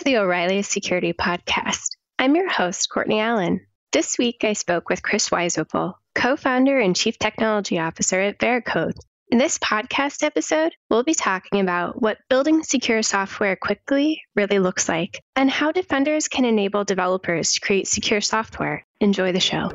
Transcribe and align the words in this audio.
to 0.00 0.04
the 0.04 0.16
O'Reilly 0.16 0.62
Security 0.62 1.12
Podcast. 1.12 1.90
I'm 2.18 2.34
your 2.34 2.48
host, 2.48 2.88
Courtney 2.88 3.20
Allen. 3.20 3.60
This 3.92 4.16
week, 4.16 4.44
I 4.44 4.54
spoke 4.54 4.88
with 4.88 5.02
Chris 5.02 5.28
Wysopal, 5.28 5.92
co 6.14 6.36
founder 6.36 6.80
and 6.80 6.96
chief 6.96 7.18
technology 7.18 7.78
officer 7.78 8.18
at 8.18 8.38
Veracode. 8.38 8.94
In 9.28 9.36
this 9.36 9.58
podcast 9.58 10.22
episode, 10.22 10.72
we'll 10.88 11.02
be 11.02 11.12
talking 11.12 11.60
about 11.60 12.00
what 12.00 12.16
building 12.30 12.62
secure 12.62 13.02
software 13.02 13.56
quickly 13.56 14.22
really 14.34 14.58
looks 14.58 14.88
like 14.88 15.20
and 15.36 15.50
how 15.50 15.70
defenders 15.70 16.28
can 16.28 16.46
enable 16.46 16.82
developers 16.84 17.52
to 17.52 17.60
create 17.60 17.86
secure 17.86 18.22
software. 18.22 18.86
Enjoy 19.02 19.32
the 19.32 19.38
show. 19.38 19.68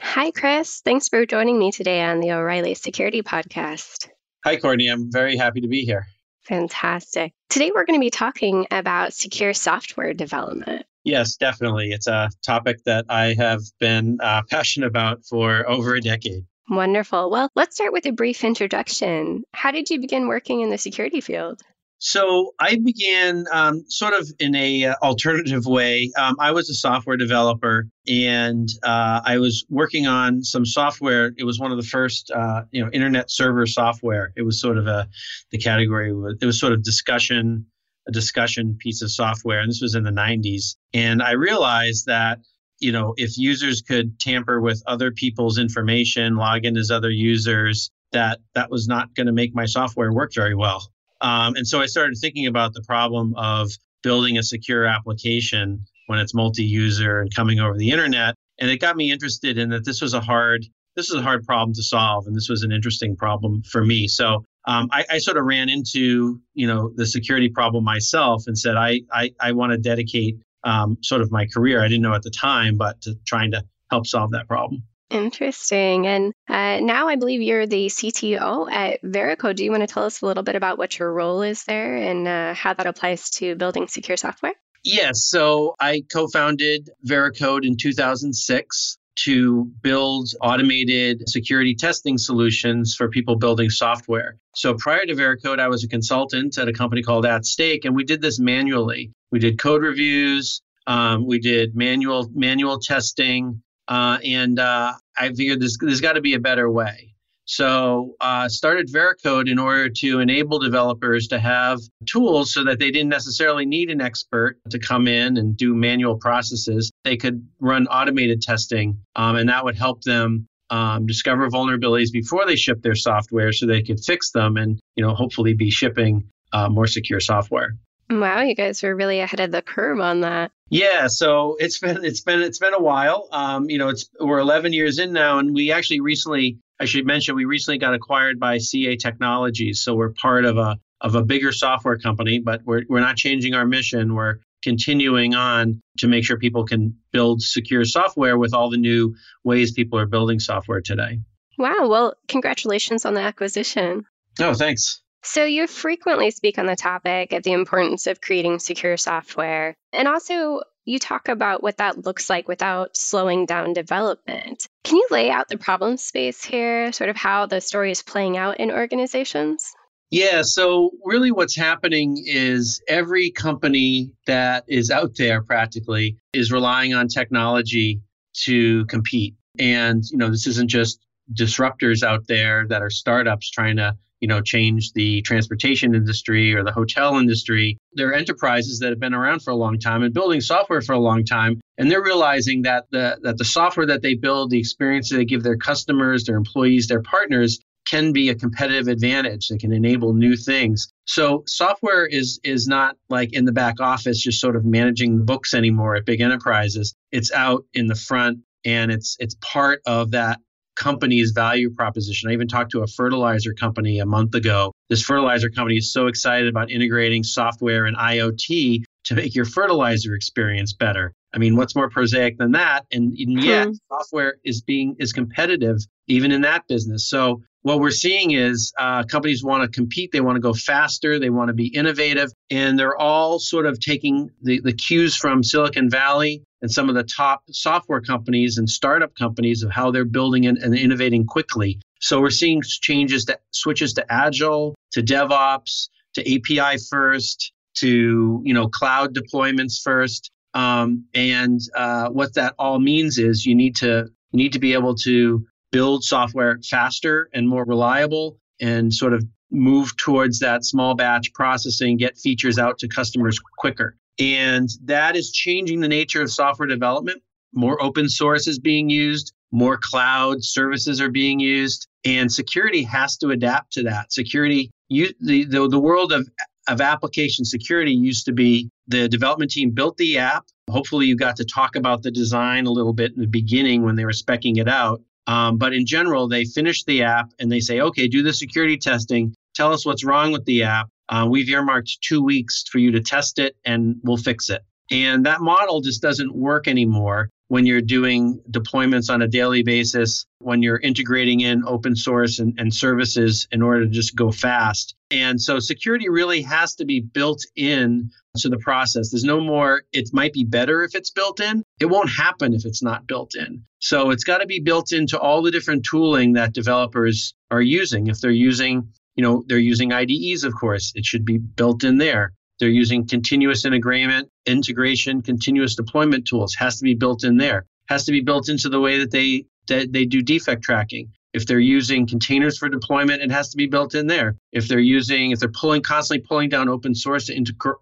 Hi, 0.00 0.30
Chris. 0.30 0.80
Thanks 0.82 1.10
for 1.10 1.26
joining 1.26 1.58
me 1.58 1.70
today 1.70 2.00
on 2.00 2.20
the 2.20 2.32
O'Reilly 2.32 2.72
Security 2.72 3.20
Podcast. 3.20 4.08
Hi, 4.46 4.56
Courtney. 4.56 4.88
I'm 4.88 5.12
very 5.12 5.36
happy 5.36 5.60
to 5.60 5.68
be 5.68 5.84
here. 5.84 6.06
Fantastic. 6.46 7.32
Today, 7.50 7.72
we're 7.74 7.84
going 7.84 7.98
to 7.98 8.04
be 8.04 8.10
talking 8.10 8.66
about 8.70 9.12
secure 9.12 9.52
software 9.52 10.14
development. 10.14 10.86
Yes, 11.04 11.36
definitely. 11.36 11.90
It's 11.92 12.06
a 12.06 12.30
topic 12.44 12.82
that 12.84 13.06
I 13.08 13.34
have 13.34 13.62
been 13.78 14.18
uh, 14.20 14.42
passionate 14.50 14.86
about 14.86 15.24
for 15.24 15.68
over 15.68 15.94
a 15.94 16.00
decade. 16.00 16.44
Wonderful. 16.68 17.30
Well, 17.30 17.48
let's 17.54 17.76
start 17.76 17.92
with 17.92 18.06
a 18.06 18.12
brief 18.12 18.42
introduction. 18.42 19.44
How 19.52 19.70
did 19.70 19.88
you 19.88 20.00
begin 20.00 20.26
working 20.26 20.62
in 20.62 20.70
the 20.70 20.78
security 20.78 21.20
field? 21.20 21.62
So 21.98 22.54
I 22.60 22.76
began 22.76 23.46
um, 23.50 23.84
sort 23.88 24.12
of 24.12 24.30
in 24.38 24.54
a 24.54 24.86
uh, 24.86 24.94
alternative 25.02 25.64
way. 25.64 26.10
Um, 26.18 26.36
I 26.38 26.50
was 26.50 26.68
a 26.68 26.74
software 26.74 27.16
developer, 27.16 27.88
and 28.06 28.68
uh, 28.82 29.22
I 29.24 29.38
was 29.38 29.64
working 29.70 30.06
on 30.06 30.42
some 30.42 30.66
software. 30.66 31.32
It 31.38 31.44
was 31.44 31.58
one 31.58 31.70
of 31.72 31.78
the 31.78 31.86
first, 31.86 32.30
uh, 32.30 32.64
you 32.70 32.84
know, 32.84 32.90
internet 32.90 33.30
server 33.30 33.66
software. 33.66 34.32
It 34.36 34.42
was 34.42 34.60
sort 34.60 34.76
of 34.76 34.86
a 34.86 35.08
the 35.52 35.58
category. 35.58 36.12
Was, 36.12 36.36
it 36.40 36.44
was 36.46 36.60
sort 36.60 36.74
of 36.74 36.82
discussion, 36.82 37.64
a 38.06 38.12
discussion 38.12 38.76
piece 38.78 39.00
of 39.00 39.10
software, 39.10 39.60
and 39.60 39.70
this 39.70 39.80
was 39.80 39.94
in 39.94 40.04
the 40.04 40.10
'90s. 40.10 40.76
And 40.92 41.22
I 41.22 41.32
realized 41.32 42.04
that 42.06 42.40
you 42.78 42.92
know 42.92 43.14
if 43.16 43.38
users 43.38 43.80
could 43.80 44.20
tamper 44.20 44.60
with 44.60 44.82
other 44.86 45.12
people's 45.12 45.56
information, 45.56 46.36
log 46.36 46.66
in 46.66 46.76
as 46.76 46.90
other 46.90 47.10
users, 47.10 47.90
that 48.12 48.40
that 48.54 48.70
was 48.70 48.86
not 48.86 49.14
going 49.14 49.28
to 49.28 49.32
make 49.32 49.54
my 49.54 49.64
software 49.64 50.12
work 50.12 50.34
very 50.34 50.54
well. 50.54 50.92
Um, 51.20 51.56
and 51.56 51.66
so 51.66 51.80
I 51.80 51.86
started 51.86 52.16
thinking 52.20 52.46
about 52.46 52.74
the 52.74 52.82
problem 52.82 53.34
of 53.36 53.70
building 54.02 54.38
a 54.38 54.42
secure 54.42 54.84
application 54.84 55.84
when 56.06 56.18
it's 56.18 56.34
multi-user 56.34 57.20
and 57.20 57.34
coming 57.34 57.58
over 57.58 57.76
the 57.76 57.90
internet. 57.90 58.34
And 58.58 58.70
it 58.70 58.78
got 58.78 58.96
me 58.96 59.10
interested 59.10 59.58
in 59.58 59.70
that 59.70 59.84
this 59.84 60.00
was 60.00 60.14
a 60.14 60.20
hard 60.20 60.64
this 60.96 61.10
was 61.10 61.20
a 61.20 61.22
hard 61.22 61.44
problem 61.44 61.74
to 61.74 61.82
solve, 61.82 62.26
and 62.26 62.34
this 62.34 62.48
was 62.48 62.62
an 62.62 62.72
interesting 62.72 63.16
problem 63.16 63.62
for 63.62 63.84
me. 63.84 64.08
So 64.08 64.44
um, 64.66 64.88
I, 64.90 65.04
I, 65.10 65.18
sort 65.18 65.36
of 65.36 65.44
ran 65.44 65.68
into 65.68 66.40
you 66.54 66.66
know 66.66 66.90
the 66.96 67.06
security 67.06 67.50
problem 67.50 67.84
myself 67.84 68.44
and 68.46 68.58
said 68.58 68.76
I 68.76 69.02
I, 69.12 69.30
I 69.38 69.52
want 69.52 69.72
to 69.72 69.78
dedicate 69.78 70.36
um, 70.64 70.96
sort 71.02 71.20
of 71.20 71.30
my 71.30 71.46
career. 71.46 71.84
I 71.84 71.88
didn't 71.88 72.02
know 72.02 72.14
at 72.14 72.22
the 72.22 72.30
time, 72.30 72.76
but 72.76 73.00
to 73.02 73.14
trying 73.26 73.50
to 73.52 73.62
help 73.90 74.06
solve 74.06 74.30
that 74.32 74.48
problem. 74.48 74.82
Interesting. 75.10 76.06
And 76.06 76.32
uh, 76.48 76.80
now 76.80 77.08
I 77.08 77.16
believe 77.16 77.40
you're 77.40 77.66
the 77.66 77.86
CTO 77.86 78.70
at 78.70 79.02
Veracode. 79.02 79.56
Do 79.56 79.64
you 79.64 79.70
want 79.70 79.82
to 79.82 79.86
tell 79.86 80.04
us 80.04 80.20
a 80.20 80.26
little 80.26 80.42
bit 80.42 80.56
about 80.56 80.78
what 80.78 80.98
your 80.98 81.12
role 81.12 81.42
is 81.42 81.64
there 81.64 81.96
and 81.96 82.26
uh, 82.26 82.54
how 82.54 82.74
that 82.74 82.86
applies 82.86 83.30
to 83.30 83.54
building 83.54 83.86
secure 83.86 84.16
software? 84.16 84.54
Yes. 84.82 85.24
So 85.24 85.74
I 85.80 86.02
co 86.12 86.28
founded 86.28 86.90
Veracode 87.06 87.64
in 87.64 87.76
2006 87.76 88.98
to 89.16 89.64
build 89.82 90.28
automated 90.42 91.28
security 91.28 91.74
testing 91.74 92.18
solutions 92.18 92.94
for 92.94 93.08
people 93.08 93.36
building 93.36 93.70
software. 93.70 94.36
So 94.54 94.74
prior 94.74 95.06
to 95.06 95.14
Veracode, 95.14 95.58
I 95.58 95.68
was 95.68 95.84
a 95.84 95.88
consultant 95.88 96.58
at 96.58 96.68
a 96.68 96.72
company 96.72 97.02
called 97.02 97.24
At 97.24 97.46
Stake, 97.46 97.84
and 97.84 97.96
we 97.96 98.04
did 98.04 98.20
this 98.20 98.38
manually. 98.38 99.12
We 99.30 99.38
did 99.38 99.58
code 99.58 99.82
reviews, 99.82 100.60
um, 100.86 101.26
we 101.26 101.38
did 101.38 101.74
manual 101.74 102.30
manual 102.34 102.78
testing, 102.78 103.62
uh, 103.88 104.18
and 104.24 104.58
uh, 104.58 104.92
I 105.16 105.32
figured 105.32 105.60
there's, 105.60 105.76
there's 105.80 106.00
got 106.00 106.14
to 106.14 106.20
be 106.20 106.34
a 106.34 106.40
better 106.40 106.70
way. 106.70 107.14
So 107.46 108.16
uh, 108.20 108.48
started 108.48 108.88
Veracode 108.92 109.48
in 109.48 109.58
order 109.58 109.88
to 109.88 110.18
enable 110.18 110.58
developers 110.58 111.28
to 111.28 111.38
have 111.38 111.78
tools 112.04 112.52
so 112.52 112.64
that 112.64 112.80
they 112.80 112.90
didn't 112.90 113.08
necessarily 113.08 113.64
need 113.64 113.88
an 113.88 114.00
expert 114.00 114.58
to 114.70 114.80
come 114.80 115.06
in 115.06 115.36
and 115.36 115.56
do 115.56 115.72
manual 115.72 116.16
processes. 116.16 116.90
They 117.04 117.16
could 117.16 117.46
run 117.60 117.86
automated 117.86 118.42
testing, 118.42 118.98
um, 119.14 119.36
and 119.36 119.48
that 119.48 119.64
would 119.64 119.76
help 119.76 120.02
them 120.02 120.48
um, 120.70 121.06
discover 121.06 121.48
vulnerabilities 121.48 122.10
before 122.10 122.46
they 122.46 122.56
ship 122.56 122.82
their 122.82 122.96
software, 122.96 123.52
so 123.52 123.66
they 123.66 123.82
could 123.82 124.00
fix 124.00 124.32
them 124.32 124.56
and 124.56 124.80
you 124.96 125.06
know 125.06 125.14
hopefully 125.14 125.54
be 125.54 125.70
shipping 125.70 126.28
uh, 126.52 126.68
more 126.68 126.88
secure 126.88 127.20
software. 127.20 127.76
Wow, 128.10 128.40
you 128.40 128.56
guys 128.56 128.82
were 128.82 128.94
really 128.94 129.20
ahead 129.20 129.38
of 129.38 129.52
the 129.52 129.62
curve 129.62 130.00
on 130.00 130.20
that. 130.22 130.50
Yeah, 130.68 131.06
so 131.06 131.56
it's 131.58 131.78
been 131.78 132.04
it's 132.04 132.20
been 132.20 132.42
it's 132.42 132.58
been 132.58 132.74
a 132.74 132.80
while. 132.80 133.28
Um, 133.30 133.70
you 133.70 133.78
know, 133.78 133.88
it's 133.88 134.08
we're 134.20 134.40
11 134.40 134.72
years 134.72 134.98
in 134.98 135.12
now, 135.12 135.38
and 135.38 135.54
we 135.54 135.72
actually 135.72 136.00
recently, 136.00 136.58
I 136.80 136.86
should 136.86 137.06
mention, 137.06 137.36
we 137.36 137.44
recently 137.44 137.78
got 137.78 137.94
acquired 137.94 138.40
by 138.40 138.58
CA 138.58 138.96
Technologies. 138.96 139.80
So 139.80 139.94
we're 139.94 140.12
part 140.12 140.44
of 140.44 140.58
a 140.58 140.78
of 141.00 141.14
a 141.14 141.22
bigger 141.22 141.52
software 141.52 141.98
company, 141.98 142.40
but 142.40 142.62
we're 142.64 142.82
we're 142.88 143.00
not 143.00 143.16
changing 143.16 143.54
our 143.54 143.66
mission. 143.66 144.14
We're 144.14 144.38
continuing 144.62 145.34
on 145.34 145.80
to 145.98 146.08
make 146.08 146.24
sure 146.24 146.38
people 146.38 146.64
can 146.64 146.96
build 147.12 147.40
secure 147.42 147.84
software 147.84 148.36
with 148.36 148.52
all 148.52 148.68
the 148.70 148.76
new 148.76 149.14
ways 149.44 149.72
people 149.72 149.98
are 149.98 150.06
building 150.06 150.40
software 150.40 150.80
today. 150.80 151.20
Wow. 151.58 151.86
Well, 151.88 152.14
congratulations 152.26 153.04
on 153.04 153.14
the 153.14 153.20
acquisition. 153.20 154.06
Oh, 154.40 154.54
thanks. 154.54 155.00
So, 155.22 155.44
you 155.44 155.66
frequently 155.66 156.30
speak 156.30 156.58
on 156.58 156.66
the 156.66 156.76
topic 156.76 157.32
of 157.32 157.42
the 157.42 157.52
importance 157.52 158.06
of 158.06 158.20
creating 158.20 158.58
secure 158.58 158.96
software. 158.96 159.74
And 159.92 160.06
also, 160.06 160.60
you 160.84 160.98
talk 160.98 161.28
about 161.28 161.62
what 161.62 161.78
that 161.78 162.04
looks 162.04 162.30
like 162.30 162.46
without 162.46 162.96
slowing 162.96 163.44
down 163.44 163.72
development. 163.72 164.66
Can 164.84 164.96
you 164.96 165.08
lay 165.10 165.30
out 165.30 165.48
the 165.48 165.58
problem 165.58 165.96
space 165.96 166.44
here, 166.44 166.92
sort 166.92 167.10
of 167.10 167.16
how 167.16 167.46
the 167.46 167.60
story 167.60 167.90
is 167.90 168.02
playing 168.02 168.36
out 168.36 168.60
in 168.60 168.70
organizations? 168.70 169.74
Yeah, 170.10 170.42
so 170.42 170.92
really 171.04 171.32
what's 171.32 171.56
happening 171.56 172.22
is 172.24 172.80
every 172.86 173.32
company 173.32 174.12
that 174.28 174.64
is 174.68 174.90
out 174.90 175.16
there 175.16 175.42
practically 175.42 176.16
is 176.32 176.52
relying 176.52 176.94
on 176.94 177.08
technology 177.08 178.00
to 178.44 178.86
compete. 178.86 179.34
And, 179.58 180.04
you 180.08 180.18
know, 180.18 180.30
this 180.30 180.46
isn't 180.46 180.70
just 180.70 181.00
disruptors 181.34 182.04
out 182.04 182.28
there 182.28 182.66
that 182.68 182.82
are 182.82 182.90
startups 182.90 183.50
trying 183.50 183.78
to 183.78 183.96
you 184.20 184.28
know, 184.28 184.40
change 184.40 184.92
the 184.92 185.22
transportation 185.22 185.94
industry 185.94 186.54
or 186.54 186.64
the 186.64 186.72
hotel 186.72 187.16
industry. 187.18 187.78
They're 187.92 188.14
enterprises 188.14 188.78
that 188.80 188.90
have 188.90 189.00
been 189.00 189.14
around 189.14 189.42
for 189.42 189.50
a 189.50 189.56
long 189.56 189.78
time 189.78 190.02
and 190.02 190.12
building 190.12 190.40
software 190.40 190.80
for 190.80 190.94
a 190.94 190.98
long 190.98 191.24
time. 191.24 191.60
And 191.78 191.90
they're 191.90 192.02
realizing 192.02 192.62
that 192.62 192.86
the, 192.90 193.18
that 193.22 193.38
the 193.38 193.44
software 193.44 193.86
that 193.86 194.02
they 194.02 194.14
build, 194.14 194.50
the 194.50 194.58
experience 194.58 195.10
that 195.10 195.16
they 195.16 195.24
give 195.24 195.42
their 195.42 195.56
customers, 195.56 196.24
their 196.24 196.36
employees, 196.36 196.86
their 196.86 197.02
partners 197.02 197.58
can 197.86 198.12
be 198.12 198.28
a 198.28 198.34
competitive 198.34 198.88
advantage. 198.88 199.48
They 199.48 199.58
can 199.58 199.72
enable 199.72 200.12
new 200.12 200.36
things. 200.36 200.88
So 201.04 201.44
software 201.46 202.04
is 202.04 202.40
is 202.42 202.66
not 202.66 202.96
like 203.08 203.32
in 203.32 203.44
the 203.44 203.52
back 203.52 203.80
office 203.80 204.20
just 204.20 204.40
sort 204.40 204.56
of 204.56 204.64
managing 204.64 205.18
the 205.18 205.24
books 205.24 205.54
anymore 205.54 205.94
at 205.94 206.04
big 206.04 206.20
enterprises. 206.20 206.94
It's 207.12 207.32
out 207.32 207.64
in 207.74 207.86
the 207.86 207.94
front 207.94 208.40
and 208.64 208.90
it's 208.90 209.16
it's 209.20 209.36
part 209.40 209.80
of 209.86 210.10
that 210.10 210.40
company's 210.76 211.32
value 211.32 211.70
proposition. 211.70 212.30
I 212.30 212.32
even 212.32 212.48
talked 212.48 212.70
to 212.72 212.82
a 212.82 212.86
fertilizer 212.86 213.52
company 213.52 213.98
a 213.98 214.06
month 214.06 214.34
ago. 214.34 214.72
This 214.88 215.02
fertilizer 215.02 215.50
company 215.50 215.76
is 215.76 215.92
so 215.92 216.06
excited 216.06 216.48
about 216.48 216.70
integrating 216.70 217.24
software 217.24 217.86
and 217.86 217.96
IoT 217.96 218.84
to 219.04 219.14
make 219.14 219.34
your 219.34 219.44
fertilizer 219.44 220.14
experience 220.14 220.72
better. 220.72 221.12
I 221.34 221.38
mean, 221.38 221.56
what's 221.56 221.76
more 221.76 221.90
prosaic 221.90 222.38
than 222.38 222.52
that? 222.52 222.86
And, 222.92 223.12
and 223.18 223.42
yet, 223.42 223.68
hmm. 223.68 223.72
software 223.90 224.36
is 224.44 224.62
being 224.62 224.96
is 224.98 225.12
competitive 225.12 225.78
even 226.08 226.32
in 226.32 226.42
that 226.42 226.66
business. 226.68 227.08
So 227.08 227.42
what 227.62 227.80
we're 227.80 227.90
seeing 227.90 228.30
is 228.30 228.72
uh, 228.78 229.02
companies 229.04 229.42
want 229.42 229.64
to 229.64 229.68
compete, 229.68 230.12
they 230.12 230.20
want 230.20 230.36
to 230.36 230.40
go 230.40 230.54
faster, 230.54 231.18
they 231.18 231.30
want 231.30 231.48
to 231.48 231.52
be 231.52 231.66
innovative, 231.66 232.30
and 232.48 232.78
they're 232.78 232.96
all 232.96 233.40
sort 233.40 233.66
of 233.66 233.80
taking 233.80 234.30
the, 234.40 234.60
the 234.60 234.72
cues 234.72 235.16
from 235.16 235.42
Silicon 235.42 235.90
Valley 235.90 236.44
and 236.66 236.72
some 236.72 236.88
of 236.88 236.96
the 236.96 237.04
top 237.04 237.44
software 237.52 238.00
companies 238.00 238.58
and 238.58 238.68
startup 238.68 239.14
companies 239.14 239.62
of 239.62 239.70
how 239.70 239.92
they're 239.92 240.04
building 240.04 240.46
and, 240.46 240.58
and 240.58 240.74
innovating 240.74 241.24
quickly. 241.24 241.78
So 242.00 242.20
we're 242.20 242.30
seeing 242.30 242.60
changes 242.60 243.26
that 243.26 243.42
switches 243.52 243.92
to 243.92 244.12
agile, 244.12 244.74
to 244.90 245.00
DevOps, 245.00 245.88
to 246.14 246.22
API 246.22 246.78
first, 246.90 247.52
to 247.76 248.42
you 248.44 248.52
know 248.52 248.66
cloud 248.66 249.14
deployments 249.14 249.80
first. 249.80 250.32
Um, 250.54 251.04
and 251.14 251.60
uh, 251.76 252.08
what 252.08 252.34
that 252.34 252.54
all 252.58 252.80
means 252.80 253.16
is 253.16 253.46
you 253.46 253.54
need 253.54 253.76
to 253.76 254.08
you 254.32 254.36
need 254.36 254.54
to 254.54 254.58
be 254.58 254.72
able 254.72 254.96
to 255.04 255.46
build 255.70 256.02
software 256.02 256.58
faster 256.68 257.28
and 257.32 257.48
more 257.48 257.64
reliable 257.64 258.38
and 258.58 258.92
sort 258.92 259.12
of 259.14 259.22
move 259.52 259.96
towards 259.96 260.40
that 260.40 260.64
small 260.64 260.96
batch 260.96 261.32
processing, 261.32 261.96
get 261.96 262.18
features 262.18 262.58
out 262.58 262.80
to 262.80 262.88
customers 262.88 263.38
quicker. 263.56 263.96
And 264.18 264.68
that 264.84 265.16
is 265.16 265.30
changing 265.30 265.80
the 265.80 265.88
nature 265.88 266.22
of 266.22 266.30
software 266.30 266.68
development. 266.68 267.22
More 267.52 267.82
open 267.82 268.08
source 268.08 268.46
is 268.46 268.58
being 268.58 268.90
used, 268.90 269.32
more 269.52 269.78
cloud 269.80 270.44
services 270.44 271.00
are 271.00 271.10
being 271.10 271.40
used, 271.40 271.86
and 272.04 272.30
security 272.30 272.82
has 272.82 273.16
to 273.18 273.30
adapt 273.30 273.72
to 273.74 273.82
that. 273.84 274.12
Security, 274.12 274.70
you, 274.88 275.12
the, 275.20 275.44
the, 275.44 275.68
the 275.68 275.80
world 275.80 276.12
of 276.12 276.28
of 276.68 276.80
application 276.80 277.44
security 277.44 277.92
used 277.92 278.24
to 278.26 278.32
be 278.32 278.68
the 278.88 279.08
development 279.08 279.50
team 279.50 279.70
built 279.70 279.96
the 279.96 280.18
app. 280.18 280.46
Hopefully, 280.70 281.06
you 281.06 281.16
got 281.16 281.36
to 281.36 281.44
talk 281.44 281.76
about 281.76 282.02
the 282.02 282.10
design 282.10 282.66
a 282.66 282.70
little 282.70 282.92
bit 282.92 283.12
in 283.14 283.20
the 283.20 283.28
beginning 283.28 283.82
when 283.82 283.94
they 283.94 284.04
were 284.04 284.10
specking 284.10 284.58
it 284.58 284.68
out. 284.68 285.00
Um, 285.28 285.58
but 285.58 285.72
in 285.72 285.86
general, 285.86 286.28
they 286.28 286.44
finish 286.44 286.84
the 286.84 287.02
app 287.02 287.32
and 287.38 287.50
they 287.50 287.60
say, 287.60 287.80
okay, 287.80 288.08
do 288.08 288.22
the 288.22 288.32
security 288.32 288.76
testing. 288.76 289.34
Tell 289.54 289.72
us 289.72 289.86
what's 289.86 290.04
wrong 290.04 290.32
with 290.32 290.44
the 290.44 290.64
app. 290.64 290.88
Uh, 291.08 291.26
we've 291.28 291.48
earmarked 291.48 291.98
two 292.02 292.22
weeks 292.22 292.64
for 292.70 292.78
you 292.78 292.92
to 292.92 293.00
test 293.00 293.38
it 293.38 293.56
and 293.64 293.96
we'll 294.02 294.16
fix 294.16 294.50
it. 294.50 294.62
And 294.90 295.26
that 295.26 295.40
model 295.40 295.80
just 295.80 296.00
doesn't 296.00 296.34
work 296.34 296.68
anymore 296.68 297.30
when 297.48 297.64
you're 297.64 297.80
doing 297.80 298.40
deployments 298.50 299.12
on 299.12 299.22
a 299.22 299.28
daily 299.28 299.62
basis, 299.62 300.26
when 300.38 300.62
you're 300.62 300.78
integrating 300.78 301.40
in 301.40 301.62
open 301.64 301.94
source 301.94 302.38
and, 302.38 302.58
and, 302.58 302.74
services 302.74 303.46
in 303.52 303.62
order 303.62 303.84
to 303.84 303.90
just 303.90 304.16
go 304.16 304.32
fast. 304.32 304.96
And 305.10 305.40
so 305.40 305.60
security 305.60 306.08
really 306.08 306.42
has 306.42 306.74
to 306.76 306.84
be 306.84 307.00
built 307.00 307.44
in 307.54 308.10
to 308.38 308.48
the 308.48 308.58
process. 308.58 309.10
There's 309.10 309.24
no 309.24 309.40
more, 309.40 309.82
it 309.92 310.10
might 310.12 310.32
be 310.32 310.44
better 310.44 310.82
if 310.82 310.94
it's 310.94 311.10
built 311.10 311.40
in. 311.40 311.62
It 311.80 311.86
won't 311.86 312.10
happen 312.10 312.52
if 312.52 312.64
it's 312.64 312.82
not 312.82 313.06
built 313.06 313.34
in. 313.36 313.62
So 313.78 314.10
it's 314.10 314.24
got 314.24 314.38
to 314.38 314.46
be 314.46 314.60
built 314.60 314.92
into 314.92 315.18
all 315.18 315.42
the 315.42 315.52
different 315.52 315.86
tooling 315.88 316.32
that 316.32 316.52
developers 316.52 317.34
are 317.50 317.62
using. 317.62 318.08
If 318.08 318.20
they're 318.20 318.30
using, 318.32 318.92
you 319.16 319.22
know, 319.22 319.44
they're 319.48 319.58
using 319.58 319.92
IDEs, 319.92 320.44
of 320.44 320.54
course, 320.54 320.92
it 320.94 321.04
should 321.04 321.24
be 321.24 321.38
built 321.38 321.84
in 321.84 321.98
there. 321.98 322.32
They're 322.58 322.68
using 322.68 323.06
continuous 323.06 323.64
integration, 323.64 324.30
integration, 324.46 325.22
continuous 325.22 325.74
deployment 325.74 326.26
tools. 326.26 326.54
Has 326.54 326.78
to 326.78 326.84
be 326.84 326.94
built 326.94 327.24
in 327.24 327.36
there. 327.36 327.66
Has 327.88 328.04
to 328.04 328.12
be 328.12 328.20
built 328.20 328.48
into 328.48 328.68
the 328.68 328.80
way 328.80 328.98
that 328.98 329.10
they 329.10 329.46
that 329.68 329.92
they 329.92 330.04
do 330.04 330.22
defect 330.22 330.62
tracking. 330.62 331.10
If 331.32 331.46
they're 331.46 331.58
using 331.58 332.06
containers 332.06 332.56
for 332.56 332.68
deployment, 332.68 333.22
it 333.22 333.30
has 333.30 333.50
to 333.50 333.58
be 333.58 333.66
built 333.66 333.94
in 333.94 334.06
there. 334.06 334.36
If 334.52 334.68
they're 334.68 334.78
using, 334.78 335.32
if 335.32 335.38
they're 335.38 335.50
pulling 335.50 335.82
constantly 335.82 336.26
pulling 336.26 336.48
down 336.48 336.68
open 336.68 336.94
source 336.94 337.26
to 337.26 337.34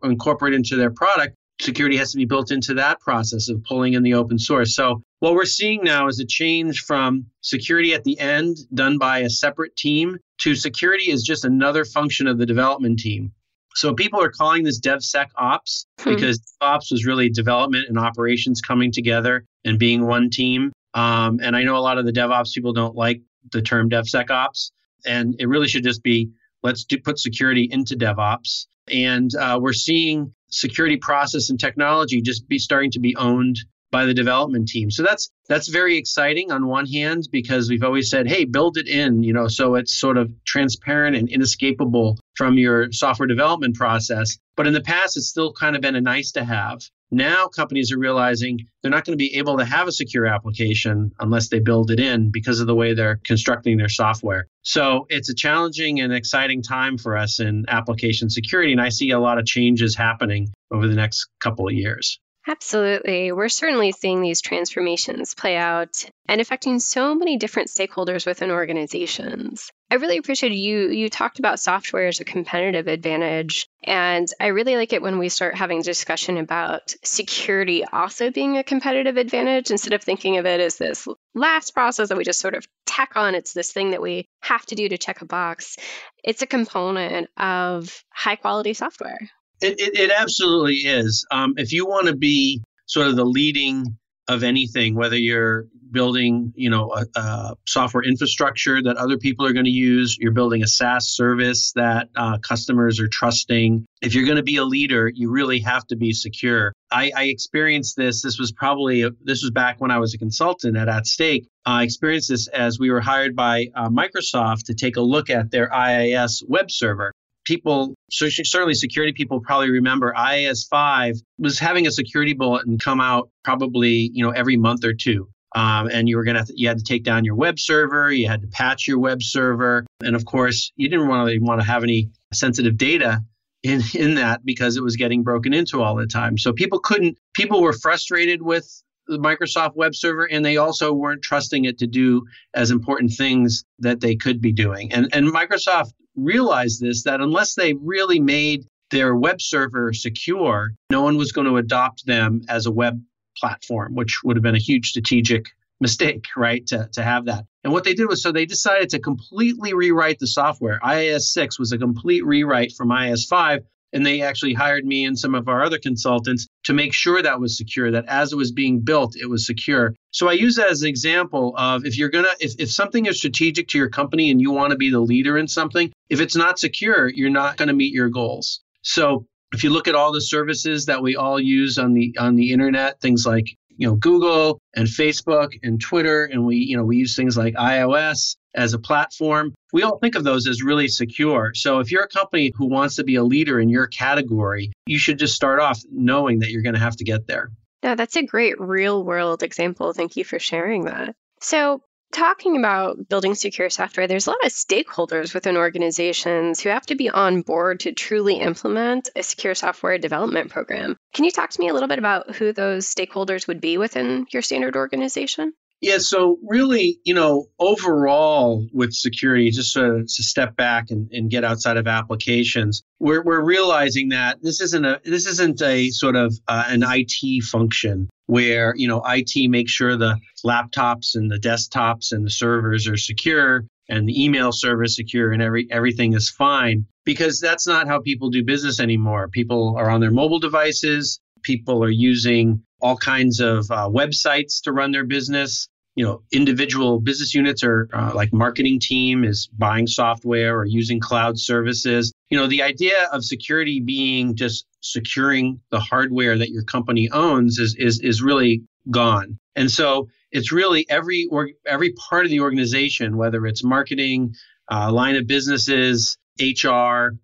incorporate 0.03 0.55
into 0.55 0.75
their 0.77 0.91
product, 0.91 1.37
security 1.61 1.97
has 1.97 2.11
to 2.13 2.17
be 2.17 2.25
built 2.25 2.51
into 2.51 2.75
that 2.75 3.01
process 3.01 3.49
of 3.49 3.63
pulling 3.65 3.95
in 3.95 4.03
the 4.03 4.15
open 4.15 4.39
source. 4.39 4.75
So 4.75 5.03
what 5.21 5.35
we're 5.35 5.45
seeing 5.45 5.83
now 5.83 6.09
is 6.09 6.19
a 6.21 6.25
change 6.25 6.81
from 6.81 7.27
security 7.41 7.95
at 7.95 8.05
the 8.05 8.19
end 8.19 8.57
done 8.73 8.99
by 8.99 9.21
a 9.21 9.31
separate 9.31 9.77
team 9.77 10.19
to 10.39 10.55
security 10.55 11.11
is 11.11 11.23
just 11.23 11.45
another 11.45 11.85
function 11.85 12.27
of 12.27 12.39
the 12.39 12.47
development 12.47 12.99
team. 12.99 13.33
So 13.75 13.93
people 13.93 14.23
are 14.23 14.31
calling 14.31 14.63
this 14.63 14.81
DevSecOps 14.81 15.87
hmm. 16.01 16.15
because 16.15 16.41
ops 16.61 16.91
was 16.91 17.05
really 17.05 17.29
development 17.29 17.87
and 17.89 17.99
operations 17.99 18.61
coming 18.61 18.93
together 18.93 19.45
and 19.65 19.79
being 19.79 20.07
one 20.07 20.31
team. 20.31 20.73
Um, 20.95 21.41
and 21.43 21.57
I 21.57 21.65
know 21.65 21.77
a 21.77 21.79
lot 21.79 21.99
of 21.99 22.07
the 22.07 22.13
DevOps 22.13 22.53
people 22.53 22.73
don't 22.73 22.95
like 22.95 23.21
the 23.53 23.61
term 23.61 23.91
DevSecOps, 23.91 24.71
and 25.05 25.35
it 25.39 25.49
really 25.49 25.67
should 25.67 25.83
just 25.83 26.03
be 26.03 26.31
let's 26.63 26.85
do, 26.85 26.99
put 26.99 27.19
security 27.19 27.69
into 27.71 27.97
DevOps. 27.97 28.67
And 28.93 29.35
uh, 29.35 29.59
we're 29.61 29.73
seeing 29.73 30.33
security 30.55 30.97
process 30.97 31.51
and 31.51 31.59
technology 31.59 32.21
just 32.23 32.49
be 32.49 32.59
starting 32.59 32.91
to 32.93 33.01
be 33.01 33.15
owned 33.17 33.59
by 33.95 34.07
the 34.07 34.13
development 34.13 34.67
team. 34.67 34.91
So 34.91 35.05
that's 35.05 35.31
that's 35.49 35.69
very 35.69 35.97
exciting 35.97 36.51
on 36.51 36.67
one 36.67 36.85
hand 36.85 37.29
because 37.31 37.71
we've 37.71 37.85
always 37.85 38.11
said, 38.11 38.29
hey, 38.29 38.45
build 38.45 38.77
it 38.77 38.89
in, 38.89 39.23
you 39.23 39.33
know, 39.33 39.47
so 39.47 39.77
it's 39.77 39.95
sort 39.97 40.19
of 40.19 40.33
transparent 40.45 41.15
and 41.15 41.29
inescapable 41.29 42.19
from 42.37 42.59
your 42.59 42.91
software 42.91 43.29
development 43.29 43.77
process. 43.77 44.37
But 44.57 44.67
in 44.67 44.73
the 44.73 44.81
past, 44.81 45.17
it's 45.17 45.29
still 45.29 45.53
kind 45.53 45.77
of 45.77 45.83
been 45.83 45.95
a 45.95 46.01
nice 46.01 46.33
to 46.33 46.45
have. 46.45 46.81
Now 47.13 47.47
companies 47.47 47.93
are 47.93 47.99
realizing 47.99 48.59
they're 48.83 48.91
not 48.91 49.05
going 49.05 49.17
to 49.17 49.25
be 49.25 49.37
able 49.37 49.59
to 49.59 49.65
have 49.65 49.87
a 49.87 49.93
secure 49.93 50.27
application 50.27 51.13
unless 51.21 51.49
they 51.49 51.61
build 51.61 51.93
it 51.93 52.01
in 52.01 52.33
because 52.33 52.59
of 52.59 52.67
the 52.67 52.75
way 52.75 52.95
they're 52.95 53.21
constructing 53.25 53.77
their 53.77 53.89
software. 53.89 54.49
So 54.63 55.07
it's 55.09 55.29
a 55.29 55.35
challenging 55.37 56.01
and 56.01 56.13
exciting 56.13 56.63
time 56.63 56.99
for 56.99 57.17
us 57.17 57.39
in 57.39 57.65
application 57.69 58.29
security. 58.29 58.73
And 58.73 58.81
I 58.81 58.89
see 58.89 59.11
a 59.11 59.21
lot 59.21 59.39
of 59.39 59.47
changes 59.47 59.95
happening 59.95 60.49
over 60.73 60.89
the 60.89 60.97
next 60.97 61.29
couple 61.39 61.69
of 61.69 61.75
years. 61.75 62.19
Absolutely. 62.47 63.33
We're 63.33 63.49
certainly 63.49 63.93
seeing 63.93 64.21
these 64.21 64.43
transformations 64.43 65.35
play 65.35 65.57
out 65.57 66.05
and 66.29 66.43
affecting 66.43 66.79
so 66.79 67.15
many 67.15 67.39
different 67.39 67.71
stakeholders 67.71 68.27
within 68.27 68.51
organizations. 68.51 69.71
I 69.91 69.95
really 69.95 70.19
appreciated 70.19 70.57
you 70.57 70.91
you 70.91 71.09
talked 71.09 71.39
about 71.39 71.61
software 71.61 72.09
as 72.09 72.21
a 72.21 72.25
competitive 72.25 72.87
advantage 72.87 73.67
and 73.83 74.29
I 74.39 74.49
really 74.49 74.77
like 74.77 74.93
it 74.93 75.01
when 75.01 75.19
we 75.19 75.31
start 75.31 75.55
having 75.55 75.81
discussion 75.81 76.37
about 76.37 76.95
security 77.03 77.85
also 77.85 78.31
being 78.31 78.59
a 78.59 78.65
competitive 78.65 79.17
advantage 79.17 79.71
instead 79.71 79.93
of 79.95 80.03
thinking 80.03 80.37
of 80.37 80.45
it 80.45 80.61
as 80.61 80.77
this 80.77 81.09
last 81.35 81.73
process 81.73 82.09
that 82.09 82.19
we 82.19 82.25
just 82.25 82.41
sort 82.41 82.55
of 82.55 82.67
tack 82.85 83.17
on 83.17 83.35
it's 83.35 83.55
this 83.55 83.73
thing 83.73 83.93
that 83.93 84.03
we 84.03 84.27
have 84.43 84.67
to 84.67 84.75
do 84.75 84.89
to 84.89 84.99
check 84.99 85.23
a 85.23 85.27
box. 85.27 85.77
It's 86.23 86.43
a 86.43 86.47
component 86.47 87.31
of 87.39 88.05
high 88.11 88.37
quality 88.37 88.75
software. 88.75 89.31
It, 89.61 89.81
it, 89.81 89.99
it 89.99 90.11
absolutely 90.11 90.77
is. 90.77 91.27
Um, 91.31 91.55
if 91.57 91.73
you 91.73 91.87
want 91.87 92.07
to 92.09 92.17
be 92.17 92.63
sort 92.87 93.07
of 93.09 93.17
the 93.17 93.25
leading 93.25 93.97
of 94.29 94.43
anything, 94.43 94.95
whether 94.95 95.17
you're 95.17 95.67
building, 95.91 96.53
you 96.57 96.69
know, 96.69 96.93
a, 96.93 97.07
a 97.19 97.57
software 97.67 98.03
infrastructure 98.03 98.83
that 98.83 98.97
other 98.97 99.17
people 99.17 99.47
are 99.47 99.53
going 99.53 99.65
to 99.65 99.71
use, 99.71 100.19
you're 100.19 100.33
building 100.33 100.63
a 100.63 100.67
SaaS 100.67 101.09
service 101.09 101.73
that 101.73 102.09
uh, 102.17 102.37
customers 102.39 103.01
are 103.01 103.09
trusting. 103.09 103.87
If 104.03 104.15
you're 104.15 104.25
going 104.25 104.37
to 104.37 104.43
be 104.43 104.57
a 104.57 104.65
leader, 104.65 105.09
you 105.09 105.31
really 105.31 105.61
have 105.61 105.87
to 105.87 105.97
be 105.97 106.13
secure. 106.13 106.73
I, 106.91 107.13
I 107.17 107.25
experienced 107.25 107.97
this. 107.97 108.23
This 108.23 108.39
was 108.39 108.53
probably 108.53 109.03
a, 109.03 109.11
this 109.23 109.43
was 109.43 109.51
back 109.51 109.81
when 109.81 109.91
I 109.91 109.99
was 109.99 110.15
a 110.15 110.19
consultant 110.19 110.77
at 110.77 110.89
At 110.89 111.07
Stake. 111.07 111.47
I 111.65 111.85
experienced 111.85 112.29
this 112.29 112.49
as 112.49 112.79
we 112.79 112.91
were 112.91 113.01
hired 113.01 113.37
by 113.37 113.69
uh, 113.75 113.89
Microsoft 113.89 114.65
to 114.65 114.75
take 114.75 114.97
a 114.97 115.01
look 115.01 115.31
at 115.31 115.51
their 115.51 115.71
IIS 115.73 116.43
web 116.47 116.71
server 116.71 117.13
people, 117.45 117.95
certainly 118.11 118.75
security 118.75 119.13
people 119.13 119.41
probably 119.41 119.71
remember 119.71 120.15
IIS 120.15 120.65
5 120.65 121.17
was 121.39 121.59
having 121.59 121.87
a 121.87 121.91
security 121.91 122.35
bulletin 122.35 122.79
come 122.79 123.01
out 123.01 123.31
probably, 123.45 124.11
you 124.13 124.25
know, 124.25 124.31
every 124.31 124.57
month 124.57 124.85
or 124.85 124.95
two. 124.95 125.29
Um, 125.55 125.89
and 125.89 126.09
you 126.09 126.17
were 126.17 126.25
going 126.25 126.45
to, 126.45 126.53
you 126.57 126.67
had 126.67 126.79
to 126.79 126.85
take 126.85 127.05
down 127.05 127.25
your 127.25 127.37
web 127.37 127.61
server, 127.61 128.11
you 128.11 128.27
had 128.27 128.43
to 128.43 128.49
patch 128.49 128.89
your 128.89 128.99
web 128.99 129.23
server. 129.23 129.87
And 130.03 130.17
of 130.17 130.25
course, 130.25 130.73
you 130.75 130.89
didn't 130.89 131.07
really 131.07 131.39
want 131.39 131.61
to 131.61 131.67
have 131.67 131.85
any 131.85 132.11
sensitive 132.33 132.77
data 132.77 133.21
in, 133.63 133.81
in 133.95 134.15
that 134.17 134.45
because 134.45 134.77
it 134.77 134.83
was 134.83 134.97
getting 134.97 135.23
broken 135.23 135.55
into 135.55 135.81
all 135.81 135.95
the 135.95 136.07
time. 136.07 136.39
So 136.39 136.53
people 136.53 136.81
couldn't, 136.81 137.19
people 137.35 137.63
were 137.63 137.73
frustrated 137.73 138.43
with 138.43 138.69
the 139.07 139.19
Microsoft 139.19 139.77
web 139.77 139.95
server 139.95 140.25
and 140.25 140.45
they 140.45 140.57
also 140.57 140.93
weren't 140.93 141.23
trusting 141.23 141.67
it 141.67 141.79
to 141.79 141.87
do 141.87 142.23
as 142.55 142.71
important 142.71 143.13
things 143.13 143.65
that 143.79 144.01
they 144.01 144.17
could 144.17 144.41
be 144.41 144.53
doing. 144.53 144.93
And, 144.93 145.09
and 145.13 145.29
Microsoft 145.29 145.93
realized 146.17 146.81
this 146.81 147.05
that 147.05 147.21
unless 147.21 147.55
they 147.55 147.75
really 147.75 148.21
made 148.21 148.65
their 148.91 149.15
web 149.15 149.41
server 149.41 149.93
secure, 149.93 150.73
no 150.91 151.03
one 151.03 151.17
was 151.17 151.33
going 151.33 151.47
to 151.47 151.57
adopt 151.57 152.07
them 152.07 152.43
as 152.49 152.67
a 152.67 152.71
web 152.73 153.03
platform, 153.37 153.95
which 153.95 154.21
would 154.23 154.37
have 154.37 154.43
been 154.43 154.55
a 154.55 154.59
huge 154.59 154.91
strategic 154.91 155.47
mistake, 155.81 156.27
right? 156.37 156.67
To, 156.69 156.89
to 156.93 157.03
have 157.03 157.27
that. 157.27 157.45
And 157.65 157.73
what 157.73 157.85
they 157.85 157.95
did 157.95 158.09
was 158.09 158.23
so 158.23 158.31
they 158.31 158.47
decided 158.47 158.91
to 158.91 159.01
completely 159.01 159.75
rewrite 159.75 160.19
the 160.19 160.27
software. 160.27 160.79
IIS 160.87 161.33
6 161.33 161.59
was 161.59 161.73
a 161.73 161.79
complete 161.79 162.25
rewrite 162.25 162.73
from 162.73 162.93
IIS 162.93 163.27
5 163.27 163.65
and 163.95 164.05
they 164.05 164.21
actually 164.21 164.53
hired 164.53 164.85
me 164.85 165.05
and 165.05 165.19
some 165.19 165.35
of 165.35 165.49
our 165.49 165.63
other 165.63 165.79
consultants 165.79 166.47
to 166.65 166.75
make 166.75 166.93
sure 166.93 167.23
that 167.23 167.41
was 167.41 167.57
secure, 167.57 167.91
that 167.93 168.05
as 168.09 168.33
it 168.33 168.37
was 168.37 168.53
being 168.53 168.81
built, 168.81 169.17
it 169.17 169.27
was 169.27 169.47
secure. 169.47 169.95
So 170.11 170.29
I 170.29 170.33
use 170.33 170.57
that 170.57 170.69
as 170.69 170.83
an 170.83 170.89
example 170.89 171.55
of 171.57 171.87
if 171.87 171.97
you're 171.97 172.11
going 172.11 172.25
to, 172.25 172.37
if, 172.45 172.55
if 172.59 172.71
something 172.71 173.07
is 173.07 173.17
strategic 173.17 173.69
to 173.69 173.79
your 173.79 173.89
company 173.89 174.31
and 174.31 174.41
you 174.41 174.51
want 174.51 174.73
to 174.73 174.77
be 174.77 174.91
the 174.91 175.01
leader 175.01 175.39
in 175.39 175.49
something, 175.49 175.93
if 176.11 176.21
it's 176.21 176.37
not 176.37 176.59
secure, 176.59 177.09
you're 177.09 177.31
not 177.31 177.57
going 177.57 177.69
to 177.69 177.75
meet 177.75 177.95
your 177.95 178.09
goals. 178.09 178.61
So 178.83 179.27
if 179.55 179.63
you 179.63 179.71
look 179.71 179.87
at 179.87 179.95
all 179.95 180.13
the 180.13 180.21
services 180.21 180.87
that 180.87 181.03
we 181.03 181.15
all 181.17 181.39
use 181.39 181.79
on 181.79 181.95
the 181.95 182.17
on 182.19 182.35
the 182.35 182.53
internet, 182.53 183.01
things 183.01 183.25
like 183.25 183.57
you 183.77 183.87
know 183.89 183.95
Google 183.95 184.61
and 184.75 184.87
Facebook 184.87 185.59
and 185.63 185.81
Twitter, 185.81 186.25
and 186.25 186.45
we 186.45 186.57
you 186.57 186.77
know 186.77 186.85
we 186.85 186.97
use 186.97 187.17
things 187.17 187.37
like 187.37 187.55
iOS 187.55 188.37
as 188.55 188.73
a 188.73 188.79
platform. 188.79 189.55
We 189.73 189.83
all 189.83 189.99
think 189.99 190.15
of 190.15 190.25
those 190.25 190.47
as 190.47 190.63
really 190.63 190.89
secure. 190.89 191.53
So 191.55 191.81
if 191.81 191.91
you're 191.91 192.05
a 192.05 192.09
company 192.09 192.53
who 192.55 192.67
wants 192.67 192.97
to 192.97 193.05
be 193.05 193.17
a 193.17 193.25
leader 193.25 193.59
in 193.59 193.69
your 193.69 193.87
category, 193.87 194.73
you 194.87 194.99
should 194.99 195.19
just 195.19 195.35
start 195.35 195.61
off 195.61 195.81
knowing 195.91 196.41
that 196.41 196.51
you're 196.51 196.63
going 196.63 196.75
to 196.75 196.81
have 196.81 196.97
to 196.97 197.05
get 197.05 197.27
there. 197.27 197.51
No, 197.83 197.95
that's 197.95 198.17
a 198.17 198.23
great 198.23 198.61
real 198.61 199.05
world 199.05 199.43
example. 199.43 199.93
Thank 199.93 200.17
you 200.17 200.25
for 200.25 200.39
sharing 200.39 200.85
that. 200.85 201.15
So, 201.41 201.83
talking 202.13 202.57
about 202.57 203.09
building 203.09 203.35
secure 203.35 203.71
software, 203.71 204.07
there's 204.07 204.27
a 204.27 204.31
lot 204.31 204.45
of 204.45 204.53
stakeholders 204.53 205.35
within 205.35 205.57
organizations 205.57 206.61
who 206.61 206.69
have 206.69 206.87
to 206.87 206.95
be 206.95 207.11
on 207.11 207.43
board 207.43 207.81
to 207.81 207.93
truly 207.93 208.37
implement 208.37 209.11
a 209.17 209.23
secure 209.23 209.55
software 209.55 209.99
development 209.99 210.51
program. 210.51 210.97
Can 211.13 211.25
you 211.25 211.31
talk 211.31 211.51
to 211.51 211.61
me 211.61 211.69
a 211.69 211.75
little 211.75 211.89
bit 211.89 211.99
about 211.99 212.35
who 212.37 212.53
those 212.53 212.93
stakeholders 212.93 213.49
would 213.49 213.61
be 213.61 213.79
within 213.79 214.27
your 214.31 214.43
standard 214.43 214.77
organization? 214.77 215.53
Yeah, 215.81 215.99
so 215.99 216.39
really, 216.47 216.99
you 217.05 217.13
know, 217.13 217.47
overall 217.59 218.67
with 218.73 218.95
security, 218.95 219.51
just 219.51 219.75
to, 219.75 220.03
to 220.03 220.23
step 220.23 220.57
back 220.57 220.91
and, 220.91 221.11
and 221.13 221.31
get 221.31 221.45
outside 221.45 221.77
of 221.77 221.87
applications, 221.87 222.83
we're, 223.01 223.23
we're 223.23 223.45
realizing 223.45 224.09
that 224.09 224.43
this 224.43 224.63
isn't 224.63 224.85
a 224.85 225.01
this 225.05 225.27
isn't 225.27 225.61
a 225.61 225.91
sort 225.91 226.17
of 226.17 226.35
uh, 226.49 226.65
an 226.69 226.83
IT 226.87 227.45
function 227.45 228.09
where 228.27 228.75
you 228.77 228.89
know 228.89 229.03
IT 229.07 229.51
makes 229.51 229.73
sure 229.73 229.97
the 229.97 230.19
laptops 230.45 231.15
and 231.15 231.31
the 231.31 231.39
desktops 231.39 232.13
and 232.13 232.25
the 232.25 232.31
servers 232.31 232.89
are 232.89 232.97
secure 232.97 233.65
and 233.89 234.09
the 234.09 234.25
email 234.25 234.53
server 234.53 234.85
is 234.85 234.97
secure 234.97 235.33
and 235.33 235.43
every 235.43 235.67
everything 235.71 236.15
is 236.15 236.31
fine 236.31 236.87
because 237.05 237.39
that's 237.39 237.67
not 237.67 237.87
how 237.87 238.01
people 238.01 238.31
do 238.31 238.43
business 238.43 238.81
anymore. 238.81 239.29
People 239.29 239.77
are 239.77 239.91
on 239.91 240.01
their 240.01 240.11
mobile 240.11 240.39
devices. 240.39 241.21
People 241.43 241.85
are 241.85 241.91
using 241.91 242.63
all 242.85 242.99
kinds 242.99 243.41
of 243.41 243.71
uh, 243.71 243.89
websites 243.89 244.61
to 244.65 244.71
run 244.71 244.93
their 244.93 245.05
business. 245.05 245.69
You 245.97 246.05
know, 246.05 246.23
individual 246.33 247.01
business 247.01 247.35
units 247.35 247.65
are 247.65 247.89
uh, 247.95 248.13
like 248.15 248.31
marketing 248.31 248.79
team 248.79 249.25
is 249.25 249.47
buying 249.47 249.87
software 249.87 250.55
or 250.59 250.67
using 250.67 251.01
cloud 251.01 251.39
services. 251.39 252.13
You 252.29 252.37
know, 252.37 252.47
the 252.47 252.63
idea 252.63 253.09
of 253.11 253.25
security 253.25 253.81
being 253.81 254.37
just 254.37 254.67
securing 254.81 255.61
the 255.71 255.81
hardware 255.81 256.37
that 256.37 256.51
your 256.51 256.65
company 256.65 257.09
owns 257.11 257.59
is 257.59 257.75
is 257.79 258.01
is 258.01 258.21
really 258.21 258.65
gone. 258.91 259.39
And 259.57 259.71
so 259.71 260.09
it's 260.31 260.53
really 260.53 260.85
every 260.91 261.27
or 261.31 261.49
every 261.67 261.93
part 261.93 262.27
of 262.27 262.31
the 262.31 262.41
organization, 262.41 263.17
whether 263.17 263.47
it's 263.47 263.65
marketing, 263.65 264.35
uh, 264.71 264.93
line 264.93 265.17
of 265.17 265.27
businesses, 265.27 266.19
HR, 266.39 267.17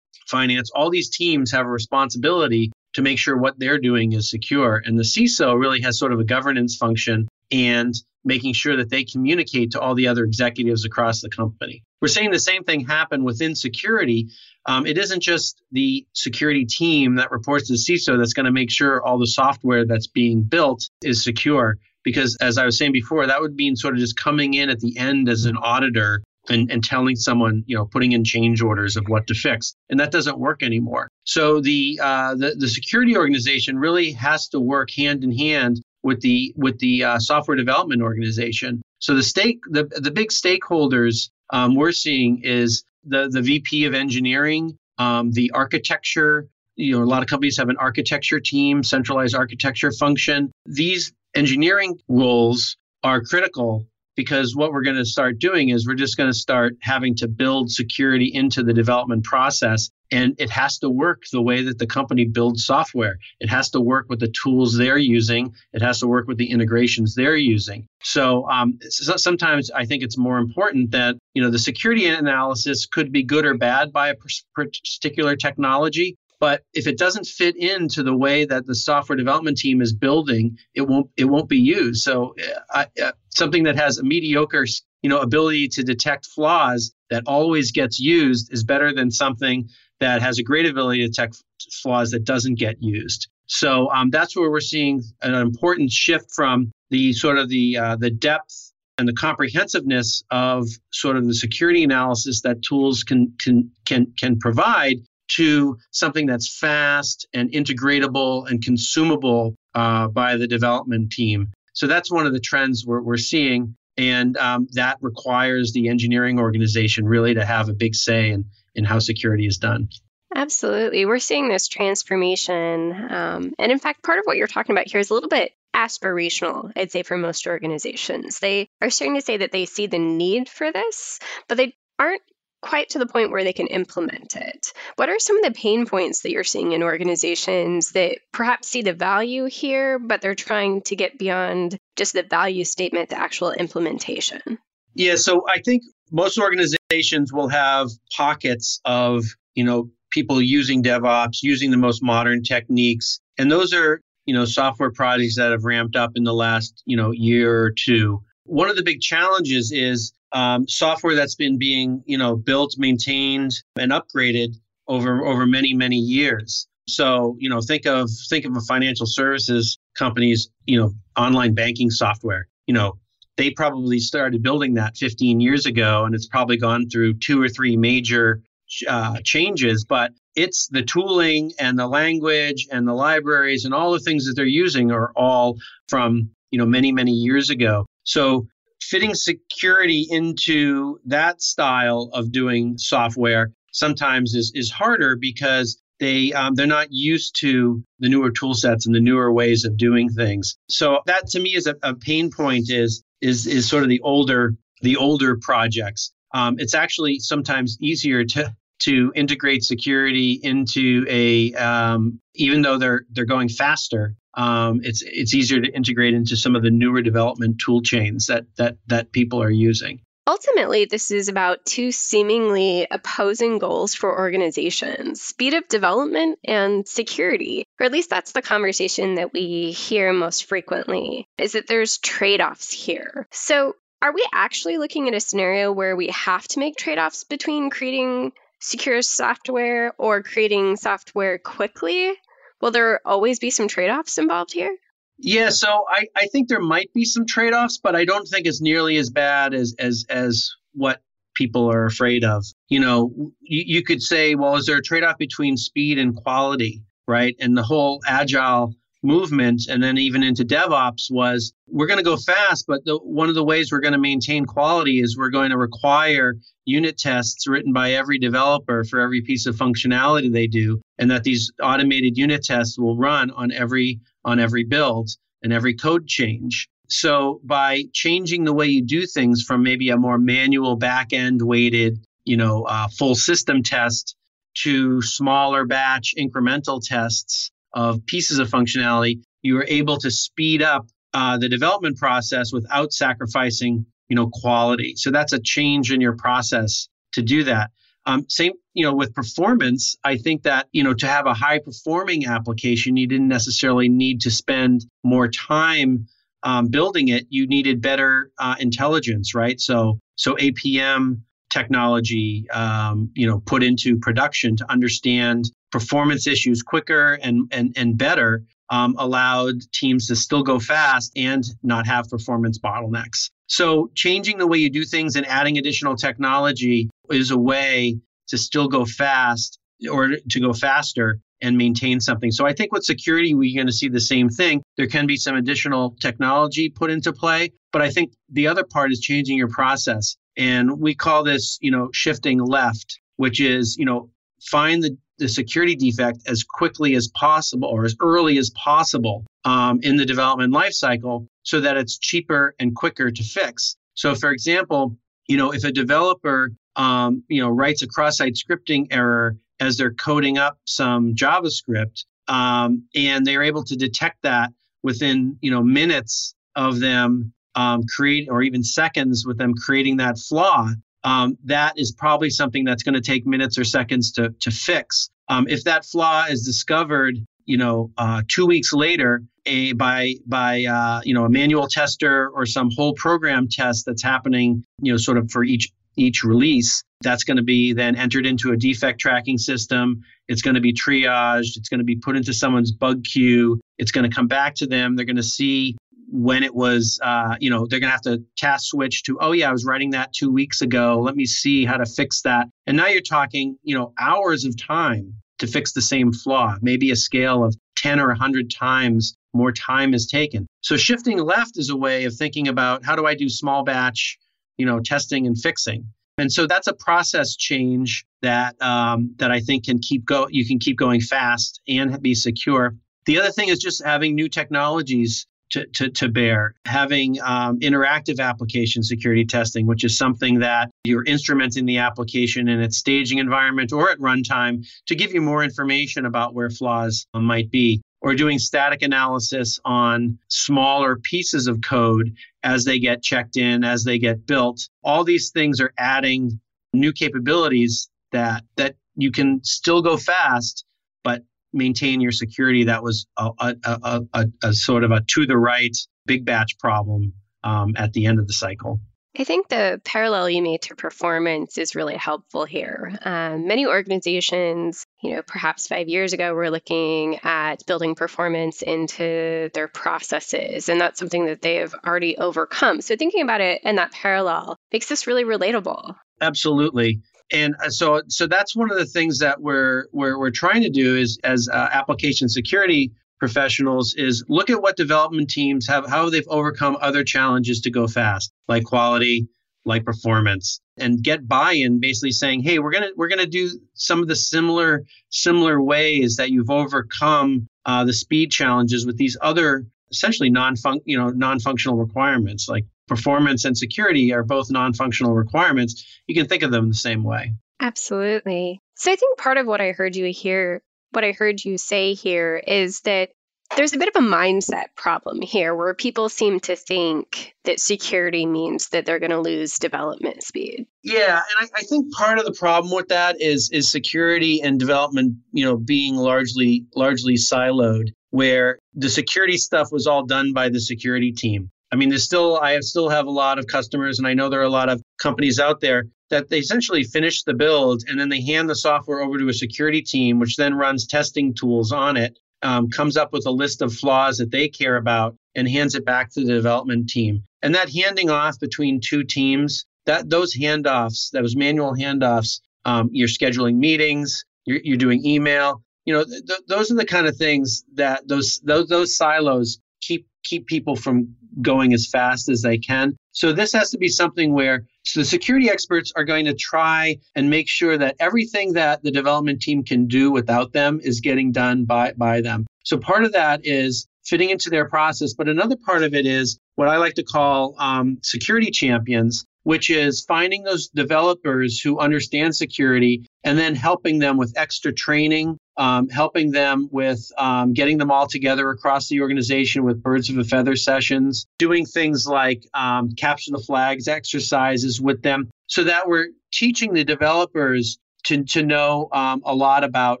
finance, 0.26 0.70
all 0.74 0.90
these 0.90 1.08
teams 1.08 1.50
have 1.52 1.64
a 1.64 1.70
responsibility 1.70 2.72
to 2.94 3.02
make 3.02 3.18
sure 3.18 3.36
what 3.36 3.58
they're 3.58 3.78
doing 3.78 4.12
is 4.12 4.30
secure. 4.30 4.82
And 4.84 4.98
the 4.98 5.04
CISO 5.04 5.58
really 5.58 5.80
has 5.82 5.98
sort 5.98 6.12
of 6.12 6.20
a 6.20 6.24
governance 6.24 6.76
function 6.76 7.28
and 7.50 7.94
making 8.24 8.52
sure 8.52 8.76
that 8.76 8.90
they 8.90 9.04
communicate 9.04 9.70
to 9.72 9.80
all 9.80 9.94
the 9.94 10.08
other 10.08 10.24
executives 10.24 10.84
across 10.84 11.20
the 11.20 11.30
company. 11.30 11.82
We're 12.02 12.08
seeing 12.08 12.30
the 12.30 12.38
same 12.38 12.64
thing 12.64 12.86
happen 12.86 13.24
within 13.24 13.54
security. 13.54 14.28
Um, 14.66 14.86
it 14.86 14.98
isn't 14.98 15.20
just 15.20 15.62
the 15.72 16.06
security 16.12 16.66
team 16.66 17.16
that 17.16 17.30
reports 17.30 17.68
to 17.68 17.74
the 17.74 17.78
CISO 17.78 18.18
that's 18.18 18.34
going 18.34 18.46
to 18.46 18.52
make 18.52 18.70
sure 18.70 19.02
all 19.02 19.18
the 19.18 19.26
software 19.26 19.86
that's 19.86 20.06
being 20.06 20.42
built 20.42 20.88
is 21.02 21.24
secure. 21.24 21.78
Because 22.02 22.36
as 22.40 22.56
I 22.56 22.64
was 22.64 22.78
saying 22.78 22.92
before, 22.92 23.26
that 23.26 23.40
would 23.40 23.54
mean 23.54 23.76
sort 23.76 23.94
of 23.94 24.00
just 24.00 24.16
coming 24.16 24.54
in 24.54 24.70
at 24.70 24.80
the 24.80 24.96
end 24.96 25.28
as 25.28 25.44
an 25.44 25.56
auditor 25.56 26.22
and, 26.50 26.70
and 26.70 26.84
telling 26.84 27.16
someone, 27.16 27.64
you 27.66 27.76
know, 27.76 27.86
putting 27.86 28.12
in 28.12 28.24
change 28.24 28.60
orders 28.60 28.96
of 28.96 29.04
what 29.08 29.26
to 29.28 29.34
fix. 29.34 29.74
And 29.88 29.98
that 30.00 30.10
doesn't 30.10 30.38
work 30.38 30.62
anymore. 30.62 31.08
So 31.24 31.60
the, 31.60 31.98
uh, 32.02 32.34
the, 32.34 32.54
the 32.56 32.68
security 32.68 33.16
organization 33.16 33.78
really 33.78 34.12
has 34.12 34.48
to 34.48 34.60
work 34.60 34.90
hand 34.90 35.24
in 35.24 35.36
hand 35.36 35.80
with 36.02 36.20
the 36.20 36.52
with 36.56 36.78
the 36.78 37.04
uh, 37.04 37.18
software 37.18 37.56
development 37.56 38.02
organization. 38.02 38.82
So 38.98 39.14
the 39.14 39.22
stake 39.22 39.60
the 39.70 39.84
the 39.84 40.10
big 40.10 40.30
stakeholders 40.30 41.30
um, 41.50 41.74
we're 41.74 41.92
seeing 41.92 42.42
is 42.42 42.84
the 43.04 43.28
the 43.28 43.42
VP 43.42 43.84
of 43.84 43.94
engineering, 43.94 44.76
um, 44.98 45.30
the 45.32 45.50
architecture. 45.52 46.48
You 46.76 46.98
know, 46.98 47.04
a 47.04 47.04
lot 47.04 47.22
of 47.22 47.28
companies 47.28 47.58
have 47.58 47.68
an 47.68 47.76
architecture 47.76 48.40
team, 48.40 48.82
centralized 48.82 49.34
architecture 49.34 49.92
function. 49.92 50.50
These 50.64 51.12
engineering 51.34 51.98
roles 52.08 52.76
are 53.02 53.20
critical 53.20 53.86
because 54.20 54.54
what 54.54 54.70
we're 54.70 54.82
going 54.82 54.98
to 54.98 55.04
start 55.06 55.38
doing 55.38 55.70
is 55.70 55.86
we're 55.86 55.94
just 55.94 56.18
going 56.18 56.28
to 56.28 56.36
start 56.36 56.76
having 56.82 57.14
to 57.16 57.26
build 57.26 57.70
security 57.70 58.30
into 58.34 58.62
the 58.62 58.74
development 58.74 59.24
process 59.24 59.88
and 60.12 60.34
it 60.38 60.50
has 60.50 60.78
to 60.80 60.90
work 60.90 61.22
the 61.32 61.40
way 61.40 61.62
that 61.62 61.78
the 61.78 61.86
company 61.86 62.26
builds 62.26 62.66
software. 62.66 63.16
It 63.38 63.48
has 63.48 63.70
to 63.70 63.80
work 63.80 64.10
with 64.10 64.20
the 64.20 64.28
tools 64.42 64.76
they're 64.76 64.98
using. 64.98 65.54
It 65.72 65.80
has 65.80 66.00
to 66.00 66.06
work 66.06 66.26
with 66.26 66.36
the 66.36 66.50
integrations 66.50 67.14
they're 67.14 67.36
using. 67.36 67.86
So, 68.02 68.46
um, 68.50 68.78
so 68.88 69.16
sometimes 69.16 69.70
i 69.70 69.84
think 69.84 70.02
it's 70.02 70.18
more 70.18 70.38
important 70.38 70.90
that 70.90 71.16
you 71.34 71.42
know 71.42 71.50
the 71.50 71.58
security 71.58 72.06
analysis 72.06 72.86
could 72.86 73.12
be 73.12 73.22
good 73.22 73.44
or 73.44 73.54
bad 73.54 73.92
by 73.92 74.08
a 74.08 74.14
particular 74.54 75.36
technology 75.36 76.16
but 76.40 76.64
if 76.72 76.86
it 76.86 76.98
doesn't 76.98 77.26
fit 77.26 77.54
into 77.56 78.02
the 78.02 78.16
way 78.16 78.46
that 78.46 78.66
the 78.66 78.74
software 78.74 79.16
development 79.16 79.58
team 79.58 79.80
is 79.80 79.92
building 79.92 80.58
it 80.74 80.82
won't 80.82 81.08
it 81.16 81.26
won't 81.26 81.48
be 81.48 81.58
used. 81.58 82.02
So 82.02 82.34
uh, 82.74 82.86
uh, 83.00 83.12
something 83.28 83.64
that 83.64 83.76
has 83.76 83.98
a 83.98 84.02
mediocre 84.02 84.66
you 85.02 85.10
know 85.10 85.20
ability 85.20 85.68
to 85.68 85.84
detect 85.84 86.26
flaws 86.26 86.92
that 87.10 87.24
always 87.26 87.70
gets 87.70 88.00
used 88.00 88.52
is 88.52 88.64
better 88.64 88.92
than 88.92 89.10
something 89.10 89.68
that 90.00 90.22
has 90.22 90.38
a 90.38 90.42
great 90.42 90.66
ability 90.66 91.02
to 91.02 91.08
detect 91.08 91.42
flaws 91.82 92.10
that 92.10 92.24
doesn't 92.24 92.58
get 92.58 92.82
used. 92.82 93.28
So 93.46 93.90
um, 93.90 94.10
that's 94.10 94.34
where 94.36 94.50
we're 94.50 94.60
seeing 94.60 95.02
an 95.22 95.34
important 95.34 95.90
shift 95.90 96.32
from 96.34 96.70
the 96.90 97.12
sort 97.12 97.36
of 97.36 97.48
the 97.48 97.76
uh, 97.76 97.96
the 97.96 98.10
depth 98.10 98.72
and 98.96 99.08
the 99.08 99.12
comprehensiveness 99.12 100.22
of 100.30 100.68
sort 100.92 101.16
of 101.16 101.26
the 101.26 101.34
security 101.34 101.82
analysis 101.82 102.42
that 102.42 102.62
tools 102.62 103.02
can 103.02 103.32
can 103.38 103.70
can 103.84 104.12
can 104.18 104.38
provide 104.38 104.98
to 105.36 105.78
something 105.90 106.26
that's 106.26 106.58
fast 106.58 107.26
and 107.32 107.50
integratable 107.52 108.48
and 108.48 108.62
consumable 108.62 109.54
uh, 109.74 110.08
by 110.08 110.36
the 110.36 110.46
development 110.46 111.12
team. 111.12 111.52
So 111.72 111.86
that's 111.86 112.10
one 112.10 112.26
of 112.26 112.32
the 112.32 112.40
trends 112.40 112.84
we're, 112.84 113.00
we're 113.00 113.16
seeing. 113.16 113.76
And 113.96 114.36
um, 114.36 114.66
that 114.72 114.98
requires 115.00 115.72
the 115.72 115.88
engineering 115.88 116.38
organization 116.38 117.04
really 117.04 117.34
to 117.34 117.44
have 117.44 117.68
a 117.68 117.74
big 117.74 117.94
say 117.94 118.30
in, 118.30 118.46
in 118.74 118.84
how 118.84 118.98
security 118.98 119.46
is 119.46 119.58
done. 119.58 119.88
Absolutely. 120.34 121.06
We're 121.06 121.18
seeing 121.18 121.48
this 121.48 121.68
transformation. 121.68 122.92
Um, 123.10 123.52
and 123.58 123.72
in 123.72 123.78
fact, 123.78 124.02
part 124.02 124.20
of 124.20 124.24
what 124.24 124.36
you're 124.36 124.46
talking 124.46 124.74
about 124.74 124.86
here 124.86 125.00
is 125.00 125.10
a 125.10 125.14
little 125.14 125.28
bit 125.28 125.52
aspirational, 125.74 126.72
I'd 126.76 126.92
say, 126.92 127.02
for 127.02 127.16
most 127.16 127.46
organizations. 127.46 128.38
They 128.38 128.68
are 128.80 128.90
starting 128.90 129.16
to 129.16 129.22
say 129.22 129.38
that 129.38 129.52
they 129.52 129.66
see 129.66 129.86
the 129.86 129.98
need 129.98 130.48
for 130.48 130.70
this, 130.70 131.18
but 131.48 131.56
they 131.56 131.74
aren't 131.98 132.22
quite 132.60 132.90
to 132.90 132.98
the 132.98 133.06
point 133.06 133.30
where 133.30 133.44
they 133.44 133.52
can 133.52 133.66
implement 133.68 134.36
it. 134.36 134.72
What 134.96 135.08
are 135.08 135.18
some 135.18 135.38
of 135.38 135.44
the 135.44 135.58
pain 135.58 135.86
points 135.86 136.22
that 136.22 136.30
you're 136.30 136.44
seeing 136.44 136.72
in 136.72 136.82
organizations 136.82 137.92
that 137.92 138.18
perhaps 138.32 138.68
see 138.68 138.82
the 138.82 138.92
value 138.92 139.46
here, 139.46 139.98
but 139.98 140.20
they're 140.20 140.34
trying 140.34 140.82
to 140.82 140.96
get 140.96 141.18
beyond 141.18 141.76
just 141.96 142.12
the 142.12 142.22
value 142.22 142.64
statement 142.64 143.10
to 143.10 143.18
actual 143.18 143.52
implementation? 143.52 144.58
Yeah, 144.94 145.16
so 145.16 145.44
I 145.48 145.60
think 145.60 145.82
most 146.10 146.38
organizations 146.38 147.32
will 147.32 147.48
have 147.48 147.88
pockets 148.16 148.80
of, 148.84 149.24
you 149.54 149.64
know, 149.64 149.90
people 150.10 150.42
using 150.42 150.82
DevOps, 150.82 151.38
using 151.42 151.70
the 151.70 151.76
most 151.76 152.02
modern 152.02 152.42
techniques. 152.42 153.20
And 153.38 153.50
those 153.50 153.72
are, 153.72 154.00
you 154.26 154.34
know, 154.34 154.44
software 154.44 154.90
projects 154.90 155.36
that 155.36 155.52
have 155.52 155.64
ramped 155.64 155.96
up 155.96 156.12
in 156.16 156.24
the 156.24 156.34
last, 156.34 156.82
you 156.84 156.96
know, 156.96 157.12
year 157.12 157.62
or 157.62 157.70
two. 157.70 158.22
One 158.44 158.68
of 158.68 158.76
the 158.76 158.82
big 158.82 159.00
challenges 159.00 159.70
is 159.70 160.12
um, 160.32 160.66
software 160.68 161.14
that's 161.14 161.34
been 161.34 161.58
being 161.58 162.02
you 162.06 162.18
know 162.18 162.36
built, 162.36 162.74
maintained, 162.78 163.52
and 163.76 163.92
upgraded 163.92 164.56
over 164.88 165.24
over 165.26 165.46
many 165.46 165.74
many 165.74 165.96
years. 165.96 166.66
So 166.88 167.36
you 167.38 167.48
know 167.48 167.60
think 167.60 167.86
of 167.86 168.10
think 168.28 168.44
of 168.44 168.56
a 168.56 168.60
financial 168.60 169.06
services 169.06 169.78
company's 169.96 170.50
you 170.66 170.78
know 170.78 170.92
online 171.16 171.54
banking 171.54 171.90
software. 171.90 172.46
You 172.66 172.74
know 172.74 172.98
they 173.36 173.50
probably 173.50 173.98
started 173.98 174.42
building 174.42 174.74
that 174.74 174.96
15 174.96 175.40
years 175.40 175.64
ago, 175.64 176.04
and 176.04 176.14
it's 176.14 176.26
probably 176.26 176.58
gone 176.58 176.88
through 176.90 177.14
two 177.14 177.40
or 177.40 177.48
three 177.48 177.76
major 177.76 178.42
uh, 178.86 179.16
changes, 179.24 179.84
but 179.84 180.12
it's 180.36 180.68
the 180.68 180.82
tooling 180.82 181.50
and 181.58 181.78
the 181.78 181.86
language 181.86 182.68
and 182.70 182.86
the 182.86 182.92
libraries 182.92 183.64
and 183.64 183.74
all 183.74 183.92
the 183.92 183.98
things 183.98 184.26
that 184.26 184.34
they're 184.34 184.44
using 184.44 184.92
are 184.92 185.10
all 185.16 185.56
from 185.88 186.30
you 186.50 186.58
know 186.58 186.66
many 186.66 186.92
many 186.92 187.12
years 187.12 187.50
ago. 187.50 187.86
So 188.04 188.46
fitting 188.90 189.14
security 189.14 190.06
into 190.10 190.98
that 191.06 191.40
style 191.40 192.10
of 192.12 192.32
doing 192.32 192.76
software 192.76 193.52
sometimes 193.72 194.34
is, 194.34 194.50
is 194.54 194.70
harder 194.70 195.16
because 195.16 195.80
they 196.00 196.32
um, 196.32 196.54
they're 196.54 196.66
not 196.66 196.88
used 196.90 197.36
to 197.38 197.82
the 198.00 198.08
newer 198.08 198.30
tool 198.30 198.54
sets 198.54 198.86
and 198.86 198.94
the 198.94 199.00
newer 199.00 199.32
ways 199.32 199.64
of 199.64 199.76
doing 199.76 200.08
things. 200.08 200.56
So 200.68 201.00
that 201.06 201.28
to 201.28 201.40
me 201.40 201.54
is 201.54 201.66
a, 201.66 201.76
a 201.82 201.94
pain 201.94 202.30
point 202.30 202.70
is 202.70 203.04
is 203.20 203.46
is 203.46 203.68
sort 203.68 203.84
of 203.84 203.90
the 203.90 204.00
older 204.00 204.56
the 204.82 204.96
older 204.96 205.38
projects. 205.40 206.12
Um, 206.34 206.56
it's 206.58 206.74
actually 206.74 207.18
sometimes 207.18 207.76
easier 207.80 208.24
to 208.24 208.54
to 208.80 209.12
integrate 209.14 209.62
security 209.62 210.40
into 210.42 211.04
a 211.08 211.52
um, 211.54 212.18
even 212.34 212.62
though 212.62 212.78
they're 212.78 213.04
they're 213.10 213.26
going 213.26 213.50
faster 213.50 214.14
um, 214.34 214.80
it's 214.82 215.02
it's 215.02 215.34
easier 215.34 215.60
to 215.60 215.68
integrate 215.68 216.14
into 216.14 216.36
some 216.36 216.56
of 216.56 216.62
the 216.62 216.70
newer 216.70 217.02
development 217.02 217.60
tool 217.64 217.82
chains 217.82 218.26
that 218.26 218.44
that 218.56 218.76
that 218.86 219.12
people 219.12 219.42
are 219.42 219.50
using. 219.50 220.00
Ultimately, 220.26 220.84
this 220.84 221.10
is 221.10 221.28
about 221.28 221.64
two 221.64 221.90
seemingly 221.90 222.86
opposing 222.88 223.58
goals 223.58 223.94
for 223.94 224.16
organizations 224.16 225.20
speed 225.20 225.54
of 225.54 225.66
development 225.66 226.38
and 226.44 226.86
security. 226.86 227.64
Or 227.80 227.86
at 227.86 227.92
least 227.92 228.10
that's 228.10 228.32
the 228.32 228.42
conversation 228.42 229.16
that 229.16 229.32
we 229.32 229.72
hear 229.72 230.12
most 230.12 230.44
frequently, 230.44 231.26
is 231.36 231.52
that 231.52 231.66
there's 231.66 231.98
trade 231.98 232.40
offs 232.40 232.70
here. 232.70 233.26
So, 233.32 233.74
are 234.02 234.12
we 234.12 234.24
actually 234.32 234.78
looking 234.78 235.08
at 235.08 235.14
a 235.14 235.20
scenario 235.20 235.72
where 235.72 235.96
we 235.96 236.08
have 236.08 236.46
to 236.48 236.60
make 236.60 236.76
trade 236.76 236.98
offs 236.98 237.24
between 237.24 237.68
creating 237.68 238.32
secure 238.60 239.02
software 239.02 239.94
or 239.98 240.22
creating 240.22 240.76
software 240.76 241.38
quickly? 241.38 242.14
Will 242.60 242.70
there 242.70 243.00
always 243.04 243.38
be 243.38 243.50
some 243.50 243.68
trade 243.68 243.90
offs 243.90 244.18
involved 244.18 244.52
here? 244.52 244.76
Yeah, 245.18 245.50
so 245.50 245.84
I, 245.88 246.06
I 246.16 246.26
think 246.26 246.48
there 246.48 246.60
might 246.60 246.92
be 246.94 247.04
some 247.04 247.26
trade 247.26 247.52
offs, 247.52 247.78
but 247.78 247.94
I 247.94 248.04
don't 248.04 248.26
think 248.26 248.46
it's 248.46 248.62
nearly 248.62 248.96
as 248.96 249.10
bad 249.10 249.52
as 249.52 249.74
as 249.78 250.06
as 250.08 250.50
what 250.72 251.02
people 251.34 251.70
are 251.70 251.84
afraid 251.84 252.24
of. 252.24 252.44
You 252.68 252.80
know, 252.80 253.32
you, 253.40 253.64
you 253.66 253.82
could 253.82 254.02
say, 254.02 254.34
well, 254.34 254.56
is 254.56 254.66
there 254.66 254.78
a 254.78 254.82
trade 254.82 255.04
off 255.04 255.18
between 255.18 255.56
speed 255.56 255.98
and 255.98 256.16
quality, 256.16 256.82
right? 257.06 257.36
And 257.38 257.56
the 257.56 257.62
whole 257.62 258.00
agile 258.06 258.74
movement 259.02 259.62
and 259.68 259.82
then 259.82 259.96
even 259.98 260.22
into 260.22 260.44
DevOps 260.44 261.10
was 261.10 261.52
we're 261.66 261.86
going 261.86 261.98
to 261.98 262.04
go 262.04 262.16
fast, 262.16 262.66
but 262.66 262.84
the, 262.84 262.96
one 262.98 263.28
of 263.28 263.34
the 263.34 263.44
ways 263.44 263.72
we're 263.72 263.80
going 263.80 263.92
to 263.92 263.98
maintain 263.98 264.44
quality 264.44 265.00
is 265.00 265.16
we're 265.16 265.30
going 265.30 265.50
to 265.50 265.56
require 265.56 266.36
unit 266.64 266.98
tests 266.98 267.46
written 267.46 267.72
by 267.72 267.92
every 267.92 268.18
developer 268.18 268.84
for 268.84 269.00
every 269.00 269.22
piece 269.22 269.46
of 269.46 269.56
functionality 269.56 270.30
they 270.30 270.46
do, 270.46 270.80
and 270.98 271.10
that 271.10 271.24
these 271.24 271.50
automated 271.62 272.16
unit 272.16 272.44
tests 272.44 272.78
will 272.78 272.96
run 272.96 273.30
on 273.30 273.52
every 273.52 274.00
on 274.24 274.38
every 274.38 274.64
build 274.64 275.10
and 275.42 275.52
every 275.52 275.74
code 275.74 276.06
change. 276.06 276.68
So 276.88 277.40
by 277.44 277.84
changing 277.92 278.44
the 278.44 278.52
way 278.52 278.66
you 278.66 278.82
do 278.82 279.06
things 279.06 279.42
from 279.42 279.62
maybe 279.62 279.90
a 279.90 279.96
more 279.96 280.18
manual 280.18 280.76
back 280.76 281.12
end 281.12 281.40
weighted, 281.40 282.04
you 282.24 282.36
know, 282.36 282.64
uh, 282.64 282.88
full 282.88 283.14
system 283.14 283.62
test 283.62 284.16
to 284.62 285.00
smaller 285.00 285.64
batch 285.64 286.14
incremental 286.18 286.82
tests 286.84 287.52
of 287.72 288.04
pieces 288.06 288.38
of 288.38 288.48
functionality, 288.48 289.20
you 289.42 289.58
are 289.58 289.66
able 289.68 289.96
to 289.98 290.10
speed 290.10 290.62
up 290.62 290.86
uh, 291.14 291.38
the 291.38 291.48
development 291.48 291.96
process 291.96 292.52
without 292.52 292.92
sacrificing, 292.92 293.86
you 294.08 294.16
know, 294.16 294.28
quality. 294.32 294.94
So 294.96 295.10
that's 295.10 295.32
a 295.32 295.40
change 295.40 295.92
in 295.92 296.00
your 296.00 296.16
process 296.16 296.88
to 297.12 297.22
do 297.22 297.44
that. 297.44 297.70
Um, 298.06 298.24
same, 298.28 298.52
you 298.74 298.84
know, 298.84 298.94
with 298.94 299.14
performance, 299.14 299.96
I 300.04 300.16
think 300.16 300.44
that 300.44 300.68
you 300.72 300.82
know 300.82 300.94
to 300.94 301.06
have 301.06 301.26
a 301.26 301.34
high 301.34 301.58
performing 301.58 302.26
application, 302.26 302.96
you 302.96 303.06
didn't 303.06 303.28
necessarily 303.28 303.88
need 303.88 304.22
to 304.22 304.30
spend 304.30 304.86
more 305.04 305.28
time 305.28 306.06
um, 306.42 306.68
building 306.68 307.08
it. 307.08 307.26
You 307.28 307.46
needed 307.46 307.82
better 307.82 308.30
uh, 308.38 308.56
intelligence, 308.58 309.34
right? 309.34 309.60
So, 309.60 309.98
so 310.16 310.34
APM 310.36 311.20
technology, 311.50 312.48
um, 312.50 313.10
you 313.14 313.26
know, 313.26 313.40
put 313.40 313.62
into 313.62 313.98
production 313.98 314.56
to 314.56 314.70
understand 314.70 315.50
performance 315.70 316.26
issues 316.26 316.62
quicker 316.62 317.14
and 317.22 317.48
and 317.52 317.72
and 317.76 317.98
better 317.98 318.44
um, 318.70 318.94
allowed 318.98 319.56
teams 319.72 320.06
to 320.06 320.16
still 320.16 320.42
go 320.42 320.58
fast 320.58 321.12
and 321.16 321.44
not 321.62 321.86
have 321.86 322.08
performance 322.08 322.58
bottlenecks. 322.58 323.30
So 323.48 323.90
changing 323.94 324.38
the 324.38 324.46
way 324.46 324.58
you 324.58 324.70
do 324.70 324.84
things 324.84 325.16
and 325.16 325.26
adding 325.26 325.58
additional 325.58 325.96
technology 325.96 326.88
is 327.10 327.32
a 327.32 327.38
way 327.38 327.98
to 328.28 328.38
still 328.38 328.68
go 328.68 328.84
fast 328.84 329.58
or 329.90 330.10
to 330.30 330.40
go 330.40 330.52
faster 330.52 331.18
and 331.42 331.56
maintain 331.56 332.00
something. 332.00 332.30
So 332.30 332.46
I 332.46 332.52
think 332.52 332.70
with 332.70 332.84
security, 332.84 333.34
we're 333.34 333.56
going 333.56 333.66
to 333.66 333.72
see 333.72 333.88
the 333.88 334.00
same 334.00 334.28
thing. 334.28 334.62
There 334.76 334.86
can 334.86 335.06
be 335.06 335.16
some 335.16 335.36
additional 335.36 335.96
technology 336.00 336.68
put 336.68 336.90
into 336.90 337.12
play, 337.12 337.50
but 337.72 337.82
I 337.82 337.90
think 337.90 338.12
the 338.30 338.46
other 338.46 338.62
part 338.62 338.92
is 338.92 339.00
changing 339.00 339.38
your 339.38 339.48
process. 339.48 340.16
And 340.36 340.78
we 340.78 340.94
call 340.94 341.24
this, 341.24 341.58
you 341.60 341.70
know, 341.70 341.90
shifting 341.92 342.38
left, 342.38 343.00
which 343.16 343.40
is, 343.40 343.76
you 343.76 343.84
know, 343.84 344.10
find 344.40 344.82
the, 344.82 344.96
the 345.18 345.28
security 345.28 345.76
defect 345.76 346.18
as 346.26 346.44
quickly 346.44 346.94
as 346.94 347.08
possible 347.08 347.68
or 347.68 347.84
as 347.84 347.94
early 348.00 348.38
as 348.38 348.50
possible 348.50 349.24
um, 349.44 349.80
in 349.82 349.96
the 349.96 350.06
development 350.06 350.52
lifecycle 350.54 351.26
so 351.42 351.60
that 351.60 351.76
it's 351.76 351.98
cheaper 351.98 352.54
and 352.58 352.74
quicker 352.74 353.10
to 353.10 353.22
fix. 353.22 353.76
So, 353.94 354.14
for 354.14 354.30
example, 354.30 354.96
you 355.26 355.36
know, 355.36 355.52
if 355.52 355.64
a 355.64 355.72
developer, 355.72 356.50
um, 356.76 357.22
you 357.28 357.42
know, 357.42 357.50
writes 357.50 357.82
a 357.82 357.86
cross-site 357.86 358.34
scripting 358.34 358.86
error 358.90 359.36
as 359.60 359.76
they're 359.76 359.92
coding 359.92 360.38
up 360.38 360.58
some 360.64 361.14
JavaScript, 361.14 362.04
um, 362.28 362.84
and 362.94 363.26
they're 363.26 363.42
able 363.42 363.64
to 363.64 363.76
detect 363.76 364.22
that 364.22 364.50
within, 364.82 365.36
you 365.42 365.50
know, 365.50 365.62
minutes 365.62 366.34
of 366.56 366.80
them 366.80 367.32
um, 367.54 367.82
create, 367.94 368.28
or 368.30 368.42
even 368.42 368.62
seconds 368.62 369.24
with 369.26 369.38
them 369.38 369.54
creating 369.54 369.96
that 369.98 370.18
flaw, 370.18 370.68
um, 371.04 371.38
that 371.44 371.78
is 371.78 371.92
probably 371.92 372.30
something 372.30 372.64
that's 372.64 372.82
going 372.82 372.94
to 372.94 373.00
take 373.00 373.26
minutes 373.26 373.58
or 373.58 373.64
seconds 373.64 374.12
to, 374.12 374.34
to 374.40 374.50
fix. 374.50 375.10
Um, 375.28 375.46
if 375.48 375.64
that 375.64 375.84
flaw 375.84 376.26
is 376.28 376.44
discovered, 376.44 377.16
you 377.46 377.56
know, 377.56 377.90
uh, 377.96 378.22
two 378.28 378.46
weeks 378.46 378.72
later, 378.72 379.22
a 379.46 379.72
by 379.72 380.14
by 380.26 380.64
uh, 380.64 381.00
you 381.04 381.14
know 381.14 381.24
a 381.24 381.30
manual 381.30 381.66
tester 381.66 382.28
or 382.28 382.44
some 382.46 382.70
whole 382.70 382.92
program 382.94 383.48
test 383.48 383.86
that's 383.86 384.02
happening, 384.02 384.64
you 384.80 384.92
know, 384.92 384.98
sort 384.98 385.16
of 385.16 385.30
for 385.30 385.42
each 385.42 385.70
each 385.96 386.22
release, 386.22 386.82
that's 387.02 387.24
going 387.24 387.36
to 387.36 387.42
be 387.42 387.72
then 387.72 387.96
entered 387.96 388.26
into 388.26 388.52
a 388.52 388.56
defect 388.56 389.00
tracking 389.00 389.38
system. 389.38 390.02
It's 390.28 390.42
going 390.42 390.54
to 390.54 390.60
be 390.60 390.72
triaged. 390.72 391.56
It's 391.56 391.68
going 391.68 391.78
to 391.78 391.84
be 391.84 391.96
put 391.96 392.16
into 392.16 392.32
someone's 392.32 392.72
bug 392.72 393.04
queue. 393.04 393.60
It's 393.78 393.90
going 393.90 394.08
to 394.08 394.14
come 394.14 394.28
back 394.28 394.54
to 394.56 394.66
them. 394.66 394.94
They're 394.94 395.06
going 395.06 395.16
to 395.16 395.22
see 395.22 395.76
when 396.12 396.42
it 396.42 396.54
was, 396.54 396.98
uh, 397.02 397.36
you 397.40 397.50
know, 397.50 397.66
they're 397.66 397.80
going 397.80 397.88
to 397.88 397.92
have 397.92 398.02
to 398.02 398.22
task 398.36 398.70
switch 398.70 399.04
to, 399.04 399.18
oh, 399.20 399.32
yeah, 399.32 399.48
I 399.48 399.52
was 399.52 399.64
writing 399.64 399.90
that 399.90 400.12
two 400.12 400.30
weeks 400.30 400.60
ago. 400.60 401.00
Let 401.00 401.16
me 401.16 401.24
see 401.26 401.64
how 401.64 401.76
to 401.76 401.86
fix 401.86 402.22
that. 402.22 402.48
And 402.66 402.76
now 402.76 402.88
you're 402.88 403.00
talking, 403.00 403.56
you 403.62 403.76
know, 403.76 403.92
hours 403.98 404.44
of 404.44 404.56
time 404.60 405.14
to 405.38 405.46
fix 405.46 405.72
the 405.72 405.82
same 405.82 406.12
flaw, 406.12 406.56
maybe 406.60 406.90
a 406.90 406.96
scale 406.96 407.44
of 407.44 407.56
10 407.76 408.00
or 408.00 408.08
100 408.08 408.50
times 408.50 409.16
more 409.32 409.52
time 409.52 409.94
is 409.94 410.06
taken. 410.06 410.46
So 410.60 410.76
shifting 410.76 411.18
left 411.18 411.56
is 411.56 411.70
a 411.70 411.76
way 411.76 412.04
of 412.04 412.14
thinking 412.14 412.48
about 412.48 412.84
how 412.84 412.96
do 412.96 413.06
I 413.06 413.14
do 413.14 413.28
small 413.28 413.62
batch, 413.62 414.18
you 414.58 414.66
know, 414.66 414.80
testing 414.80 415.26
and 415.26 415.38
fixing. 415.38 415.86
And 416.18 416.30
so 416.30 416.46
that's 416.46 416.66
a 416.66 416.74
process 416.74 417.36
change 417.36 418.04
that 418.20 418.60
um, 418.60 419.14
that 419.16 419.30
I 419.30 419.40
think 419.40 419.64
can 419.64 419.78
keep 419.78 420.04
go. 420.04 420.26
You 420.28 420.46
can 420.46 420.58
keep 420.58 420.76
going 420.76 421.00
fast 421.00 421.60
and 421.66 422.02
be 422.02 422.14
secure. 422.14 422.74
The 423.06 423.18
other 423.18 423.30
thing 423.30 423.48
is 423.48 423.58
just 423.58 423.82
having 423.82 424.14
new 424.14 424.28
technologies 424.28 425.26
to, 425.50 425.66
to, 425.66 425.90
to 425.90 426.08
bear. 426.08 426.54
Having 426.66 427.20
um, 427.22 427.58
interactive 427.60 428.20
application 428.20 428.82
security 428.82 429.24
testing, 429.24 429.66
which 429.66 429.84
is 429.84 429.96
something 429.98 430.40
that 430.40 430.70
you're 430.84 431.04
instrumenting 431.04 431.66
the 431.66 431.78
application 431.78 432.48
in 432.48 432.60
its 432.60 432.78
staging 432.78 433.18
environment 433.18 433.72
or 433.72 433.90
at 433.90 433.98
runtime 433.98 434.66
to 434.86 434.94
give 434.94 435.12
you 435.12 435.20
more 435.20 435.42
information 435.42 436.06
about 436.06 436.34
where 436.34 436.50
flaws 436.50 437.06
might 437.14 437.50
be. 437.50 437.80
Or 438.02 438.14
doing 438.14 438.38
static 438.38 438.80
analysis 438.80 439.60
on 439.62 440.18
smaller 440.28 440.96
pieces 440.96 441.46
of 441.46 441.60
code 441.60 442.14
as 442.42 442.64
they 442.64 442.78
get 442.78 443.02
checked 443.02 443.36
in, 443.36 443.62
as 443.62 443.84
they 443.84 443.98
get 443.98 444.26
built. 444.26 444.70
All 444.82 445.04
these 445.04 445.32
things 445.32 445.60
are 445.60 445.74
adding 445.76 446.40
new 446.72 446.94
capabilities 446.94 447.90
that 448.12 448.44
that 448.56 448.76
you 448.96 449.10
can 449.10 449.44
still 449.44 449.82
go 449.82 449.98
fast, 449.98 450.64
but 451.04 451.24
maintain 451.52 452.00
your 452.00 452.12
security 452.12 452.64
that 452.64 452.82
was 452.82 453.06
a, 453.16 453.30
a, 453.38 453.56
a, 453.64 454.00
a, 454.12 454.26
a 454.42 454.52
sort 454.52 454.84
of 454.84 454.90
a 454.90 455.00
to 455.00 455.26
the 455.26 455.36
right 455.36 455.76
big 456.06 456.24
batch 456.24 456.58
problem 456.58 457.12
um, 457.44 457.74
at 457.76 457.92
the 457.92 458.06
end 458.06 458.18
of 458.18 458.26
the 458.26 458.32
cycle. 458.32 458.80
I 459.18 459.24
think 459.24 459.48
the 459.48 459.80
parallel 459.84 460.30
you 460.30 460.40
made 460.40 460.62
to 460.62 460.76
performance 460.76 461.58
is 461.58 461.74
really 461.74 461.96
helpful 461.96 462.44
here. 462.44 462.96
Um, 463.04 463.48
many 463.48 463.66
organizations, 463.66 464.84
you 465.02 465.16
know, 465.16 465.22
perhaps 465.22 465.66
five 465.66 465.88
years 465.88 466.12
ago, 466.12 466.32
were 466.32 466.48
looking 466.48 467.18
at 467.24 467.66
building 467.66 467.96
performance 467.96 468.62
into 468.62 469.50
their 469.52 469.66
processes, 469.66 470.68
and 470.68 470.80
that's 470.80 471.00
something 471.00 471.26
that 471.26 471.42
they 471.42 471.56
have 471.56 471.74
already 471.84 472.18
overcome. 472.18 472.80
So 472.82 472.94
thinking 472.94 473.22
about 473.22 473.40
it 473.40 473.62
in 473.64 473.76
that 473.76 473.90
parallel 473.90 474.56
makes 474.72 474.88
this 474.88 475.08
really 475.08 475.24
relatable. 475.24 475.96
Absolutely 476.20 477.00
and 477.32 477.54
uh, 477.64 477.70
so 477.70 478.02
so 478.08 478.26
that's 478.26 478.56
one 478.56 478.70
of 478.70 478.78
the 478.78 478.86
things 478.86 479.18
that 479.18 479.40
we're 479.40 479.86
we're, 479.92 480.18
we're 480.18 480.30
trying 480.30 480.62
to 480.62 480.70
do 480.70 480.96
is 480.96 481.18
as 481.24 481.48
uh, 481.48 481.68
application 481.72 482.28
security 482.28 482.92
professionals 483.18 483.94
is 483.94 484.24
look 484.28 484.50
at 484.50 484.62
what 484.62 484.76
development 484.76 485.28
teams 485.30 485.66
have 485.66 485.88
how 485.88 486.08
they've 486.08 486.28
overcome 486.28 486.76
other 486.80 487.04
challenges 487.04 487.60
to 487.60 487.70
go 487.70 487.86
fast 487.86 488.32
like 488.48 488.64
quality 488.64 489.28
like 489.64 489.84
performance 489.84 490.60
and 490.78 491.02
get 491.02 491.28
buy-in 491.28 491.80
basically 491.80 492.10
saying 492.10 492.42
hey 492.42 492.58
we're 492.58 492.72
to 492.72 492.92
we're 492.96 493.08
to 493.08 493.26
do 493.26 493.50
some 493.74 494.00
of 494.00 494.08
the 494.08 494.16
similar 494.16 494.84
similar 495.10 495.62
ways 495.62 496.16
that 496.16 496.30
you've 496.30 496.50
overcome 496.50 497.46
uh, 497.66 497.84
the 497.84 497.92
speed 497.92 498.30
challenges 498.30 498.86
with 498.86 498.96
these 498.96 499.18
other 499.20 499.66
essentially 499.90 500.30
non-func 500.30 500.80
you 500.86 500.96
know 500.96 501.10
non-functional 501.10 501.76
requirements 501.76 502.48
like 502.48 502.64
performance 502.90 503.44
and 503.44 503.56
security 503.56 504.12
are 504.12 504.24
both 504.24 504.50
non-functional 504.50 505.14
requirements 505.14 505.86
you 506.08 506.14
can 506.14 506.26
think 506.26 506.42
of 506.42 506.50
them 506.50 506.68
the 506.68 506.74
same 506.74 507.04
way 507.04 507.32
absolutely 507.60 508.60
so 508.74 508.90
i 508.90 508.96
think 508.96 509.16
part 509.16 509.38
of 509.38 509.46
what 509.46 509.60
i 509.60 509.70
heard 509.70 509.94
you 509.94 510.12
here 510.12 510.60
what 510.90 511.04
i 511.04 511.12
heard 511.12 511.42
you 511.42 511.56
say 511.56 511.94
here 511.94 512.36
is 512.36 512.80
that 512.80 513.10
there's 513.56 513.72
a 513.72 513.78
bit 513.78 513.88
of 513.94 514.02
a 514.02 514.06
mindset 514.06 514.66
problem 514.76 515.20
here 515.20 515.54
where 515.54 515.74
people 515.74 516.08
seem 516.08 516.40
to 516.40 516.54
think 516.54 517.34
that 517.44 517.58
security 517.58 518.24
means 518.26 518.68
that 518.68 518.86
they're 518.86 519.00
going 519.00 519.10
to 519.10 519.20
lose 519.20 519.58
development 519.58 520.22
speed. 520.22 520.66
Yeah, 520.84 521.16
and 521.16 521.50
I, 521.52 521.58
I, 521.58 521.62
think 521.62 521.92
part 521.92 522.18
of 522.20 522.24
the 522.24 522.32
problem 522.32 522.72
with 522.72 522.88
that 522.88 523.20
is 523.20 523.50
is 523.52 523.70
security 523.70 524.40
and 524.40 524.58
development, 524.58 525.16
you 525.32 525.44
know, 525.44 525.56
being 525.56 525.96
largely 525.96 526.66
largely 526.76 527.14
siloed 527.14 527.88
where 528.10 528.58
the 528.74 528.88
security 528.88 529.36
stuff 529.36 529.68
was 529.72 529.86
all 529.86 530.04
done 530.04 530.32
by 530.32 530.48
the 530.48 530.60
security 530.60 531.12
team. 531.12 531.50
I 531.72 531.76
mean, 531.76 531.88
there's 531.88 532.04
still, 532.04 532.38
I 532.38 532.58
still 532.60 532.88
have 532.88 533.06
a 533.06 533.10
lot 533.10 533.38
of 533.38 533.46
customers, 533.46 533.98
and 533.98 534.06
I 534.06 534.14
know 534.14 534.28
there 534.28 534.40
are 534.40 534.44
a 534.44 534.48
lot 534.48 534.68
of 534.68 534.82
companies 535.00 535.38
out 535.38 535.60
there 535.60 535.84
that 536.10 536.28
they 536.28 536.38
essentially 536.38 536.82
finish 536.82 537.22
the 537.22 537.34
build 537.34 537.84
and 537.86 537.98
then 537.98 538.08
they 538.08 538.20
hand 538.20 538.50
the 538.50 538.56
software 538.56 539.00
over 539.00 539.18
to 539.18 539.28
a 539.28 539.32
security 539.32 539.80
team, 539.80 540.18
which 540.18 540.36
then 540.36 540.54
runs 540.54 540.86
testing 540.86 541.32
tools 541.32 541.70
on 541.70 541.96
it, 541.96 542.18
um, 542.42 542.68
comes 542.68 542.96
up 542.96 543.12
with 543.12 543.26
a 543.26 543.30
list 543.30 543.62
of 543.62 543.72
flaws 543.72 544.18
that 544.18 544.32
they 544.32 544.48
care 544.48 544.76
about, 544.76 545.14
and 545.36 545.48
hands 545.48 545.74
it 545.76 545.84
back 545.84 546.10
to 546.10 546.20
the 546.20 546.32
development 546.32 546.88
team. 546.88 547.22
And 547.42 547.54
that 547.54 547.72
handing 547.72 548.10
off 548.10 548.40
between 548.40 548.80
two 548.80 549.04
teams, 549.04 549.64
that 549.86 550.10
those 550.10 550.36
handoffs, 550.36 551.10
those 551.12 551.36
manual 551.36 551.74
handoffs, 551.74 552.40
um, 552.64 552.90
you're 552.92 553.08
scheduling 553.08 553.56
meetings, 553.56 554.24
you're, 554.44 554.60
you're 554.64 554.76
doing 554.76 555.06
email, 555.06 555.62
you 555.84 555.94
know, 555.94 556.04
th- 556.04 556.40
those 556.46 556.70
are 556.70 556.74
the 556.74 556.84
kind 556.84 557.06
of 557.06 557.16
things 557.16 557.64
that 557.74 558.06
those 558.06 558.40
those 558.44 558.68
those 558.68 558.96
silos 558.96 559.58
keep 559.80 560.06
keep 560.22 560.46
people 560.46 560.76
from 560.76 561.16
going 561.42 561.72
as 561.72 561.86
fast 561.86 562.28
as 562.28 562.42
they 562.42 562.58
can. 562.58 562.96
So 563.12 563.32
this 563.32 563.52
has 563.52 563.70
to 563.70 563.78
be 563.78 563.88
something 563.88 564.32
where 564.32 564.64
so 564.84 565.00
the 565.00 565.06
security 565.06 565.50
experts 565.50 565.92
are 565.96 566.04
going 566.04 566.24
to 566.24 566.34
try 566.34 566.96
and 567.14 567.28
make 567.28 567.48
sure 567.48 567.76
that 567.76 567.96
everything 568.00 568.54
that 568.54 568.82
the 568.82 568.90
development 568.90 569.42
team 569.42 569.62
can 569.62 569.86
do 569.86 570.10
without 570.10 570.52
them 570.52 570.80
is 570.82 571.00
getting 571.00 571.32
done 571.32 571.64
by 571.64 571.92
by 571.92 572.20
them. 572.20 572.46
So 572.64 572.78
part 572.78 573.04
of 573.04 573.12
that 573.12 573.40
is 573.44 573.86
fitting 574.04 574.30
into 574.30 574.50
their 574.50 574.68
process, 574.68 575.14
but 575.14 575.28
another 575.28 575.56
part 575.64 575.82
of 575.82 575.94
it 575.94 576.06
is 576.06 576.38
what 576.54 576.68
I 576.68 576.78
like 576.78 576.94
to 576.94 577.02
call 577.02 577.54
um, 577.58 577.98
security 578.02 578.50
champions 578.50 579.24
which 579.44 579.70
is 579.70 580.04
finding 580.04 580.42
those 580.42 580.68
developers 580.68 581.60
who 581.60 581.78
understand 581.78 582.36
security 582.36 583.06
and 583.24 583.38
then 583.38 583.54
helping 583.54 583.98
them 583.98 584.16
with 584.16 584.32
extra 584.36 584.72
training, 584.72 585.38
um, 585.60 585.90
helping 585.90 586.30
them 586.30 586.70
with 586.72 587.12
um, 587.18 587.52
getting 587.52 587.76
them 587.76 587.90
all 587.90 588.06
together 588.06 588.48
across 588.48 588.88
the 588.88 589.02
organization 589.02 589.62
with 589.62 589.82
birds 589.82 590.08
of 590.08 590.16
a 590.16 590.24
feather 590.24 590.56
sessions, 590.56 591.26
doing 591.38 591.66
things 591.66 592.06
like 592.06 592.46
um, 592.54 592.92
capture 592.92 593.30
the 593.30 593.38
flags 593.38 593.86
exercises 593.86 594.80
with 594.80 595.02
them 595.02 595.28
so 595.48 595.62
that 595.64 595.86
we're 595.86 596.08
teaching 596.32 596.72
the 596.72 596.82
developers 596.82 597.78
to, 598.04 598.24
to 598.24 598.42
know 598.42 598.88
um, 598.92 599.20
a 599.26 599.34
lot 599.34 599.62
about 599.62 600.00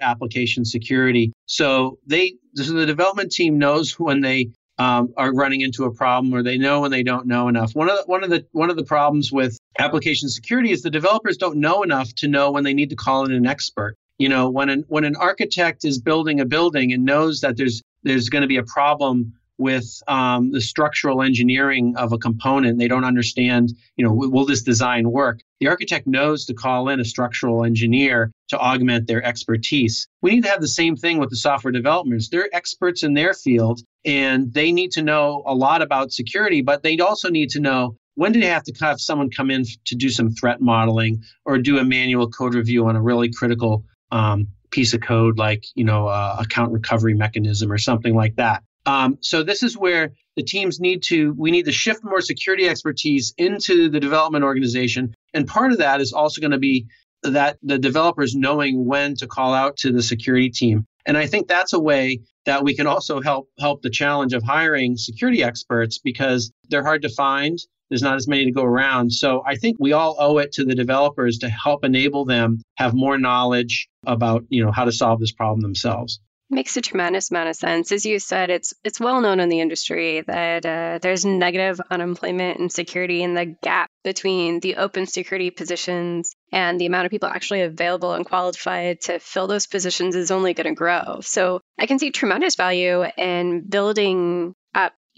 application 0.00 0.64
security. 0.64 1.32
So 1.46 1.98
they 2.06 2.36
so 2.54 2.72
the 2.74 2.86
development 2.86 3.32
team 3.32 3.58
knows 3.58 3.98
when 3.98 4.20
they 4.20 4.50
um, 4.78 5.12
are 5.16 5.34
running 5.34 5.62
into 5.62 5.86
a 5.86 5.92
problem 5.92 6.32
or 6.32 6.44
they 6.44 6.56
know 6.56 6.84
and 6.84 6.94
they 6.94 7.02
don't 7.02 7.26
know 7.26 7.48
enough. 7.48 7.74
One 7.74 7.90
of 7.90 7.96
the, 7.96 8.04
one 8.04 8.22
of 8.22 8.30
the 8.30 8.46
one 8.52 8.70
of 8.70 8.76
the 8.76 8.84
problems 8.84 9.32
with 9.32 9.58
application 9.80 10.28
security 10.28 10.70
is 10.70 10.82
the 10.82 10.90
developers 10.90 11.36
don't 11.36 11.56
know 11.56 11.82
enough 11.82 12.14
to 12.18 12.28
know 12.28 12.52
when 12.52 12.62
they 12.62 12.74
need 12.74 12.90
to 12.90 12.96
call 12.96 13.24
in 13.24 13.32
an 13.32 13.44
expert. 13.44 13.96
You 14.18 14.28
know, 14.28 14.50
when 14.50 14.68
an 14.68 14.84
when 14.88 15.04
an 15.04 15.16
architect 15.16 15.84
is 15.84 15.98
building 16.00 16.40
a 16.40 16.44
building 16.44 16.92
and 16.92 17.04
knows 17.04 17.40
that 17.40 17.56
there's 17.56 17.82
there's 18.02 18.28
going 18.28 18.42
to 18.42 18.48
be 18.48 18.56
a 18.56 18.64
problem 18.64 19.32
with 19.58 20.00
um, 20.06 20.52
the 20.52 20.60
structural 20.60 21.20
engineering 21.20 21.94
of 21.96 22.12
a 22.12 22.18
component. 22.18 22.78
They 22.78 22.88
don't 22.88 23.04
understand, 23.04 23.72
you 23.96 24.04
know, 24.04 24.12
will 24.12 24.46
this 24.46 24.62
design 24.62 25.10
work? 25.10 25.40
The 25.58 25.66
architect 25.66 26.06
knows 26.06 26.46
to 26.46 26.54
call 26.54 26.88
in 26.88 27.00
a 27.00 27.04
structural 27.04 27.64
engineer 27.64 28.30
to 28.48 28.58
augment 28.58 29.08
their 29.08 29.22
expertise. 29.22 30.06
We 30.22 30.30
need 30.30 30.44
to 30.44 30.50
have 30.50 30.60
the 30.60 30.68
same 30.68 30.96
thing 30.96 31.18
with 31.18 31.30
the 31.30 31.36
software 31.36 31.72
developers. 31.72 32.28
They're 32.28 32.48
experts 32.52 33.02
in 33.02 33.14
their 33.14 33.34
field 33.34 33.80
and 34.04 34.52
they 34.54 34.70
need 34.70 34.92
to 34.92 35.02
know 35.02 35.42
a 35.44 35.54
lot 35.54 35.82
about 35.82 36.12
security, 36.12 36.62
but 36.62 36.84
they 36.84 36.96
also 36.98 37.28
need 37.28 37.50
to 37.50 37.60
know 37.60 37.96
when 38.14 38.32
do 38.32 38.40
they 38.40 38.46
have 38.46 38.64
to 38.64 38.72
have 38.80 39.00
someone 39.00 39.30
come 39.30 39.50
in 39.50 39.64
to 39.86 39.94
do 39.94 40.08
some 40.08 40.30
threat 40.30 40.60
modeling 40.60 41.22
or 41.44 41.58
do 41.58 41.78
a 41.78 41.84
manual 41.84 42.28
code 42.28 42.54
review 42.54 42.86
on 42.86 42.96
a 42.96 43.02
really 43.02 43.30
critical 43.30 43.84
um, 44.10 44.48
piece 44.70 44.94
of 44.94 45.00
code 45.00 45.38
like 45.38 45.64
you 45.74 45.84
know 45.84 46.08
uh, 46.08 46.36
account 46.40 46.72
recovery 46.72 47.14
mechanism 47.14 47.72
or 47.72 47.78
something 47.78 48.14
like 48.14 48.36
that 48.36 48.62
um, 48.88 49.18
so 49.20 49.42
this 49.42 49.62
is 49.62 49.76
where 49.76 50.12
the 50.34 50.42
teams 50.42 50.80
need 50.80 51.02
to 51.04 51.34
we 51.36 51.50
need 51.50 51.66
to 51.66 51.72
shift 51.72 52.02
more 52.02 52.22
security 52.22 52.66
expertise 52.68 53.34
into 53.36 53.90
the 53.90 54.00
development 54.00 54.44
organization, 54.44 55.14
and 55.34 55.46
part 55.46 55.72
of 55.72 55.78
that 55.78 56.00
is 56.00 56.14
also 56.14 56.40
going 56.40 56.52
to 56.52 56.58
be 56.58 56.86
that 57.22 57.58
the 57.62 57.78
developers 57.78 58.34
knowing 58.34 58.86
when 58.86 59.14
to 59.16 59.26
call 59.26 59.52
out 59.52 59.76
to 59.78 59.92
the 59.92 60.02
security 60.02 60.48
team. 60.48 60.86
And 61.04 61.18
I 61.18 61.26
think 61.26 61.48
that's 61.48 61.74
a 61.74 61.80
way 61.80 62.20
that 62.46 62.64
we 62.64 62.74
can 62.74 62.86
also 62.86 63.20
help 63.20 63.50
help 63.58 63.82
the 63.82 63.90
challenge 63.90 64.32
of 64.32 64.42
hiring 64.42 64.96
security 64.96 65.42
experts 65.42 65.98
because 65.98 66.50
they're 66.70 66.84
hard 66.84 67.02
to 67.02 67.10
find. 67.10 67.58
There's 67.88 68.02
not 68.02 68.16
as 68.16 68.28
many 68.28 68.44
to 68.46 68.52
go 68.52 68.62
around. 68.62 69.12
So 69.12 69.42
I 69.46 69.56
think 69.56 69.76
we 69.78 69.92
all 69.92 70.16
owe 70.18 70.38
it 70.38 70.52
to 70.52 70.64
the 70.64 70.74
developers 70.74 71.38
to 71.38 71.48
help 71.48 71.84
enable 71.84 72.24
them 72.24 72.62
have 72.76 72.94
more 72.94 73.18
knowledge 73.18 73.88
about, 74.06 74.44
you 74.48 74.64
know, 74.64 74.72
how 74.72 74.84
to 74.84 74.92
solve 74.92 75.20
this 75.20 75.32
problem 75.32 75.60
themselves. 75.60 76.20
Makes 76.50 76.78
a 76.78 76.80
tremendous 76.80 77.30
amount 77.30 77.50
of 77.50 77.56
sense. 77.56 77.92
As 77.92 78.06
you 78.06 78.18
said, 78.18 78.48
it's 78.48 78.72
it's 78.82 78.98
well 78.98 79.20
known 79.20 79.38
in 79.38 79.50
the 79.50 79.60
industry 79.60 80.22
that 80.22 80.64
uh, 80.64 80.98
there's 81.02 81.26
negative 81.26 81.78
unemployment 81.90 82.58
and 82.58 82.72
security, 82.72 83.22
and 83.22 83.36
the 83.36 83.54
gap 83.62 83.90
between 84.02 84.58
the 84.60 84.76
open 84.76 85.04
security 85.04 85.50
positions 85.50 86.32
and 86.50 86.80
the 86.80 86.86
amount 86.86 87.04
of 87.04 87.10
people 87.10 87.28
actually 87.28 87.60
available 87.60 88.14
and 88.14 88.24
qualified 88.24 89.02
to 89.02 89.18
fill 89.18 89.46
those 89.46 89.66
positions 89.66 90.16
is 90.16 90.30
only 90.30 90.54
going 90.54 90.68
to 90.68 90.74
grow. 90.74 91.20
So 91.20 91.60
I 91.78 91.84
can 91.84 91.98
see 91.98 92.10
tremendous 92.10 92.54
value 92.54 93.04
in 93.18 93.68
building 93.68 94.54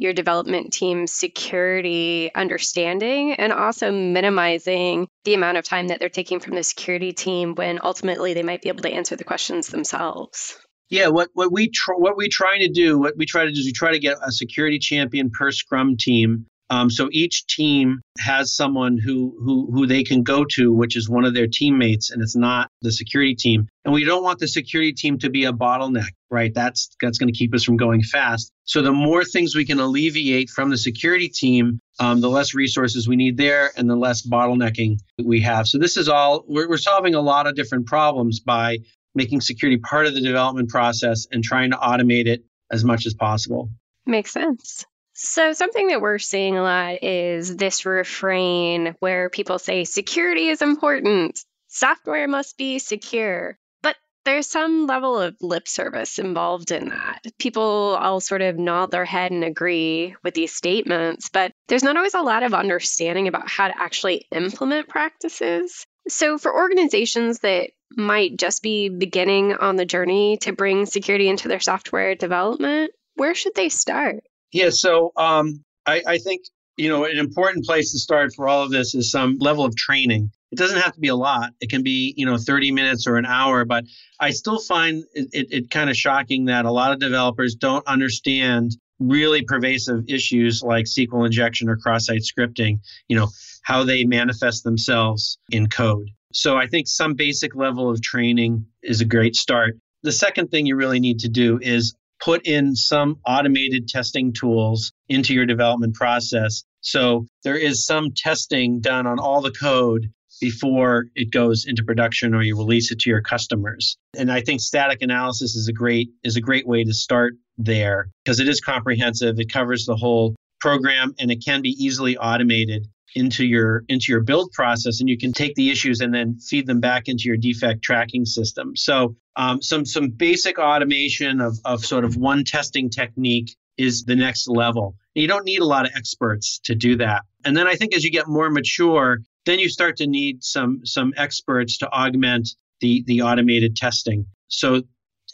your 0.00 0.14
development 0.14 0.72
team's 0.72 1.12
security 1.12 2.30
understanding 2.34 3.34
and 3.34 3.52
also 3.52 3.92
minimizing 3.92 5.06
the 5.24 5.34
amount 5.34 5.58
of 5.58 5.64
time 5.64 5.88
that 5.88 6.00
they're 6.00 6.08
taking 6.08 6.40
from 6.40 6.54
the 6.54 6.62
security 6.62 7.12
team 7.12 7.54
when 7.54 7.78
ultimately 7.82 8.32
they 8.32 8.42
might 8.42 8.62
be 8.62 8.70
able 8.70 8.82
to 8.82 8.90
answer 8.90 9.14
the 9.14 9.24
questions 9.24 9.68
themselves. 9.68 10.56
Yeah, 10.88 11.08
what 11.08 11.28
what 11.34 11.52
we 11.52 11.68
tr- 11.68 11.94
what 11.94 12.16
we 12.16 12.28
trying 12.28 12.60
to 12.60 12.68
do, 12.68 12.98
what 12.98 13.16
we 13.16 13.26
try 13.26 13.44
to 13.44 13.52
do 13.52 13.60
is 13.60 13.66
we 13.66 13.72
try 13.72 13.92
to 13.92 14.00
get 14.00 14.16
a 14.26 14.32
security 14.32 14.78
champion 14.78 15.30
per 15.30 15.52
scrum 15.52 15.96
team. 15.96 16.46
Um, 16.70 16.88
so 16.88 17.08
each 17.10 17.46
team 17.46 18.00
has 18.18 18.54
someone 18.54 18.96
who 18.96 19.36
who 19.44 19.68
who 19.72 19.86
they 19.86 20.04
can 20.04 20.22
go 20.22 20.44
to, 20.52 20.72
which 20.72 20.96
is 20.96 21.08
one 21.08 21.24
of 21.24 21.34
their 21.34 21.48
teammates, 21.48 22.10
and 22.10 22.22
it's 22.22 22.36
not 22.36 22.68
the 22.80 22.92
security 22.92 23.34
team. 23.34 23.68
And 23.84 23.92
we 23.92 24.04
don't 24.04 24.22
want 24.22 24.38
the 24.38 24.46
security 24.46 24.92
team 24.92 25.18
to 25.18 25.30
be 25.30 25.46
a 25.46 25.52
bottleneck, 25.52 26.10
right? 26.30 26.54
That's 26.54 26.94
that's 27.02 27.18
going 27.18 27.32
to 27.32 27.36
keep 27.36 27.52
us 27.54 27.64
from 27.64 27.76
going 27.76 28.02
fast. 28.02 28.52
So 28.64 28.82
the 28.82 28.92
more 28.92 29.24
things 29.24 29.56
we 29.56 29.64
can 29.64 29.80
alleviate 29.80 30.48
from 30.48 30.70
the 30.70 30.78
security 30.78 31.28
team, 31.28 31.80
um, 31.98 32.20
the 32.20 32.30
less 32.30 32.54
resources 32.54 33.08
we 33.08 33.16
need 33.16 33.36
there, 33.36 33.72
and 33.76 33.90
the 33.90 33.96
less 33.96 34.24
bottlenecking 34.24 34.98
we 35.22 35.40
have. 35.40 35.66
So 35.66 35.78
this 35.78 35.96
is 35.96 36.08
all 36.08 36.44
we're, 36.46 36.68
we're 36.68 36.78
solving 36.78 37.16
a 37.16 37.20
lot 37.20 37.48
of 37.48 37.56
different 37.56 37.86
problems 37.86 38.38
by 38.38 38.78
making 39.16 39.40
security 39.40 39.78
part 39.78 40.06
of 40.06 40.14
the 40.14 40.20
development 40.20 40.68
process 40.68 41.26
and 41.32 41.42
trying 41.42 41.72
to 41.72 41.76
automate 41.76 42.26
it 42.26 42.44
as 42.70 42.84
much 42.84 43.06
as 43.06 43.14
possible. 43.14 43.70
Makes 44.06 44.30
sense. 44.30 44.86
So, 45.22 45.52
something 45.52 45.88
that 45.88 46.00
we're 46.00 46.18
seeing 46.18 46.56
a 46.56 46.62
lot 46.62 47.04
is 47.04 47.54
this 47.54 47.84
refrain 47.84 48.96
where 49.00 49.28
people 49.28 49.58
say 49.58 49.84
security 49.84 50.48
is 50.48 50.62
important, 50.62 51.44
software 51.68 52.26
must 52.26 52.56
be 52.56 52.78
secure. 52.78 53.58
But 53.82 53.96
there's 54.24 54.46
some 54.46 54.86
level 54.86 55.18
of 55.18 55.36
lip 55.42 55.68
service 55.68 56.18
involved 56.18 56.70
in 56.70 56.88
that. 56.88 57.20
People 57.38 57.98
all 58.00 58.20
sort 58.20 58.40
of 58.40 58.56
nod 58.56 58.92
their 58.92 59.04
head 59.04 59.30
and 59.30 59.44
agree 59.44 60.16
with 60.24 60.32
these 60.32 60.54
statements, 60.54 61.28
but 61.28 61.52
there's 61.68 61.84
not 61.84 61.98
always 61.98 62.14
a 62.14 62.22
lot 62.22 62.42
of 62.42 62.54
understanding 62.54 63.28
about 63.28 63.46
how 63.46 63.68
to 63.68 63.78
actually 63.78 64.26
implement 64.32 64.88
practices. 64.88 65.84
So, 66.08 66.38
for 66.38 66.54
organizations 66.54 67.40
that 67.40 67.72
might 67.94 68.38
just 68.38 68.62
be 68.62 68.88
beginning 68.88 69.52
on 69.52 69.76
the 69.76 69.84
journey 69.84 70.38
to 70.38 70.54
bring 70.54 70.86
security 70.86 71.28
into 71.28 71.48
their 71.48 71.60
software 71.60 72.14
development, 72.14 72.92
where 73.16 73.34
should 73.34 73.54
they 73.54 73.68
start? 73.68 74.24
Yeah, 74.52 74.70
so 74.70 75.12
um, 75.16 75.64
I, 75.86 76.02
I 76.06 76.18
think 76.18 76.42
you 76.76 76.88
know 76.88 77.04
an 77.04 77.18
important 77.18 77.64
place 77.64 77.92
to 77.92 77.98
start 77.98 78.32
for 78.34 78.48
all 78.48 78.62
of 78.62 78.70
this 78.70 78.94
is 78.94 79.10
some 79.10 79.36
level 79.38 79.64
of 79.64 79.76
training. 79.76 80.30
It 80.50 80.58
doesn't 80.58 80.80
have 80.80 80.92
to 80.94 81.00
be 81.00 81.08
a 81.08 81.14
lot. 81.14 81.50
It 81.60 81.70
can 81.70 81.82
be 81.82 82.14
you 82.16 82.26
know 82.26 82.36
30 82.36 82.72
minutes 82.72 83.06
or 83.06 83.16
an 83.16 83.26
hour, 83.26 83.64
but 83.64 83.84
I 84.18 84.30
still 84.30 84.58
find 84.60 85.04
it, 85.14 85.28
it, 85.32 85.46
it 85.50 85.70
kind 85.70 85.90
of 85.90 85.96
shocking 85.96 86.46
that 86.46 86.64
a 86.64 86.72
lot 86.72 86.92
of 86.92 86.98
developers 86.98 87.54
don't 87.54 87.86
understand 87.86 88.76
really 88.98 89.42
pervasive 89.42 90.04
issues 90.08 90.62
like 90.62 90.84
SQL 90.84 91.24
injection 91.24 91.68
or 91.68 91.76
cross-site 91.76 92.22
scripting. 92.22 92.78
You 93.08 93.16
know 93.16 93.28
how 93.62 93.84
they 93.84 94.04
manifest 94.04 94.64
themselves 94.64 95.38
in 95.50 95.68
code. 95.68 96.08
So 96.32 96.56
I 96.56 96.66
think 96.66 96.86
some 96.86 97.14
basic 97.14 97.54
level 97.54 97.90
of 97.90 98.00
training 98.02 98.64
is 98.82 99.00
a 99.00 99.04
great 99.04 99.34
start. 99.34 99.76
The 100.02 100.12
second 100.12 100.48
thing 100.48 100.66
you 100.66 100.76
really 100.76 101.00
need 101.00 101.18
to 101.20 101.28
do 101.28 101.58
is 101.60 101.94
put 102.20 102.46
in 102.46 102.76
some 102.76 103.18
automated 103.26 103.88
testing 103.88 104.32
tools 104.32 104.92
into 105.08 105.34
your 105.34 105.46
development 105.46 105.94
process. 105.94 106.64
So 106.80 107.26
there 107.44 107.56
is 107.56 107.84
some 107.84 108.10
testing 108.14 108.80
done 108.80 109.06
on 109.06 109.18
all 109.18 109.40
the 109.40 109.50
code 109.50 110.10
before 110.40 111.06
it 111.14 111.30
goes 111.30 111.66
into 111.66 111.84
production 111.84 112.34
or 112.34 112.42
you 112.42 112.56
release 112.56 112.90
it 112.90 112.98
to 113.00 113.10
your 113.10 113.20
customers. 113.20 113.96
And 114.16 114.32
I 114.32 114.40
think 114.40 114.60
static 114.60 115.02
analysis 115.02 115.54
is 115.54 115.68
a 115.68 115.72
great 115.72 116.10
is 116.24 116.36
a 116.36 116.40
great 116.40 116.66
way 116.66 116.84
to 116.84 116.94
start 116.94 117.34
there 117.58 118.08
because 118.24 118.40
it 118.40 118.48
is 118.48 118.60
comprehensive. 118.60 119.38
It 119.38 119.52
covers 119.52 119.84
the 119.84 119.96
whole 119.96 120.34
program 120.60 121.14
and 121.18 121.30
it 121.30 121.42
can 121.44 121.62
be 121.62 121.70
easily 121.70 122.16
automated 122.16 122.88
into 123.14 123.44
your 123.44 123.84
into 123.88 124.12
your 124.12 124.22
build 124.22 124.52
process 124.52 125.00
and 125.00 125.08
you 125.08 125.18
can 125.18 125.32
take 125.32 125.54
the 125.54 125.70
issues 125.70 126.00
and 126.00 126.14
then 126.14 126.38
feed 126.38 126.66
them 126.66 126.80
back 126.80 127.08
into 127.08 127.24
your 127.24 127.36
defect 127.36 127.82
tracking 127.82 128.24
system. 128.24 128.76
So 128.76 129.16
um, 129.36 129.60
some 129.62 129.84
some 129.84 130.08
basic 130.08 130.58
automation 130.58 131.40
of, 131.40 131.58
of 131.64 131.84
sort 131.84 132.04
of 132.04 132.16
one 132.16 132.44
testing 132.44 132.90
technique 132.90 133.56
is 133.76 134.04
the 134.04 134.16
next 134.16 134.48
level. 134.48 134.94
You 135.14 135.26
don't 135.26 135.44
need 135.44 135.60
a 135.60 135.64
lot 135.64 135.86
of 135.86 135.92
experts 135.96 136.60
to 136.64 136.74
do 136.74 136.96
that. 136.96 137.22
And 137.44 137.56
then 137.56 137.66
i 137.66 137.74
think 137.74 137.94
as 137.94 138.04
you 138.04 138.10
get 138.10 138.28
more 138.28 138.50
mature 138.50 139.18
then 139.46 139.58
you 139.58 139.68
start 139.68 139.96
to 139.96 140.06
need 140.06 140.44
some 140.44 140.80
some 140.84 141.12
experts 141.16 141.78
to 141.78 141.88
augment 141.90 142.50
the 142.80 143.02
the 143.06 143.22
automated 143.22 143.76
testing. 143.76 144.26
So 144.48 144.82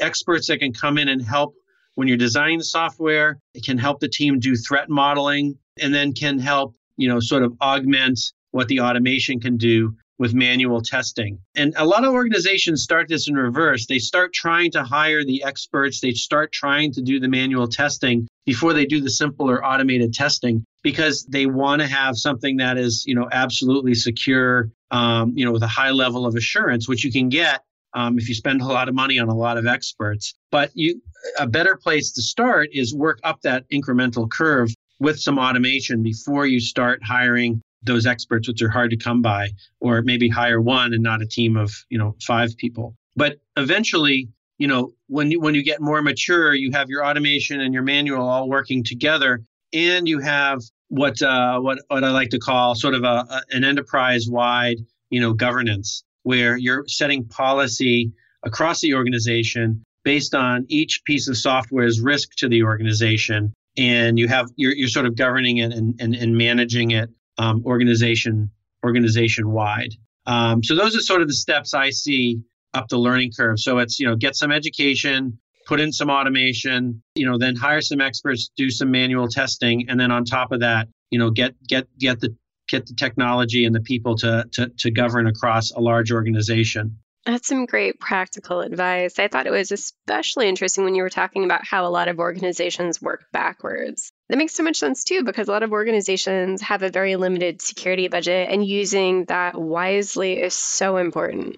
experts 0.00 0.48
that 0.48 0.58
can 0.58 0.72
come 0.72 0.98
in 0.98 1.08
and 1.08 1.22
help 1.22 1.54
when 1.94 2.06
you're 2.06 2.16
designing 2.18 2.58
the 2.58 2.64
software 2.64 3.38
it 3.54 3.64
can 3.64 3.78
help 3.78 4.00
the 4.00 4.08
team 4.08 4.38
do 4.38 4.54
threat 4.54 4.88
modeling 4.90 5.56
and 5.80 5.94
then 5.94 6.12
can 6.12 6.38
help 6.38 6.75
you 6.96 7.08
know, 7.08 7.20
sort 7.20 7.42
of 7.42 7.54
augment 7.60 8.20
what 8.50 8.68
the 8.68 8.80
automation 8.80 9.40
can 9.40 9.56
do 9.56 9.94
with 10.18 10.34
manual 10.34 10.80
testing. 10.80 11.38
And 11.54 11.74
a 11.76 11.84
lot 11.84 12.04
of 12.04 12.14
organizations 12.14 12.82
start 12.82 13.08
this 13.08 13.28
in 13.28 13.34
reverse. 13.34 13.86
They 13.86 13.98
start 13.98 14.32
trying 14.32 14.70
to 14.72 14.82
hire 14.82 15.24
the 15.24 15.44
experts, 15.44 16.00
they 16.00 16.12
start 16.12 16.52
trying 16.52 16.92
to 16.94 17.02
do 17.02 17.20
the 17.20 17.28
manual 17.28 17.68
testing 17.68 18.26
before 18.46 18.72
they 18.72 18.86
do 18.86 19.00
the 19.00 19.10
simpler 19.10 19.64
automated 19.64 20.14
testing 20.14 20.64
because 20.82 21.24
they 21.26 21.46
want 21.46 21.82
to 21.82 21.88
have 21.88 22.16
something 22.16 22.56
that 22.58 22.78
is, 22.78 23.04
you 23.06 23.14
know, 23.14 23.28
absolutely 23.30 23.94
secure, 23.94 24.70
um, 24.90 25.32
you 25.36 25.44
know, 25.44 25.52
with 25.52 25.62
a 25.62 25.68
high 25.68 25.90
level 25.90 26.24
of 26.24 26.34
assurance, 26.34 26.88
which 26.88 27.04
you 27.04 27.12
can 27.12 27.28
get 27.28 27.62
um, 27.92 28.18
if 28.18 28.28
you 28.28 28.34
spend 28.34 28.60
a 28.60 28.66
lot 28.66 28.88
of 28.88 28.94
money 28.94 29.18
on 29.18 29.28
a 29.28 29.34
lot 29.34 29.58
of 29.58 29.66
experts. 29.66 30.34
But 30.50 30.70
you, 30.74 31.00
a 31.38 31.46
better 31.46 31.76
place 31.76 32.12
to 32.12 32.22
start 32.22 32.68
is 32.72 32.94
work 32.94 33.18
up 33.24 33.40
that 33.42 33.68
incremental 33.70 34.30
curve 34.30 34.70
with 34.98 35.18
some 35.18 35.38
automation 35.38 36.02
before 36.02 36.46
you 36.46 36.60
start 36.60 37.00
hiring 37.04 37.62
those 37.82 38.06
experts, 38.06 38.48
which 38.48 38.62
are 38.62 38.68
hard 38.68 38.90
to 38.90 38.96
come 38.96 39.22
by, 39.22 39.48
or 39.80 40.02
maybe 40.02 40.28
hire 40.28 40.60
one 40.60 40.92
and 40.92 41.02
not 41.02 41.22
a 41.22 41.26
team 41.26 41.56
of 41.56 41.72
you 41.88 41.98
know 41.98 42.16
five 42.22 42.56
people. 42.56 42.94
But 43.14 43.38
eventually, 43.56 44.28
you 44.58 44.68
know, 44.68 44.92
when 45.08 45.30
you 45.30 45.40
when 45.40 45.54
you 45.54 45.62
get 45.62 45.80
more 45.80 46.02
mature, 46.02 46.54
you 46.54 46.72
have 46.72 46.88
your 46.88 47.04
automation 47.04 47.60
and 47.60 47.72
your 47.72 47.82
manual 47.82 48.28
all 48.28 48.48
working 48.48 48.84
together, 48.84 49.42
and 49.72 50.08
you 50.08 50.18
have 50.20 50.60
what 50.88 51.20
uh, 51.22 51.58
what 51.60 51.78
what 51.88 52.04
I 52.04 52.10
like 52.10 52.30
to 52.30 52.38
call 52.38 52.74
sort 52.74 52.94
of 52.94 53.04
a, 53.04 53.26
a 53.28 53.42
an 53.50 53.64
enterprise 53.64 54.26
wide 54.28 54.78
you 55.10 55.20
know 55.20 55.32
governance, 55.32 56.04
where 56.22 56.56
you're 56.56 56.84
setting 56.86 57.24
policy 57.24 58.12
across 58.42 58.80
the 58.80 58.94
organization 58.94 59.82
based 60.04 60.34
on 60.34 60.64
each 60.68 61.02
piece 61.04 61.28
of 61.28 61.36
software's 61.36 62.00
risk 62.00 62.30
to 62.36 62.48
the 62.48 62.62
organization 62.62 63.52
and 63.76 64.18
you 64.18 64.28
have 64.28 64.48
you're, 64.56 64.74
you're 64.74 64.88
sort 64.88 65.06
of 65.06 65.16
governing 65.16 65.58
it 65.58 65.72
and, 65.72 66.00
and, 66.00 66.14
and 66.14 66.36
managing 66.36 66.92
it 66.92 67.10
um, 67.38 67.62
organization 67.64 68.50
organization 68.84 69.50
wide. 69.50 69.94
Um, 70.26 70.62
so 70.62 70.74
those 70.74 70.96
are 70.96 71.00
sort 71.00 71.22
of 71.22 71.28
the 71.28 71.34
steps 71.34 71.74
I 71.74 71.90
see 71.90 72.40
up 72.74 72.88
the 72.88 72.98
learning 72.98 73.32
curve. 73.36 73.58
So 73.58 73.78
it's 73.78 73.98
you 73.98 74.06
know 74.06 74.16
get 74.16 74.36
some 74.36 74.52
education, 74.52 75.38
put 75.66 75.80
in 75.80 75.92
some 75.92 76.08
automation, 76.08 77.02
you 77.14 77.26
know, 77.26 77.36
then 77.36 77.56
hire 77.56 77.82
some 77.82 78.00
experts, 78.00 78.50
do 78.56 78.70
some 78.70 78.90
manual 78.90 79.28
testing, 79.28 79.88
and 79.88 79.98
then 79.98 80.10
on 80.10 80.24
top 80.24 80.52
of 80.52 80.60
that, 80.60 80.88
you 81.10 81.18
know, 81.18 81.30
get 81.30 81.54
get 81.66 81.86
get 81.98 82.20
the 82.20 82.34
get 82.68 82.86
the 82.86 82.94
technology 82.94 83.64
and 83.64 83.74
the 83.74 83.80
people 83.80 84.16
to 84.16 84.44
to, 84.52 84.70
to 84.78 84.90
govern 84.90 85.26
across 85.26 85.72
a 85.72 85.80
large 85.80 86.12
organization. 86.12 86.98
That's 87.26 87.48
some 87.48 87.66
great 87.66 87.98
practical 87.98 88.60
advice. 88.60 89.18
I 89.18 89.26
thought 89.26 89.48
it 89.48 89.52
was 89.52 89.72
especially 89.72 90.48
interesting 90.48 90.84
when 90.84 90.94
you 90.94 91.02
were 91.02 91.10
talking 91.10 91.44
about 91.44 91.66
how 91.66 91.84
a 91.84 91.90
lot 91.90 92.06
of 92.06 92.20
organizations 92.20 93.02
work 93.02 93.24
backwards. 93.32 94.12
That 94.28 94.38
makes 94.38 94.54
so 94.54 94.62
much 94.62 94.76
sense 94.76 95.02
too, 95.02 95.24
because 95.24 95.48
a 95.48 95.50
lot 95.50 95.64
of 95.64 95.72
organizations 95.72 96.62
have 96.62 96.84
a 96.84 96.90
very 96.90 97.16
limited 97.16 97.60
security 97.60 98.06
budget, 98.06 98.48
and 98.48 98.64
using 98.64 99.24
that 99.24 99.60
wisely 99.60 100.40
is 100.40 100.54
so 100.54 100.98
important. 100.98 101.56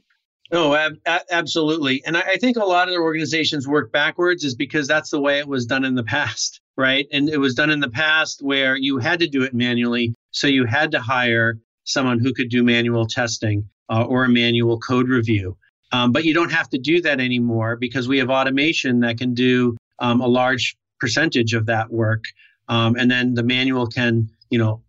Oh, 0.50 0.74
ab- 0.74 0.96
absolutely. 1.30 2.02
And 2.06 2.16
I, 2.16 2.22
I 2.22 2.36
think 2.36 2.56
a 2.56 2.64
lot 2.64 2.88
of 2.88 2.94
the 2.94 3.00
organizations 3.00 3.68
work 3.68 3.92
backwards 3.92 4.44
is 4.44 4.54
because 4.54 4.88
that's 4.88 5.10
the 5.10 5.20
way 5.20 5.38
it 5.38 5.46
was 5.48 5.66
done 5.66 5.84
in 5.84 5.94
the 5.94 6.02
past, 6.02 6.62
right? 6.78 7.06
And 7.12 7.28
it 7.28 7.38
was 7.38 7.54
done 7.54 7.68
in 7.68 7.80
the 7.80 7.90
past 7.90 8.40
where 8.42 8.74
you 8.74 8.96
had 8.96 9.20
to 9.20 9.28
do 9.28 9.42
it 9.42 9.52
manually. 9.52 10.14
So 10.30 10.46
you 10.46 10.64
had 10.64 10.92
to 10.92 11.00
hire 11.00 11.58
someone 11.84 12.20
who 12.20 12.32
could 12.32 12.48
do 12.48 12.64
manual 12.64 13.06
testing 13.06 13.68
uh, 13.88 14.04
or 14.04 14.24
a 14.24 14.28
manual 14.28 14.78
code 14.78 15.08
review. 15.08 15.56
Um, 15.90 16.12
but 16.12 16.24
you 16.24 16.34
don't 16.34 16.52
have 16.52 16.68
to 16.70 16.78
do 16.78 17.00
that 17.02 17.20
anymore 17.20 17.76
because 17.76 18.08
we 18.08 18.18
have 18.18 18.30
automation 18.30 19.00
that 19.00 19.18
can 19.18 19.34
do 19.34 19.76
um, 19.98 20.20
a 20.20 20.26
large 20.26 20.76
percentage 21.00 21.54
of 21.54 21.66
that 21.66 21.90
work. 21.90 22.24
Um, 22.68 22.96
and 22.96 23.10
then 23.10 23.34
the 23.34 23.42
manual 23.42 23.86
can, 23.86 24.30
you 24.50 24.58
know, 24.58 24.82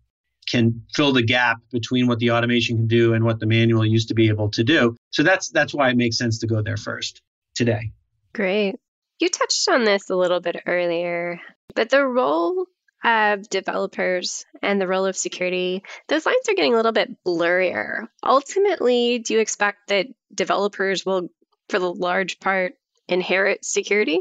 can 0.50 0.84
fill 0.94 1.12
the 1.12 1.22
gap 1.22 1.58
between 1.70 2.06
what 2.06 2.18
the 2.18 2.32
automation 2.32 2.76
can 2.76 2.86
do 2.86 3.14
and 3.14 3.24
what 3.24 3.38
the 3.38 3.46
manual 3.46 3.86
used 3.86 4.08
to 4.08 4.14
be 4.14 4.28
able 4.28 4.50
to 4.50 4.64
do. 4.64 4.96
So 5.10 5.22
that's 5.22 5.48
that's 5.50 5.72
why 5.72 5.90
it 5.90 5.96
makes 5.96 6.18
sense 6.18 6.40
to 6.40 6.46
go 6.46 6.62
there 6.62 6.76
first 6.76 7.22
today. 7.54 7.92
Great. 8.34 8.76
You 9.20 9.28
touched 9.28 9.68
on 9.68 9.84
this 9.84 10.10
a 10.10 10.16
little 10.16 10.40
bit 10.40 10.56
earlier, 10.66 11.40
but 11.74 11.90
the 11.90 12.04
role 12.04 12.66
of 13.04 13.48
developers 13.48 14.44
and 14.62 14.80
the 14.80 14.86
role 14.86 15.06
of 15.06 15.16
security, 15.16 15.82
those 16.08 16.26
lines 16.26 16.48
are 16.48 16.54
getting 16.54 16.74
a 16.74 16.76
little 16.76 16.92
bit 16.92 17.24
blurrier. 17.24 18.08
Ultimately, 18.22 19.18
do 19.20 19.34
you 19.34 19.40
expect 19.40 19.88
that 19.88 20.06
developers 20.34 21.04
will, 21.04 21.30
for 21.68 21.78
the 21.78 21.92
large 21.92 22.40
part, 22.40 22.74
inherit 23.08 23.64
security? 23.64 24.20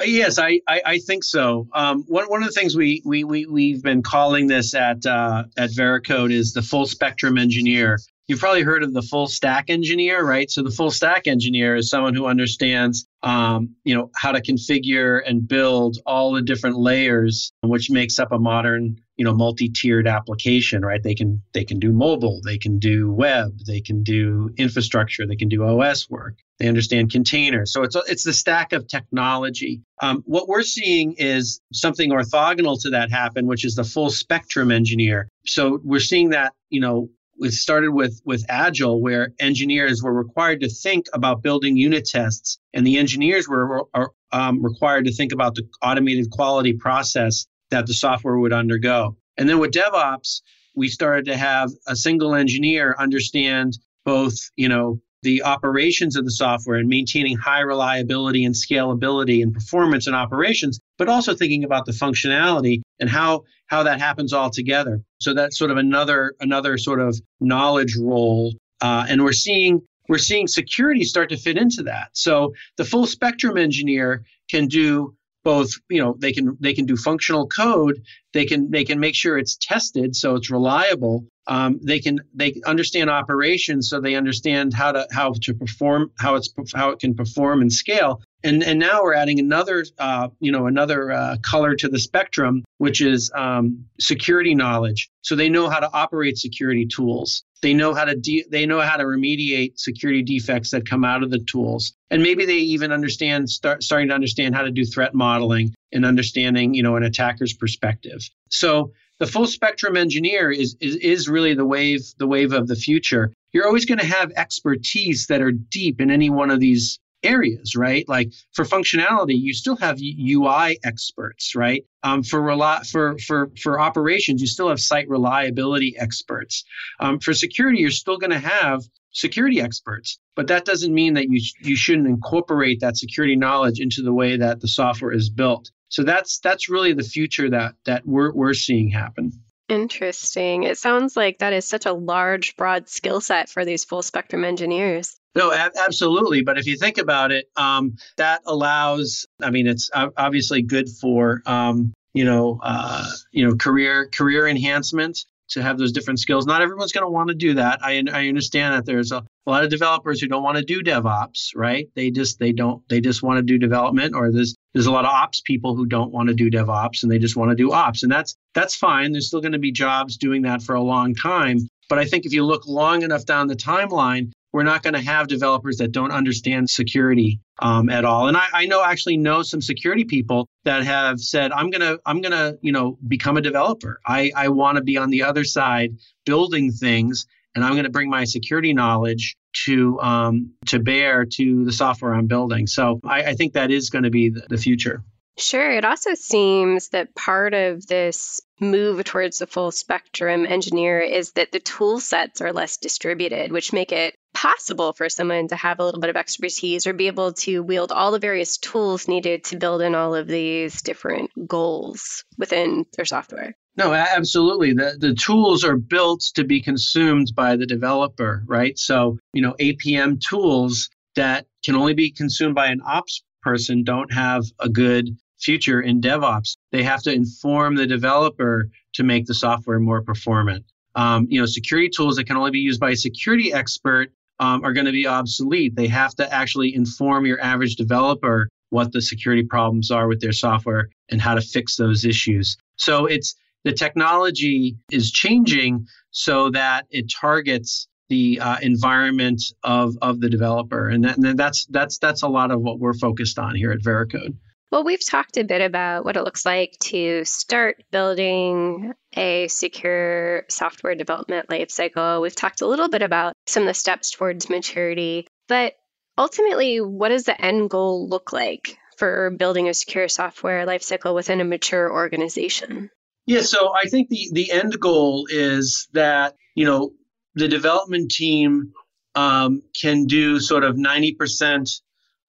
Uh, 0.00 0.04
yes, 0.04 0.38
I, 0.38 0.60
I, 0.68 0.82
I, 0.84 0.98
think 0.98 1.24
so. 1.24 1.68
Um, 1.72 2.04
one, 2.06 2.26
one 2.26 2.42
of 2.42 2.48
the 2.48 2.52
things 2.52 2.76
we, 2.76 3.00
we, 3.04 3.24
we, 3.24 3.46
we've 3.46 3.82
been 3.82 4.02
calling 4.02 4.46
this 4.46 4.74
at, 4.74 5.06
uh, 5.06 5.44
at 5.56 5.70
Veracode 5.70 6.32
is 6.32 6.52
the 6.52 6.60
full 6.60 6.84
spectrum 6.84 7.38
engineer. 7.38 7.98
You've 8.28 8.40
probably 8.40 8.62
heard 8.62 8.82
of 8.82 8.92
the 8.92 9.02
full 9.02 9.28
stack 9.28 9.70
engineer, 9.70 10.24
right? 10.24 10.50
So 10.50 10.62
the 10.62 10.70
full 10.70 10.90
stack 10.90 11.28
engineer 11.28 11.76
is 11.76 11.88
someone 11.88 12.12
who 12.12 12.26
understands, 12.26 13.06
um, 13.22 13.76
you 13.84 13.94
know, 13.94 14.10
how 14.16 14.32
to 14.32 14.42
configure 14.42 15.22
and 15.24 15.46
build 15.46 15.98
all 16.04 16.32
the 16.32 16.42
different 16.42 16.76
layers, 16.76 17.52
which 17.62 17.88
makes 17.88 18.18
up 18.18 18.32
a 18.32 18.38
modern, 18.38 18.98
you 19.16 19.24
know, 19.24 19.32
multi-tiered 19.32 20.08
application, 20.08 20.84
right? 20.84 21.00
They 21.00 21.14
can 21.14 21.40
they 21.52 21.64
can 21.64 21.78
do 21.78 21.92
mobile, 21.92 22.40
they 22.44 22.58
can 22.58 22.80
do 22.80 23.12
web, 23.12 23.60
they 23.64 23.80
can 23.80 24.02
do 24.02 24.50
infrastructure, 24.56 25.24
they 25.24 25.36
can 25.36 25.48
do 25.48 25.62
OS 25.62 26.10
work. 26.10 26.34
They 26.58 26.66
understand 26.66 27.12
containers. 27.12 27.72
So 27.72 27.84
it's 27.84 27.94
it's 28.08 28.24
the 28.24 28.32
stack 28.32 28.72
of 28.72 28.88
technology. 28.88 29.82
Um, 30.02 30.24
what 30.26 30.48
we're 30.48 30.62
seeing 30.62 31.12
is 31.12 31.60
something 31.72 32.10
orthogonal 32.10 32.82
to 32.82 32.90
that 32.90 33.12
happen, 33.12 33.46
which 33.46 33.64
is 33.64 33.76
the 33.76 33.84
full 33.84 34.10
spectrum 34.10 34.72
engineer. 34.72 35.28
So 35.44 35.78
we're 35.84 36.00
seeing 36.00 36.30
that, 36.30 36.54
you 36.70 36.80
know, 36.80 37.08
it 37.40 37.52
started 37.52 37.92
with 37.92 38.20
with 38.24 38.44
agile 38.48 39.00
where 39.00 39.32
engineers 39.38 40.02
were 40.02 40.12
required 40.12 40.60
to 40.60 40.68
think 40.68 41.06
about 41.12 41.42
building 41.42 41.76
unit 41.76 42.04
tests 42.06 42.58
and 42.72 42.86
the 42.86 42.98
engineers 42.98 43.48
were 43.48 43.84
are, 43.94 44.12
um, 44.32 44.62
required 44.62 45.04
to 45.04 45.12
think 45.12 45.32
about 45.32 45.54
the 45.54 45.62
automated 45.82 46.30
quality 46.30 46.72
process 46.72 47.46
that 47.70 47.86
the 47.86 47.94
software 47.94 48.38
would 48.38 48.52
undergo. 48.52 49.16
And 49.36 49.48
then 49.48 49.58
with 49.58 49.72
devops 49.72 50.40
we 50.74 50.88
started 50.88 51.24
to 51.24 51.36
have 51.36 51.70
a 51.86 51.96
single 51.96 52.34
engineer 52.34 52.94
understand 52.98 53.78
both 54.04 54.34
you 54.56 54.68
know 54.68 55.00
the 55.26 55.42
operations 55.42 56.14
of 56.14 56.24
the 56.24 56.30
software 56.30 56.78
and 56.78 56.88
maintaining 56.88 57.36
high 57.36 57.58
reliability 57.58 58.44
and 58.44 58.54
scalability 58.54 59.42
and 59.42 59.52
performance 59.52 60.06
and 60.06 60.14
operations, 60.14 60.78
but 60.98 61.08
also 61.08 61.34
thinking 61.34 61.64
about 61.64 61.84
the 61.84 61.90
functionality 61.90 62.80
and 63.00 63.10
how 63.10 63.42
how 63.66 63.82
that 63.82 63.98
happens 63.98 64.32
all 64.32 64.50
together. 64.50 65.02
So 65.20 65.34
that's 65.34 65.58
sort 65.58 65.72
of 65.72 65.78
another 65.78 66.34
another 66.38 66.78
sort 66.78 67.00
of 67.00 67.20
knowledge 67.40 67.96
role, 68.00 68.54
uh, 68.80 69.06
and 69.08 69.24
we're 69.24 69.32
seeing 69.32 69.82
we're 70.08 70.18
seeing 70.18 70.46
security 70.46 71.02
start 71.02 71.30
to 71.30 71.36
fit 71.36 71.58
into 71.58 71.82
that. 71.82 72.10
So 72.12 72.52
the 72.76 72.84
full 72.84 73.06
spectrum 73.06 73.58
engineer 73.58 74.22
can 74.48 74.68
do 74.68 75.16
both 75.46 75.70
you 75.88 76.02
know 76.02 76.16
they 76.18 76.32
can 76.32 76.56
they 76.58 76.74
can 76.74 76.86
do 76.86 76.96
functional 76.96 77.46
code 77.46 78.02
they 78.36 78.44
can 78.44 78.68
they 78.68 78.84
can 78.84 78.98
make 78.98 79.14
sure 79.14 79.38
it's 79.38 79.56
tested 79.56 80.14
so 80.14 80.34
it's 80.34 80.50
reliable. 80.50 81.24
Um, 81.46 81.78
they 81.82 82.00
can 82.00 82.18
they 82.34 82.60
understand 82.66 83.08
operations 83.08 83.88
so 83.88 84.00
they 84.00 84.16
understand 84.16 84.74
how 84.74 84.90
to 84.92 85.06
how 85.12 85.32
to 85.42 85.54
perform 85.54 86.10
how 86.18 86.34
it's 86.34 86.52
how 86.74 86.90
it 86.90 86.98
can 86.98 87.14
perform 87.14 87.62
and 87.62 87.72
scale 87.72 88.20
and 88.46 88.62
and 88.62 88.78
now 88.78 89.02
we're 89.02 89.14
adding 89.14 89.38
another 89.38 89.84
uh, 89.98 90.28
you 90.40 90.52
know 90.52 90.66
another 90.66 91.12
uh, 91.12 91.36
color 91.42 91.74
to 91.74 91.88
the 91.88 91.98
spectrum 91.98 92.64
which 92.78 93.00
is 93.00 93.30
um, 93.34 93.84
security 94.00 94.54
knowledge 94.54 95.10
so 95.22 95.34
they 95.34 95.48
know 95.48 95.68
how 95.68 95.80
to 95.80 95.90
operate 95.92 96.38
security 96.38 96.86
tools 96.86 97.44
they 97.62 97.74
know 97.74 97.94
how 97.94 98.04
to 98.04 98.14
de- 98.14 98.44
they 98.50 98.66
know 98.66 98.80
how 98.80 98.96
to 98.96 99.04
remediate 99.04 99.78
security 99.78 100.22
defects 100.22 100.70
that 100.70 100.88
come 100.88 101.04
out 101.04 101.22
of 101.22 101.30
the 101.30 101.38
tools, 101.38 101.94
and 102.10 102.22
maybe 102.22 102.44
they 102.44 102.58
even 102.58 102.92
understand 102.92 103.48
start 103.48 103.82
starting 103.82 104.08
to 104.08 104.14
understand 104.14 104.54
how 104.54 104.62
to 104.62 104.70
do 104.70 104.84
threat 104.84 105.14
modeling 105.14 105.74
and 105.92 106.04
understanding 106.04 106.74
you 106.74 106.82
know 106.82 106.96
an 106.96 107.02
attacker's 107.02 107.54
perspective. 107.54 108.20
So 108.50 108.92
the 109.18 109.26
full 109.26 109.46
spectrum 109.46 109.96
engineer 109.96 110.50
is, 110.50 110.76
is 110.80 110.96
is 110.96 111.28
really 111.28 111.54
the 111.54 111.64
wave 111.64 112.02
the 112.18 112.26
wave 112.26 112.52
of 112.52 112.68
the 112.68 112.76
future. 112.76 113.32
You're 113.52 113.66
always 113.66 113.86
going 113.86 114.00
to 114.00 114.06
have 114.06 114.32
expertise 114.36 115.26
that 115.28 115.40
are 115.40 115.52
deep 115.52 116.00
in 116.00 116.10
any 116.10 116.28
one 116.28 116.50
of 116.50 116.60
these 116.60 116.98
areas, 117.26 117.74
right? 117.76 118.08
Like 118.08 118.32
for 118.52 118.64
functionality, 118.64 119.38
you 119.38 119.52
still 119.52 119.76
have 119.76 119.98
UI 120.00 120.78
experts, 120.84 121.54
right? 121.54 121.84
Um, 122.02 122.22
for 122.22 122.40
reli- 122.40 122.88
for 122.90 123.18
for 123.18 123.50
for 123.60 123.80
operations, 123.80 124.40
you 124.40 124.46
still 124.46 124.68
have 124.68 124.80
site 124.80 125.08
reliability 125.08 125.96
experts. 125.98 126.64
Um, 127.00 127.18
for 127.18 127.34
security, 127.34 127.80
you're 127.80 127.90
still 127.90 128.18
going 128.18 128.30
to 128.30 128.38
have 128.38 128.82
security 129.12 129.60
experts, 129.60 130.18
but 130.34 130.46
that 130.48 130.64
doesn't 130.64 130.94
mean 130.94 131.14
that 131.14 131.28
you 131.28 131.40
sh- 131.40 131.54
you 131.60 131.76
shouldn't 131.76 132.06
incorporate 132.06 132.80
that 132.80 132.96
security 132.96 133.36
knowledge 133.36 133.80
into 133.80 134.02
the 134.02 134.12
way 134.12 134.36
that 134.36 134.60
the 134.60 134.68
software 134.68 135.12
is 135.12 135.30
built. 135.30 135.70
So 135.88 136.02
that's 136.02 136.38
that's 136.40 136.68
really 136.68 136.92
the 136.92 137.02
future 137.02 137.50
that 137.50 137.74
that 137.84 138.06
we're 138.06 138.32
we're 138.32 138.54
seeing 138.54 138.90
happen. 138.90 139.32
Interesting. 139.68 140.62
It 140.62 140.78
sounds 140.78 141.16
like 141.16 141.38
that 141.38 141.52
is 141.52 141.66
such 141.66 141.86
a 141.86 141.92
large, 141.92 142.56
broad 142.56 142.88
skill 142.88 143.20
set 143.20 143.48
for 143.48 143.64
these 143.64 143.84
full 143.84 144.02
spectrum 144.02 144.44
engineers. 144.44 145.16
No, 145.34 145.50
a- 145.50 145.70
absolutely. 145.84 146.42
But 146.42 146.58
if 146.58 146.66
you 146.66 146.76
think 146.76 146.98
about 146.98 147.32
it, 147.32 147.50
um, 147.56 147.96
that 148.16 148.42
allows. 148.46 149.26
I 149.42 149.50
mean, 149.50 149.66
it's 149.66 149.90
obviously 149.94 150.62
good 150.62 150.88
for 150.88 151.42
um, 151.46 151.92
you 152.14 152.24
know, 152.24 152.58
uh, 152.62 153.10
you 153.30 153.46
know, 153.46 153.56
career 153.56 154.08
career 154.08 154.46
enhancement. 154.48 155.24
To 155.50 155.62
have 155.62 155.78
those 155.78 155.92
different 155.92 156.20
skills. 156.20 156.46
Not 156.46 156.62
everyone's 156.62 156.92
going 156.92 157.04
to 157.04 157.10
want 157.10 157.28
to 157.28 157.34
do 157.34 157.54
that. 157.54 157.80
I, 157.82 158.02
I 158.12 158.28
understand 158.28 158.74
that 158.74 158.86
there's 158.86 159.12
a, 159.12 159.24
a 159.46 159.50
lot 159.50 159.64
of 159.64 159.70
developers 159.70 160.20
who 160.20 160.26
don't 160.26 160.42
want 160.42 160.58
to 160.58 160.64
do 160.64 160.82
DevOps, 160.82 161.50
right? 161.54 161.88
They 161.94 162.10
just 162.10 162.38
they 162.38 162.52
don't 162.52 162.82
they 162.88 163.00
just 163.00 163.22
want 163.22 163.38
to 163.38 163.42
do 163.42 163.58
development, 163.58 164.14
or 164.14 164.32
there's 164.32 164.54
there's 164.74 164.86
a 164.86 164.92
lot 164.92 165.04
of 165.04 165.10
ops 165.10 165.40
people 165.40 165.74
who 165.76 165.86
don't 165.86 166.12
want 166.12 166.28
to 166.28 166.34
do 166.34 166.50
DevOps 166.50 167.02
and 167.02 167.10
they 167.10 167.18
just 167.18 167.36
want 167.36 167.50
to 167.50 167.56
do 167.56 167.72
ops, 167.72 168.02
and 168.02 168.10
that's 168.10 168.34
that's 168.54 168.76
fine. 168.76 169.12
There's 169.12 169.28
still 169.28 169.40
going 169.40 169.52
to 169.52 169.58
be 169.58 169.72
jobs 169.72 170.16
doing 170.16 170.42
that 170.42 170.62
for 170.62 170.74
a 170.74 170.82
long 170.82 171.14
time. 171.14 171.58
But 171.88 171.98
I 171.98 172.04
think 172.04 172.26
if 172.26 172.32
you 172.32 172.44
look 172.44 172.66
long 172.66 173.02
enough 173.02 173.24
down 173.24 173.46
the 173.46 173.54
timeline, 173.54 174.32
we're 174.56 174.62
not 174.62 174.82
going 174.82 174.94
to 174.94 175.02
have 175.02 175.28
developers 175.28 175.76
that 175.76 175.92
don't 175.92 176.12
understand 176.12 176.70
security 176.70 177.38
um, 177.58 177.90
at 177.90 178.06
all. 178.06 178.26
And 178.26 178.38
I, 178.38 178.46
I 178.54 178.64
know 178.64 178.82
actually 178.82 179.18
know 179.18 179.42
some 179.42 179.60
security 179.60 180.02
people 180.02 180.48
that 180.64 180.82
have 180.82 181.20
said, 181.20 181.52
I'm 181.52 181.68
gonna 181.68 181.98
I'm 182.06 182.22
gonna 182.22 182.54
you 182.62 182.72
know 182.72 182.96
become 183.06 183.36
a 183.36 183.42
developer. 183.42 184.00
I 184.06 184.32
I 184.34 184.48
want 184.48 184.76
to 184.76 184.82
be 184.82 184.96
on 184.96 185.10
the 185.10 185.24
other 185.24 185.44
side 185.44 185.98
building 186.24 186.72
things, 186.72 187.26
and 187.54 187.66
I'm 187.66 187.72
going 187.72 187.84
to 187.84 187.90
bring 187.90 188.08
my 188.08 188.24
security 188.24 188.72
knowledge 188.72 189.36
to 189.66 190.00
um, 190.00 190.54
to 190.68 190.78
bear 190.78 191.26
to 191.26 191.64
the 191.66 191.72
software 191.72 192.14
I'm 192.14 192.26
building. 192.26 192.66
So 192.66 192.98
I, 193.04 193.24
I 193.24 193.34
think 193.34 193.52
that 193.52 193.70
is 193.70 193.90
going 193.90 194.04
to 194.04 194.10
be 194.10 194.30
the, 194.30 194.46
the 194.48 194.56
future. 194.56 195.04
Sure. 195.38 195.70
It 195.70 195.84
also 195.84 196.14
seems 196.14 196.88
that 196.88 197.14
part 197.14 197.52
of 197.52 197.86
this 197.86 198.40
move 198.58 199.04
towards 199.04 199.38
the 199.38 199.46
full 199.46 199.70
spectrum 199.70 200.46
engineer 200.46 201.00
is 201.00 201.32
that 201.32 201.52
the 201.52 201.60
tool 201.60 202.00
sets 202.00 202.40
are 202.40 202.54
less 202.54 202.78
distributed, 202.78 203.52
which 203.52 203.72
make 203.72 203.92
it 203.92 204.14
possible 204.32 204.94
for 204.94 205.10
someone 205.10 205.48
to 205.48 205.56
have 205.56 205.78
a 205.78 205.84
little 205.84 206.00
bit 206.00 206.08
of 206.08 206.16
expertise 206.16 206.86
or 206.86 206.94
be 206.94 207.06
able 207.06 207.34
to 207.34 207.62
wield 207.62 207.92
all 207.92 208.12
the 208.12 208.18
various 208.18 208.56
tools 208.56 209.08
needed 209.08 209.44
to 209.44 209.56
build 209.56 209.82
in 209.82 209.94
all 209.94 210.14
of 210.14 210.26
these 210.26 210.80
different 210.80 211.30
goals 211.46 212.24
within 212.38 212.86
their 212.96 213.04
software. 213.04 213.54
No, 213.76 213.92
absolutely. 213.92 214.72
The 214.72 214.96
the 214.98 215.14
tools 215.14 215.64
are 215.64 215.76
built 215.76 216.22
to 216.36 216.44
be 216.44 216.62
consumed 216.62 217.32
by 217.34 217.56
the 217.56 217.66
developer, 217.66 218.42
right? 218.46 218.78
So, 218.78 219.18
you 219.34 219.42
know, 219.42 219.54
APM 219.60 220.18
tools 220.20 220.88
that 221.14 221.46
can 221.62 221.76
only 221.76 221.92
be 221.92 222.10
consumed 222.10 222.54
by 222.54 222.68
an 222.68 222.80
ops 222.86 223.22
person 223.42 223.84
don't 223.84 224.12
have 224.12 224.44
a 224.58 224.68
good 224.68 225.16
future 225.38 225.80
in 225.80 226.00
DevOps. 226.00 226.56
They 226.72 226.82
have 226.82 227.02
to 227.02 227.12
inform 227.12 227.76
the 227.76 227.86
developer 227.86 228.68
to 228.94 229.02
make 229.02 229.26
the 229.26 229.34
software 229.34 229.80
more 229.80 230.02
performant. 230.02 230.64
Um, 230.94 231.26
you 231.28 231.38
know, 231.38 231.46
security 231.46 231.90
tools 231.94 232.16
that 232.16 232.24
can 232.24 232.36
only 232.36 232.50
be 232.50 232.58
used 232.58 232.80
by 232.80 232.90
a 232.90 232.96
security 232.96 233.52
expert 233.52 234.10
um, 234.40 234.64
are 234.64 234.72
going 234.72 234.86
to 234.86 234.92
be 234.92 235.06
obsolete. 235.06 235.76
They 235.76 235.88
have 235.88 236.14
to 236.16 236.32
actually 236.32 236.74
inform 236.74 237.26
your 237.26 237.40
average 237.40 237.76
developer 237.76 238.48
what 238.70 238.92
the 238.92 239.00
security 239.00 239.42
problems 239.42 239.90
are 239.90 240.08
with 240.08 240.20
their 240.20 240.32
software 240.32 240.88
and 241.10 241.20
how 241.20 241.34
to 241.34 241.40
fix 241.40 241.76
those 241.76 242.04
issues. 242.04 242.56
So 242.76 243.06
it's 243.06 243.34
the 243.64 243.72
technology 243.72 244.76
is 244.90 245.10
changing 245.10 245.86
so 246.10 246.50
that 246.50 246.86
it 246.90 247.12
targets 247.12 247.88
the 248.08 248.38
uh, 248.40 248.58
environment 248.62 249.42
of, 249.64 249.96
of 250.00 250.20
the 250.20 250.30
developer, 250.30 250.88
and, 250.88 251.04
that, 251.04 251.16
and 251.18 251.38
that's 251.38 251.66
that's 251.66 251.98
that's 251.98 252.22
a 252.22 252.28
lot 252.28 252.52
of 252.52 252.60
what 252.60 252.78
we're 252.78 252.94
focused 252.94 253.38
on 253.38 253.56
here 253.56 253.72
at 253.72 253.80
Veracode. 253.80 254.36
Well, 254.72 254.84
we've 254.84 255.04
talked 255.04 255.36
a 255.36 255.44
bit 255.44 255.60
about 255.60 256.04
what 256.04 256.16
it 256.16 256.24
looks 256.24 256.44
like 256.44 256.76
to 256.80 257.24
start 257.24 257.84
building 257.92 258.92
a 259.16 259.46
secure 259.48 260.44
software 260.48 260.94
development 260.94 261.48
lifecycle. 261.48 262.20
We've 262.20 262.34
talked 262.34 262.62
a 262.62 262.66
little 262.66 262.88
bit 262.88 263.02
about 263.02 263.34
some 263.46 263.62
of 263.62 263.68
the 263.68 263.74
steps 263.74 264.10
towards 264.10 264.50
maturity, 264.50 265.28
but 265.48 265.74
ultimately, 266.18 266.80
what 266.80 267.10
does 267.10 267.24
the 267.24 267.40
end 267.40 267.70
goal 267.70 268.08
look 268.08 268.32
like 268.32 268.76
for 268.98 269.30
building 269.30 269.68
a 269.68 269.74
secure 269.74 270.08
software 270.08 270.66
lifecycle 270.66 271.14
within 271.14 271.40
a 271.40 271.44
mature 271.44 271.90
organization? 271.90 272.90
Yeah, 273.26 273.42
so 273.42 273.72
I 273.72 273.88
think 273.88 274.08
the 274.08 274.28
the 274.32 274.52
end 274.52 274.78
goal 274.80 275.26
is 275.28 275.88
that 275.92 276.34
you 276.54 276.64
know 276.64 276.92
the 277.34 277.48
development 277.48 278.10
team 278.10 278.72
um, 279.14 279.62
can 279.80 280.06
do 280.06 280.40
sort 280.40 280.64
of 280.64 280.76
ninety 280.76 281.14
percent 281.14 281.70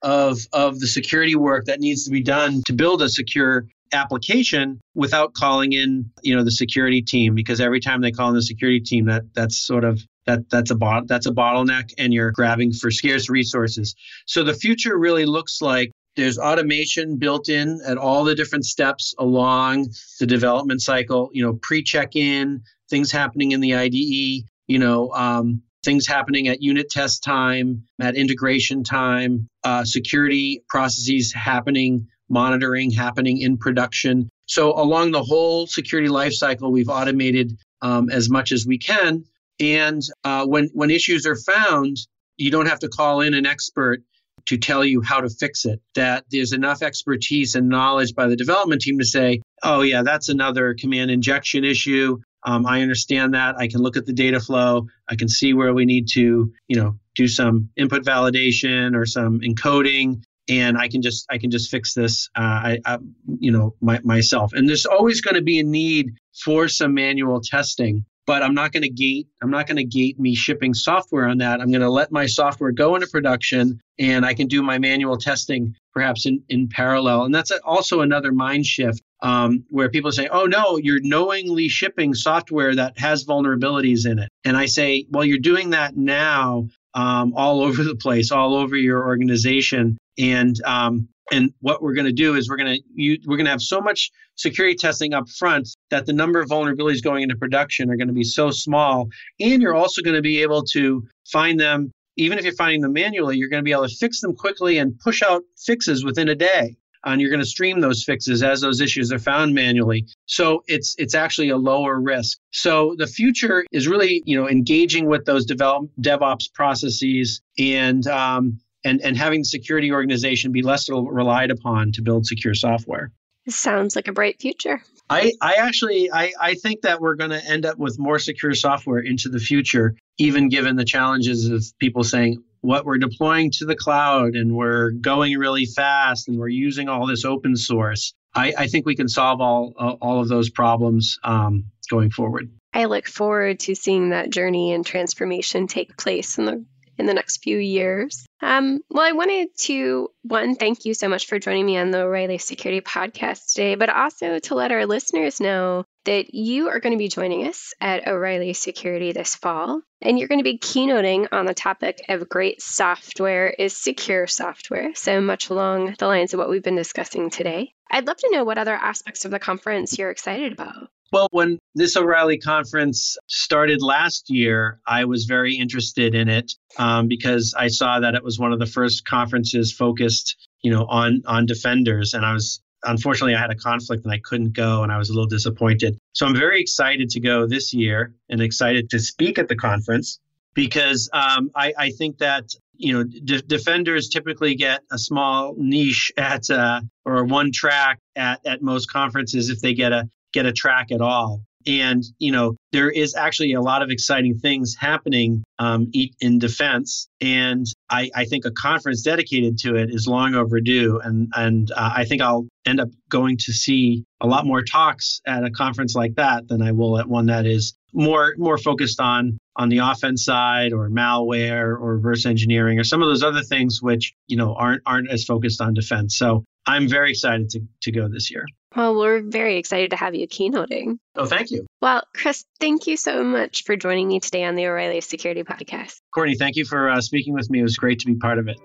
of 0.02 0.40
of 0.54 0.80
the 0.80 0.88
security 0.88 1.36
work 1.36 1.66
that 1.66 1.80
needs 1.80 2.06
to 2.06 2.12
be 2.12 2.22
done 2.22 2.62
to 2.66 2.74
build 2.74 3.02
a 3.02 3.10
secure 3.10 3.66
application 3.94 4.80
without 4.96 5.34
calling 5.34 5.74
in 5.74 6.10
you 6.22 6.36
know 6.36 6.44
the 6.44 6.52
security 6.52 7.02
team 7.02 7.34
because 7.36 7.62
every 7.62 7.80
time 7.80 8.02
they 8.02 8.12
call 8.12 8.30
in 8.30 8.36
the 8.36 8.42
security 8.42 8.80
team 8.80 9.06
that 9.06 9.24
that's 9.34 9.58
sort 9.58 9.84
of 9.84 10.02
that 10.26 10.50
that's 10.50 10.72
a 10.72 10.76
bot 10.76 11.08
that's 11.08 11.26
a 11.26 11.32
bottleneck 11.32 11.94
and 11.98 12.14
you're 12.14 12.32
grabbing 12.32 12.74
for 12.74 12.92
scarce 12.92 13.30
resources. 13.30 13.96
So 14.26 14.44
the 14.44 14.54
future 14.54 14.98
really 14.98 15.26
looks 15.26 15.62
like 15.62 15.92
there's 16.16 16.38
automation 16.38 17.18
built 17.18 17.48
in 17.48 17.80
at 17.86 17.98
all 17.98 18.24
the 18.24 18.36
different 18.36 18.66
steps 18.66 19.16
along 19.18 19.88
the 20.20 20.26
development 20.26 20.82
cycle 20.82 21.30
you 21.32 21.44
know 21.44 21.54
pre-check 21.62 22.16
in 22.16 22.62
things 22.90 23.12
happening 23.12 23.52
in 23.52 23.62
the 23.62 23.76
ide 23.76 23.94
you 23.94 24.80
know 24.80 25.12
um, 25.14 25.62
things 25.88 26.06
happening 26.06 26.50
at 26.50 26.62
unit 26.62 26.90
test 26.90 27.24
time, 27.24 27.82
at 28.02 28.14
integration 28.18 28.84
time, 28.84 29.48
uh, 29.64 29.86
security 29.86 30.62
processes 30.68 31.32
happening, 31.32 32.06
monitoring 32.28 32.92
happening 32.92 33.38
in 33.38 33.58
production. 33.58 34.28
So 34.48 34.74
along 34.78 35.12
the 35.12 35.24
whole 35.24 35.66
security 35.66 36.10
lifecycle, 36.10 36.70
we've 36.72 36.90
automated 36.90 37.58
um, 37.82 38.10
as 38.10 38.30
much 38.30 38.52
as 38.52 38.68
we 38.68 38.78
can. 38.78 39.24
And 39.62 40.02
uh, 40.26 40.46
when 40.46 40.70
when 40.74 40.90
issues 40.92 41.26
are 41.26 41.38
found, 41.38 41.96
you 42.36 42.52
don't 42.52 42.68
have 42.68 42.80
to 42.80 42.90
call 42.90 43.22
in 43.22 43.34
an 43.34 43.46
expert 43.46 44.02
to 44.48 44.58
tell 44.58 44.84
you 44.84 45.02
how 45.02 45.22
to 45.22 45.30
fix 45.30 45.64
it. 45.64 45.80
That 45.96 46.26
there's 46.32 46.52
enough 46.52 46.82
expertise 46.82 47.56
and 47.56 47.70
knowledge 47.70 48.14
by 48.14 48.28
the 48.28 48.36
development 48.36 48.82
team 48.82 49.00
to 49.00 49.06
say, 49.06 49.42
oh 49.64 49.82
yeah, 49.82 50.04
that's 50.04 50.28
another 50.28 50.76
command 50.78 51.12
injection 51.12 51.64
issue. 51.64 52.20
Um, 52.48 52.66
I 52.66 52.82
understand 52.82 53.34
that. 53.34 53.58
I 53.58 53.68
can 53.68 53.82
look 53.82 53.98
at 53.98 54.06
the 54.06 54.14
data 54.14 54.40
flow. 54.40 54.88
I 55.10 55.18
can 55.18 55.28
see 55.28 55.54
where 55.54 55.74
we 55.74 55.84
need 55.84 56.08
to, 56.14 56.52
you 56.70 56.76
know, 56.78 56.98
do 57.14 57.28
some 57.28 57.70
input 57.76 58.06
validation 58.06 58.96
or 58.96 59.06
some 59.06 59.42
encoding, 59.42 60.24
and 60.48 60.78
I 60.78 60.88
can 60.88 61.02
just 61.02 61.26
I 61.30 61.40
can 61.40 61.52
just 61.52 61.70
fix 61.70 61.94
this, 61.94 62.30
uh, 62.38 62.40
I, 62.42 62.80
I, 62.86 63.00
you 63.40 63.52
know, 63.52 63.76
my, 63.82 64.00
myself. 64.06 64.54
And 64.54 64.68
there's 64.68 64.86
always 64.86 65.20
going 65.20 65.36
to 65.36 65.42
be 65.42 65.60
a 65.60 65.64
need 65.64 66.14
for 66.42 66.70
some 66.70 66.94
manual 66.94 67.42
testing, 67.42 68.06
but 68.28 68.44
I'm 68.44 68.54
not 68.54 68.74
going 68.74 68.84
to 68.84 68.90
gate. 68.90 69.28
I'm 69.42 69.50
not 69.50 69.66
going 69.66 69.78
to 69.78 69.86
gate 69.86 70.20
me 70.20 70.36
shipping 70.36 70.74
software 70.74 71.28
on 71.28 71.38
that. 71.40 71.62
I'm 71.62 71.72
going 71.72 71.82
to 71.82 71.90
let 71.90 72.12
my 72.12 72.26
software 72.26 72.72
go 72.72 72.94
into 72.96 73.08
production, 73.08 73.80
and 73.98 74.26
I 74.26 74.34
can 74.34 74.48
do 74.48 74.62
my 74.62 74.78
manual 74.78 75.18
testing 75.18 75.76
perhaps 75.94 76.28
in, 76.28 76.44
in 76.50 76.68
parallel. 76.68 77.24
And 77.24 77.34
that's 77.34 77.52
also 77.64 78.02
another 78.02 78.32
mind 78.32 78.66
shift 78.68 79.02
um, 79.22 79.64
where 79.70 79.90
people 79.90 80.12
say, 80.12 80.28
oh, 80.28 80.46
no, 80.46 80.78
you're 80.78 81.00
knowingly 81.02 81.70
shipping 81.70 82.14
software 82.14 82.76
that 82.76 83.00
has 83.00 83.26
vulnerabilities 83.26 84.06
in 84.06 84.20
it. 84.20 84.30
And 84.44 84.56
I 84.56 84.68
say, 84.68 85.08
well, 85.10 85.26
you're 85.26 85.40
doing 85.40 85.72
that 85.72 85.98
now 85.98 86.68
um, 86.94 87.34
all 87.36 87.62
over 87.62 87.84
the 87.84 87.96
place, 87.96 88.32
all 88.32 88.56
over 88.56 88.76
your 88.76 89.06
organization. 89.06 89.98
And 90.18 90.60
um, 90.64 91.08
and 91.32 91.54
what 91.60 91.82
we're 91.82 91.94
going 91.94 92.06
to 92.06 92.14
do 92.14 92.36
is 92.36 92.50
we're 92.50 92.58
going 92.58 92.82
to 92.82 93.18
we're 93.26 93.38
going 93.38 93.46
to 93.46 93.52
have 93.52 93.62
so 93.62 93.82
much 93.82 94.12
security 94.36 94.76
testing 94.76 95.14
up 95.14 95.28
front 95.30 95.68
that 95.90 96.06
the 96.06 96.14
number 96.14 96.40
of 96.40 96.50
vulnerabilities 96.50 97.04
going 97.04 97.24
into 97.24 97.36
production 97.36 97.90
are 97.90 97.98
going 97.98 98.08
to 98.08 98.14
be 98.14 98.24
so 98.24 98.52
small, 98.52 99.10
and 99.40 99.62
you're 99.62 99.76
also 99.76 100.02
going 100.02 100.16
to 100.16 100.22
be 100.22 100.42
able 100.42 100.64
to 100.64 101.06
find 101.26 101.60
them 101.60 101.92
even 102.18 102.38
if 102.38 102.44
you're 102.44 102.54
finding 102.54 102.82
them 102.82 102.94
manually, 102.94 103.38
you're 103.38 103.50
going 103.50 103.62
to 103.62 103.66
be 103.66 103.72
able 103.72 103.88
to 103.88 103.96
fix 103.96 104.22
them 104.22 104.36
quickly 104.36 104.80
and 104.80 105.00
push 105.00 105.22
out 105.22 105.44
fixes 105.56 106.04
within 106.04 106.28
a 106.28 106.36
day. 106.36 106.76
And 107.06 107.22
you're 107.22 107.30
going 107.30 107.42
to 107.42 107.46
stream 107.46 107.80
those 107.80 108.04
fixes 108.04 108.44
as 108.44 108.60
those 108.60 108.82
issues 108.82 109.14
are 109.14 109.20
found 109.20 109.54
manually. 109.54 110.08
So 110.26 110.64
it's 110.68 110.94
it's 110.98 111.16
actually 111.16 111.50
a 111.50 111.56
lower 111.56 112.02
risk. 112.02 112.40
So 112.52 112.96
the 112.98 113.08
future 113.08 113.66
is 113.72 113.88
really 113.88 114.24
you 114.26 114.36
know 114.36 114.50
engaging 114.50 115.06
with 115.06 115.24
those 115.24 115.46
develop 115.46 115.90
DevOps 116.02 116.52
processes 116.54 117.40
and 117.58 118.06
um, 118.08 118.60
and 118.88 119.02
and 119.02 119.18
having 119.18 119.42
the 119.42 119.46
security 119.46 119.92
organization 119.92 120.52
be 120.52 120.62
less 120.62 120.90
relied 120.90 121.52
upon 121.52 121.92
to 121.94 122.02
build 122.02 122.26
secure 122.26 122.54
software. 122.54 123.12
This 123.46 123.60
Sounds 123.60 123.96
like 123.96 124.08
a 124.08 124.14
bright 124.14 124.42
future. 124.42 124.82
I, 125.10 125.34
I 125.42 125.54
actually 125.56 126.12
I, 126.12 126.34
I 126.40 126.54
think 126.56 126.82
that 126.82 127.00
we're 127.00 127.16
going 127.16 127.30
to 127.30 127.44
end 127.44 127.66
up 127.66 127.78
with 127.78 127.98
more 127.98 128.20
secure 128.20 128.54
software 128.54 129.00
into 129.00 129.30
the 129.30 129.40
future, 129.40 129.96
even 130.18 130.50
given 130.50 130.76
the 130.76 130.84
challenges 130.84 131.48
of 131.48 131.66
people 131.80 132.04
saying 132.04 132.44
what 132.62 132.86
we're 132.86 132.98
deploying 132.98 133.52
to 133.52 133.66
the 133.66 133.76
cloud 133.76 134.36
and 134.36 134.54
we're 134.54 134.92
going 134.92 135.38
really 135.38 135.66
fast 135.66 136.28
and 136.28 136.38
we're 136.38 136.50
using 136.50 136.90
all 136.90 137.08
this 137.08 137.24
open 137.24 137.56
source. 137.56 138.14
I, 138.36 138.54
I 138.58 138.68
think 138.68 138.86
we 138.86 138.96
can 138.96 139.08
solve 139.08 139.40
all 139.40 139.74
all 140.02 140.20
of 140.20 140.28
those 140.28 140.50
problems 140.50 141.18
um, 141.24 141.66
going 141.90 142.12
forward. 142.12 142.50
I 142.74 142.86
look 142.86 143.08
forward 143.08 143.62
to 143.62 143.76
seeing 143.76 144.10
that 144.10 144.30
journey 144.30 144.74
and 144.74 144.86
transformation 144.86 145.68
take 145.68 145.98
place 145.98 146.38
in 146.38 146.46
the 146.46 146.66
in 146.98 147.06
the 147.06 147.14
next 147.14 147.44
few 147.44 147.58
years. 147.58 148.26
Um, 148.42 148.82
well, 148.90 149.06
I 149.06 149.14
wanted 149.14 149.50
to, 149.62 150.10
one, 150.24 150.56
thank 150.56 150.86
you 150.86 150.94
so 150.94 151.10
much 151.10 151.28
for 151.28 151.40
joining 151.40 151.66
me 151.66 151.78
on 151.78 151.92
the 151.92 152.02
O'Reilly 152.02 152.38
Security 152.38 152.82
Podcast 152.82 153.54
today, 153.54 153.76
but 153.76 153.90
also 153.90 154.40
to 154.40 154.56
let 154.56 154.72
our 154.72 154.86
listeners 154.86 155.40
know 155.40 155.86
that 156.08 156.34
you 156.34 156.70
are 156.70 156.80
going 156.80 156.94
to 156.94 156.98
be 156.98 157.10
joining 157.10 157.46
us 157.48 157.74
at 157.82 158.08
O'Reilly 158.08 158.54
Security 158.54 159.12
this 159.12 159.36
fall, 159.36 159.82
and 160.02 160.18
you're 160.18 160.30
going 160.30 160.40
to 160.40 160.44
be 160.44 160.58
keynoting 160.58 161.28
on 161.34 161.46
the 161.46 161.54
topic 161.54 162.02
of 162.08 162.30
great 162.30 162.62
software 162.62 163.50
is 163.50 163.76
secure 163.76 164.26
software, 164.26 164.96
so 164.96 165.20
much 165.20 165.50
along 165.50 165.96
the 166.00 166.08
lines 166.08 166.34
of 166.34 166.38
what 166.38 166.50
we've 166.50 166.64
been 166.64 166.78
discussing 166.78 167.30
today. 167.30 167.74
I'd 167.92 168.08
love 168.08 168.16
to 168.18 168.30
know 168.32 168.46
what 168.46 168.58
other 168.58 168.74
aspects 168.74 169.26
of 169.26 169.32
the 169.32 169.40
conference 169.40 169.98
you're 169.98 170.10
excited 170.10 170.54
about. 170.54 170.90
Well, 171.12 171.28
when 171.32 171.60
this 171.76 171.98
O'Reilly 171.98 172.38
conference 172.38 173.18
started 173.28 173.82
last 173.82 174.30
year, 174.30 174.80
I 174.88 175.06
was 175.06 175.26
very 175.26 175.56
interested 175.56 176.16
in 176.16 176.30
it 176.30 176.54
um, 176.78 177.10
because 177.10 177.54
I 177.58 177.68
saw 177.68 178.00
that 178.00 178.16
it 178.16 178.24
was 178.24 178.40
one 178.40 178.54
of 178.54 178.60
the 178.60 178.66
first 178.66 179.06
conferences 179.06 179.74
focused, 179.74 180.38
you 180.62 180.72
know, 180.72 180.86
on 180.86 181.24
on 181.26 181.46
defenders, 181.46 182.14
and 182.14 182.26
I 182.26 182.34
was 182.34 182.62
unfortunately 182.88 183.36
I 183.36 183.40
had 183.40 183.52
a 183.52 183.56
conflict 183.56 184.04
and 184.04 184.14
I 184.14 184.20
couldn't 184.24 184.54
go, 184.54 184.84
and 184.84 184.92
I 184.92 184.98
was 184.98 185.10
a 185.10 185.14
little 185.14 185.28
disappointed. 185.28 185.98
So 186.14 186.26
I'm 186.26 186.36
very 186.36 186.60
excited 186.60 187.10
to 187.12 187.20
go 187.20 187.48
this 187.48 187.74
year 187.74 188.14
and 188.30 188.42
excited 188.42 188.90
to 188.92 189.00
speak 189.00 189.38
at 189.38 189.48
the 189.48 189.56
conference 189.56 190.20
because 190.54 191.10
um, 191.14 191.52
I, 191.56 191.74
I, 191.78 191.90
think 191.92 192.18
that 192.18 192.46
you 192.76 192.94
know 192.94 193.04
de- 193.04 193.42
defenders 193.42 194.10
typically 194.10 194.56
get 194.56 194.82
a 194.92 194.98
small 194.98 195.54
niche 195.58 196.12
at 196.18 196.50
uh, 196.50 196.82
or 197.06 197.24
one 197.26 197.52
track 197.52 198.00
at 198.16 198.46
at 198.46 198.62
most 198.62 198.92
conferences 198.92 199.50
if 199.50 199.62
they 199.62 199.74
get 199.74 199.92
a 199.92 200.10
get 200.34 200.46
a 200.46 200.54
track 200.54 200.92
at 200.92 201.02
all. 201.02 201.42
And, 201.66 202.02
you 202.18 202.32
know, 202.32 202.56
there 202.72 202.90
is 202.90 203.14
actually 203.14 203.54
a 203.54 203.62
lot 203.62 203.82
of 203.82 203.90
exciting 203.90 204.40
things 204.40 204.76
happening 204.80 205.44
um, 205.60 205.90
eat 205.94 206.16
in 206.20 206.40
defense. 206.40 207.08
And 207.22 207.66
I, 207.90 208.10
I, 208.16 208.26
think 208.26 208.46
a 208.46 208.52
conference 208.52 209.02
dedicated 209.02 209.58
to 209.60 209.76
it 209.76 209.90
is 209.90 210.08
long 210.08 210.36
overdue. 210.36 211.00
And, 211.04 211.32
and 211.36 211.72
uh, 211.72 211.94
I 211.96 212.06
think 212.06 212.22
I'll 212.22 212.48
end 212.66 212.80
up 212.80 212.90
going 213.10 213.38
to 213.38 213.54
see 213.54 214.04
a 214.22 214.28
lot 214.28 214.46
more 214.46 214.62
talks 214.62 215.22
at 215.26 215.44
a 215.44 215.50
conference 215.50 215.96
like 215.96 216.16
that 216.16 216.48
than 216.48 216.62
I 216.62 216.72
will 216.74 217.00
at 217.00 217.08
one 217.08 217.28
that 217.28 217.46
is 217.46 217.74
more 217.94 218.36
more 218.38 218.58
focused 218.58 219.00
on 219.00 219.40
on 219.56 219.70
the 219.70 219.80
offense 219.80 220.24
side 220.24 220.74
or 220.74 220.90
malware 220.90 221.70
or 221.70 221.96
reverse 221.96 222.26
engineering 222.26 222.78
or 222.78 222.84
some 222.84 223.02
of 223.02 223.08
those 223.08 223.24
other 223.24 223.42
things 223.42 223.82
which 223.82 224.14
you 224.28 224.38
know 224.38 224.54
aren't 224.54 224.82
aren't 224.86 225.10
as 225.10 225.24
focused 225.24 225.62
on 225.62 225.74
defense. 225.74 226.18
So 226.18 226.44
I'm 226.68 226.88
very 226.88 227.12
excited 227.12 227.50
to, 227.52 227.62
to 227.84 227.92
go 227.92 228.08
this 228.10 228.30
year. 228.30 228.46
Well, 228.76 228.96
we're 228.96 229.22
very 229.22 229.58
excited 229.58 229.92
to 229.92 229.96
have 229.96 230.14
you 230.14 230.28
keynoting. 230.28 231.00
Oh, 231.16 231.26
thank 231.26 231.52
you. 231.52 231.66
Well, 231.82 232.04
Chris, 232.14 232.46
thank 232.60 232.88
you 232.88 232.98
so 232.98 233.24
much 233.24 233.64
for 233.64 233.76
joining 233.76 234.08
me 234.08 234.20
today 234.20 234.44
on 234.44 234.56
the 234.56 234.68
O'Reilly 234.68 235.02
Security 235.02 235.44
Podcast. 235.44 236.00
Courtney, 236.14 236.36
thank 236.36 236.56
you 236.58 236.66
for 236.66 236.90
uh, 236.90 237.02
speaking 237.02 237.34
with 237.34 237.50
me. 237.50 237.60
It 237.60 237.64
was 237.64 237.78
great 237.78 238.00
to 238.00 238.08
be 238.08 238.16
part 238.16 238.40
of 238.40 238.48
it. 238.48 238.58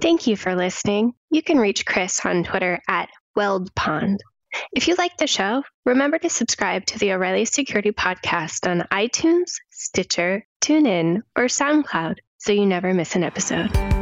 Thank 0.00 0.26
you 0.26 0.36
for 0.36 0.54
listening. 0.54 1.14
You 1.30 1.42
can 1.42 1.58
reach 1.58 1.84
Chris 1.84 2.24
on 2.24 2.44
Twitter 2.44 2.80
at 2.88 3.08
WeldPond. 3.36 4.18
If 4.72 4.88
you 4.88 4.94
like 4.96 5.16
the 5.16 5.26
show, 5.26 5.62
remember 5.84 6.18
to 6.18 6.30
subscribe 6.30 6.86
to 6.86 6.98
the 6.98 7.12
O'Reilly 7.12 7.44
Security 7.44 7.92
Podcast 7.92 8.68
on 8.68 8.86
iTunes, 8.90 9.52
Stitcher, 9.70 10.44
TuneIn, 10.60 11.22
or 11.36 11.44
SoundCloud 11.44 12.16
so 12.38 12.52
you 12.52 12.66
never 12.66 12.92
miss 12.94 13.14
an 13.16 13.22
episode. 13.22 13.99